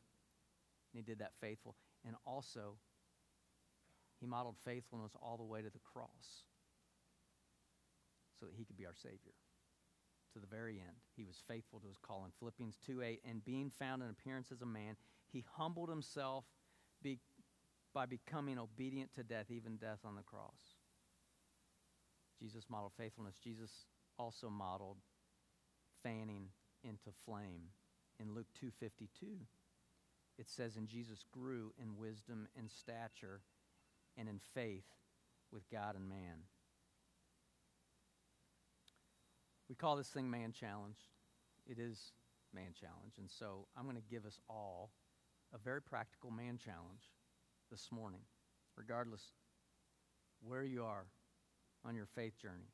and 0.94 0.94
he 0.94 1.02
did 1.02 1.18
that 1.18 1.32
faithful. 1.42 1.76
And 2.06 2.16
also, 2.28 2.76
he 4.20 4.28
modeled 4.28 4.58
faithfulness 4.64 5.14
all 5.20 5.38
the 5.38 5.44
way 5.44 5.64
to 5.64 5.70
the 5.72 5.80
cross 5.80 6.44
so 8.40 8.46
that 8.46 8.54
he 8.56 8.66
could 8.66 8.78
be 8.78 8.86
our 8.86 8.94
Savior 8.94 9.34
to 10.34 10.40
the 10.40 10.46
very 10.46 10.76
end. 10.76 10.98
He 11.16 11.24
was 11.24 11.42
faithful 11.48 11.80
to 11.80 11.88
his 11.88 11.98
calling. 11.98 12.32
Philippians 12.38 12.78
2 12.86 13.02
8, 13.02 13.22
and 13.28 13.44
being 13.44 13.72
found 13.80 14.04
in 14.04 14.10
appearance 14.10 14.52
as 14.52 14.62
a 14.62 14.66
man, 14.68 14.96
he 15.32 15.44
humbled 15.58 15.90
himself 15.90 16.46
by 17.96 18.06
becoming 18.06 18.60
obedient 18.60 19.14
to 19.14 19.24
death, 19.24 19.50
even 19.50 19.78
death 19.78 20.00
on 20.04 20.16
the 20.16 20.22
cross. 20.22 20.76
Jesus 22.38 22.66
modeled 22.70 22.92
faithfulness. 22.98 23.40
Jesus 23.42 23.72
also 24.20 24.50
modeled 24.50 24.98
fanning 26.04 26.50
into 26.84 27.10
flame. 27.26 27.72
In 28.20 28.36
Luke 28.36 28.52
2:52, 28.54 29.48
it 30.38 30.50
says 30.50 30.76
and 30.76 30.90
Jesus 30.90 31.24
grew 31.32 31.74
in 31.78 31.98
wisdom 31.98 32.50
and 32.58 32.70
stature 32.70 33.42
and 34.18 34.28
in 34.28 34.40
faith 34.40 34.86
with 35.52 35.70
God 35.70 35.96
and 35.96 36.10
man. 36.10 36.44
We 39.70 39.76
call 39.76 39.96
this 39.96 40.10
thing 40.10 40.30
Man 40.30 40.52
Challenge. 40.52 41.00
It 41.66 41.80
is 41.80 42.12
Man 42.54 42.74
Challenge. 42.74 43.18
And 43.18 43.32
so 43.32 43.68
I'm 43.76 43.86
going 43.86 43.96
to 43.96 44.02
give 44.02 44.26
us 44.26 44.40
all 44.50 44.92
a 45.54 45.58
very 45.58 45.82
practical 45.82 46.30
man 46.30 46.58
challenge 46.58 47.15
this 47.70 47.90
morning, 47.92 48.22
regardless 48.76 49.22
where 50.42 50.64
you 50.64 50.84
are 50.84 51.06
on 51.86 51.96
your 51.96 52.06
faith 52.06 52.38
journey. 52.40 52.70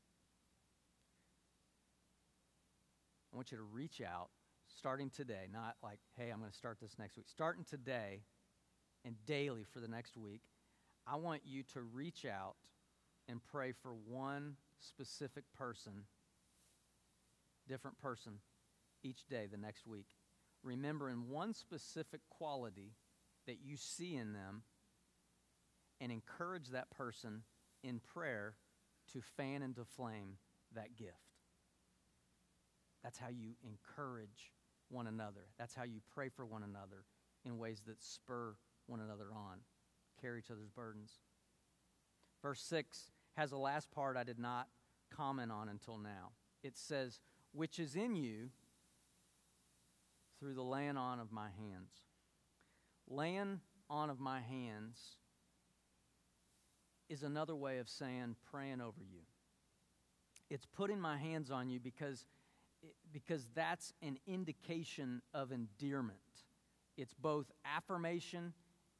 I 3.32 3.36
want 3.36 3.52
you 3.52 3.58
to 3.58 3.64
reach 3.64 4.02
out 4.02 4.30
starting 4.78 5.10
today, 5.10 5.48
not 5.52 5.76
like, 5.82 6.00
hey, 6.18 6.30
I'm 6.30 6.40
going 6.40 6.52
to 6.52 6.58
start 6.58 6.78
this 6.82 6.98
next 7.00 7.18
week. 7.18 7.28
Starting 7.30 7.64
today 7.64 8.22
and 9.06 9.16
daily 9.26 9.66
for 9.72 9.80
the 9.80 9.88
next 9.88 10.18
week, 10.18 10.42
I 11.08 11.16
want 11.16 11.42
you 11.46 11.64
to 11.74 11.82
reach 11.82 12.26
out 12.26 12.56
and 13.28 13.40
pray 13.52 13.72
for 13.72 13.94
one 13.94 14.56
specific 14.80 15.44
person 15.58 16.04
different 17.68 17.98
person 18.00 18.34
each 19.04 19.26
day 19.30 19.48
the 19.50 19.58
next 19.58 19.88
week, 19.88 20.08
remembering 20.64 21.30
one 21.30 21.54
specific 21.54 22.22
quality 22.30 22.92
that 23.48 23.60
you 23.64 23.78
see 23.78 24.16
in 24.16 24.34
them 24.34 24.64
and 26.02 26.12
encourage 26.12 26.70
that 26.70 26.90
person 26.90 27.44
in 27.84 28.00
prayer 28.00 28.56
to 29.14 29.22
fan 29.38 29.62
into 29.62 29.86
flame 29.86 30.38
that 30.74 30.98
gift. 30.98 31.14
That's 33.04 33.20
how 33.20 33.30
you 33.30 33.54
encourage 33.64 34.52
one 34.90 35.08
another. 35.08 35.46
That's 35.58 35.76
how 35.76 35.84
you 35.84 36.02
pray 36.14 36.30
for 36.30 36.46
one 36.46 36.64
another 36.64 37.06
in 37.46 37.58
ways 37.58 37.82
that 37.88 38.04
spur 38.04 38.56
one 38.88 39.00
another 39.00 39.28
on, 39.34 39.60
carry 40.20 40.40
each 40.40 40.52
other's 40.52 40.70
burdens. 40.70 41.14
Verse 42.42 42.62
6 42.62 43.12
has 43.38 43.52
a 43.52 43.58
last 43.58 43.92
part 43.92 44.18
I 44.18 44.24
did 44.24 44.40
not 44.40 44.68
comment 45.16 45.52
on 45.52 45.70
until 45.70 45.98
now. 45.98 46.32
It 46.64 46.78
says, 46.78 47.20
Which 47.54 47.80
is 47.80 47.96
in 47.96 48.16
you 48.16 48.50
through 50.40 50.56
the 50.56 50.64
laying 50.64 50.98
on 50.98 51.20
of 51.20 51.32
my 51.32 51.50
hands. 51.50 51.92
Laying 53.08 53.62
on 53.90 54.10
of 54.10 54.20
my 54.20 54.42
hands 54.42 55.18
is 57.12 57.24
another 57.24 57.56
way 57.56 57.80
of 57.80 57.90
saying 57.90 58.36
praying 58.50 58.80
over 58.80 59.02
you. 59.02 59.20
It's 60.50 60.66
putting 60.66 61.00
my 61.00 61.18
hands 61.18 61.52
on 61.52 61.70
you 61.70 61.80
because, 61.80 62.26
because 63.12 63.46
that's 63.54 63.94
an 64.02 64.18
indication 64.26 65.22
of 65.34 65.52
endearment. 65.52 66.18
It's 66.98 67.14
both 67.14 67.52
affirmation 67.66 68.54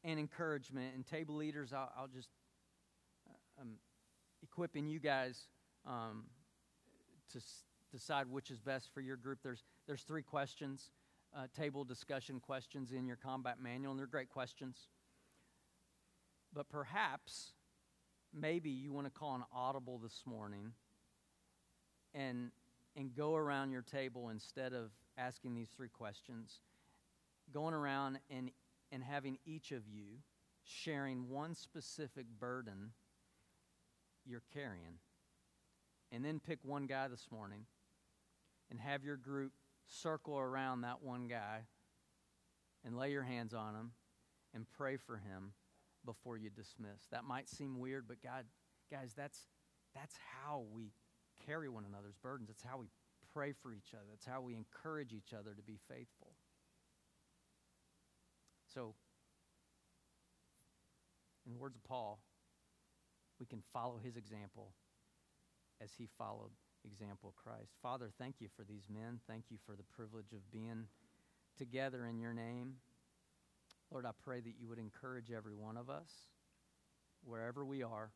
and 0.04 0.20
encouragement. 0.20 0.94
And 0.94 1.08
table 1.08 1.36
leaders, 1.36 1.72
I'll, 1.72 1.92
I'll 1.98 2.08
just 2.08 2.30
uh, 3.30 3.62
um, 3.62 3.76
equipping 4.44 4.88
you 4.88 5.00
guys 5.00 5.48
um, 5.88 6.26
to 7.32 7.38
s- 7.38 7.64
decide 7.94 8.28
which 8.28 8.52
is 8.52 8.60
best 8.60 8.94
for 8.94 9.00
your 9.00 9.16
group. 9.16 9.40
There's 9.42 9.64
there's 9.88 10.04
three 10.04 10.24
questions, 10.24 10.92
uh, 11.36 11.48
table 11.58 11.84
discussion 11.84 12.40
questions 12.40 12.92
in 12.92 13.06
your 13.06 13.18
combat 13.18 13.58
manual, 13.62 13.92
and 13.92 14.00
they're 14.00 14.08
great 14.08 14.30
questions. 14.30 14.88
But 16.54 16.70
perhaps, 16.70 17.54
maybe 18.34 18.70
you 18.70 18.92
want 18.92 19.08
to 19.08 19.12
call 19.12 19.36
an 19.36 19.44
audible 19.54 19.98
this 19.98 20.24
morning, 20.26 20.74
and 22.14 22.52
and 22.96 23.16
go 23.16 23.36
around 23.36 23.72
your 23.72 23.82
table 23.82 24.30
instead 24.30 24.74
of 24.74 24.92
asking 25.18 25.56
these 25.56 25.70
three 25.70 25.90
questions, 25.90 26.60
going 27.54 27.74
around 27.74 28.20
and 28.30 28.52
and 28.92 29.04
having 29.04 29.38
each 29.46 29.72
of 29.72 29.88
you 29.88 30.20
sharing 30.64 31.30
one 31.30 31.56
specific 31.56 32.26
burden 32.40 32.92
you're 34.26 34.44
carrying. 34.54 35.00
And 36.12 36.26
then 36.26 36.40
pick 36.40 36.60
one 36.64 36.88
guy 36.88 37.08
this 37.08 37.28
morning 37.32 37.66
and 38.70 38.80
have 38.80 39.04
your 39.04 39.16
group 39.16 39.54
circle 39.88 40.38
around 40.38 40.82
that 40.82 41.02
one 41.02 41.28
guy 41.28 41.62
and 42.86 42.98
lay 42.98 43.12
your 43.12 43.24
hands 43.24 43.54
on 43.54 43.76
him 43.76 43.92
and 44.54 44.66
pray 44.78 44.98
for 44.98 45.18
him 45.18 45.54
before 46.06 46.38
you 46.38 46.50
dismiss. 46.50 47.08
That 47.12 47.24
might 47.24 47.50
seem 47.50 47.80
weird, 47.80 48.08
but 48.08 48.22
God, 48.22 48.46
guys, 48.92 49.14
that's 49.16 49.48
that's 49.94 50.16
how 50.44 50.66
we 50.74 50.92
carry 51.46 51.70
one 51.70 51.86
another's 51.86 52.16
burdens. 52.22 52.50
It's 52.50 52.64
how 52.64 52.78
we 52.78 52.88
pray 53.34 53.54
for 53.54 53.74
each 53.74 53.94
other. 53.94 54.10
It's 54.14 54.26
how 54.26 54.42
we 54.42 54.56
encourage 54.56 55.14
each 55.14 55.34
other 55.38 55.54
to 55.54 55.62
be 55.62 55.80
faithful. 55.90 56.34
So, 58.74 58.96
in 61.46 61.54
the 61.54 61.60
words 61.60 61.76
of 61.76 61.84
Paul, 61.84 62.20
we 63.40 63.46
can 63.46 63.62
follow 63.74 64.00
his 64.02 64.16
example 64.16 64.72
as 65.82 65.92
he 65.98 66.08
followed 66.18 66.52
example 66.86 67.30
of 67.30 67.36
Christ. 67.36 67.74
Father, 67.82 68.10
thank 68.18 68.36
you 68.40 68.48
for 68.56 68.64
these 68.64 68.86
men. 68.90 69.20
Thank 69.28 69.46
you 69.50 69.58
for 69.66 69.76
the 69.76 69.84
privilege 69.84 70.32
of 70.34 70.52
being 70.52 70.86
together 71.58 72.06
in 72.08 72.20
your 72.20 72.34
name. 72.34 72.76
Lord, 73.92 74.06
I 74.06 74.12
pray 74.24 74.40
that 74.40 74.54
you 74.58 74.70
would 74.70 74.80
encourage 74.80 75.32
every 75.32 75.54
one 75.54 75.76
of 75.76 75.90
us, 75.90 76.10
wherever 77.26 77.66
we 77.66 77.84
are. 77.84 78.12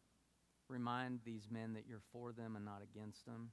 Remind 0.70 1.20
these 1.24 1.48
men 1.52 1.74
that 1.74 1.86
you're 1.88 2.02
for 2.12 2.32
them 2.32 2.56
and 2.56 2.64
not 2.64 2.82
against 2.82 3.26
them. 3.26 3.52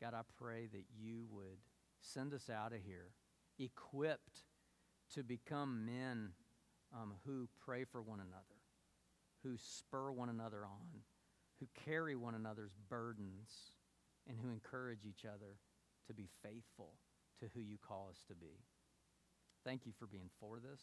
God, 0.00 0.12
I 0.14 0.20
pray 0.38 0.68
that 0.72 0.84
you 0.96 1.24
would 1.30 1.58
send 2.00 2.34
us 2.34 2.50
out 2.50 2.72
of 2.72 2.80
here 2.84 3.12
equipped 3.58 4.42
to 5.14 5.22
become 5.22 5.86
men 5.86 6.30
um, 6.92 7.14
who 7.24 7.48
pray 7.64 7.84
for 7.84 8.02
one 8.02 8.20
another, 8.20 8.60
who 9.42 9.56
spur 9.56 10.12
one 10.12 10.28
another 10.28 10.64
on, 10.64 11.02
who 11.58 11.66
carry 11.84 12.14
one 12.14 12.34
another's 12.34 12.74
burdens, 12.88 13.72
and 14.28 14.38
who 14.38 14.50
encourage 14.50 15.06
each 15.08 15.24
other 15.24 15.56
to 16.06 16.14
be 16.14 16.28
faithful 16.42 16.94
to 17.40 17.46
who 17.54 17.60
you 17.60 17.76
call 17.78 18.08
us 18.10 18.24
to 18.28 18.34
be. 18.34 18.60
Thank 19.64 19.86
you 19.86 19.92
for 19.98 20.06
being 20.06 20.30
for 20.38 20.58
this. 20.58 20.82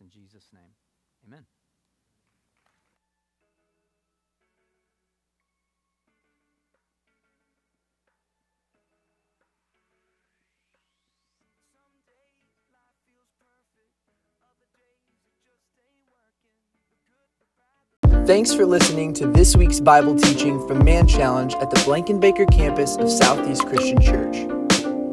It's 0.00 0.14
in 0.14 0.20
Jesus' 0.20 0.48
name. 0.52 0.62
Amen. 1.26 1.44
Thanks 18.24 18.54
for 18.54 18.66
listening 18.66 19.14
to 19.14 19.26
this 19.26 19.56
week's 19.56 19.80
Bible 19.80 20.14
teaching 20.14 20.64
from 20.68 20.84
Man 20.84 21.08
Challenge 21.08 21.54
at 21.54 21.70
the 21.70 21.76
Blankenbaker 21.78 22.52
campus 22.52 22.96
of 22.96 23.10
Southeast 23.10 23.66
Christian 23.66 24.00
Church. 24.00 24.36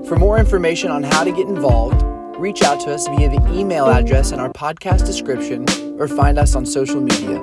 For 0.07 0.15
more 0.17 0.37
information 0.37 0.91
on 0.91 1.01
how 1.01 1.23
to 1.23 1.31
get 1.31 1.47
involved, 1.47 2.03
reach 2.37 2.61
out 2.61 2.79
to 2.81 2.93
us 2.93 3.07
via 3.07 3.29
the 3.29 3.53
email 3.53 3.85
address 3.87 4.31
in 4.31 4.39
our 4.39 4.51
podcast 4.51 5.05
description 5.05 5.65
or 5.99 6.07
find 6.07 6.37
us 6.37 6.55
on 6.55 6.65
social 6.65 7.01
media. 7.01 7.39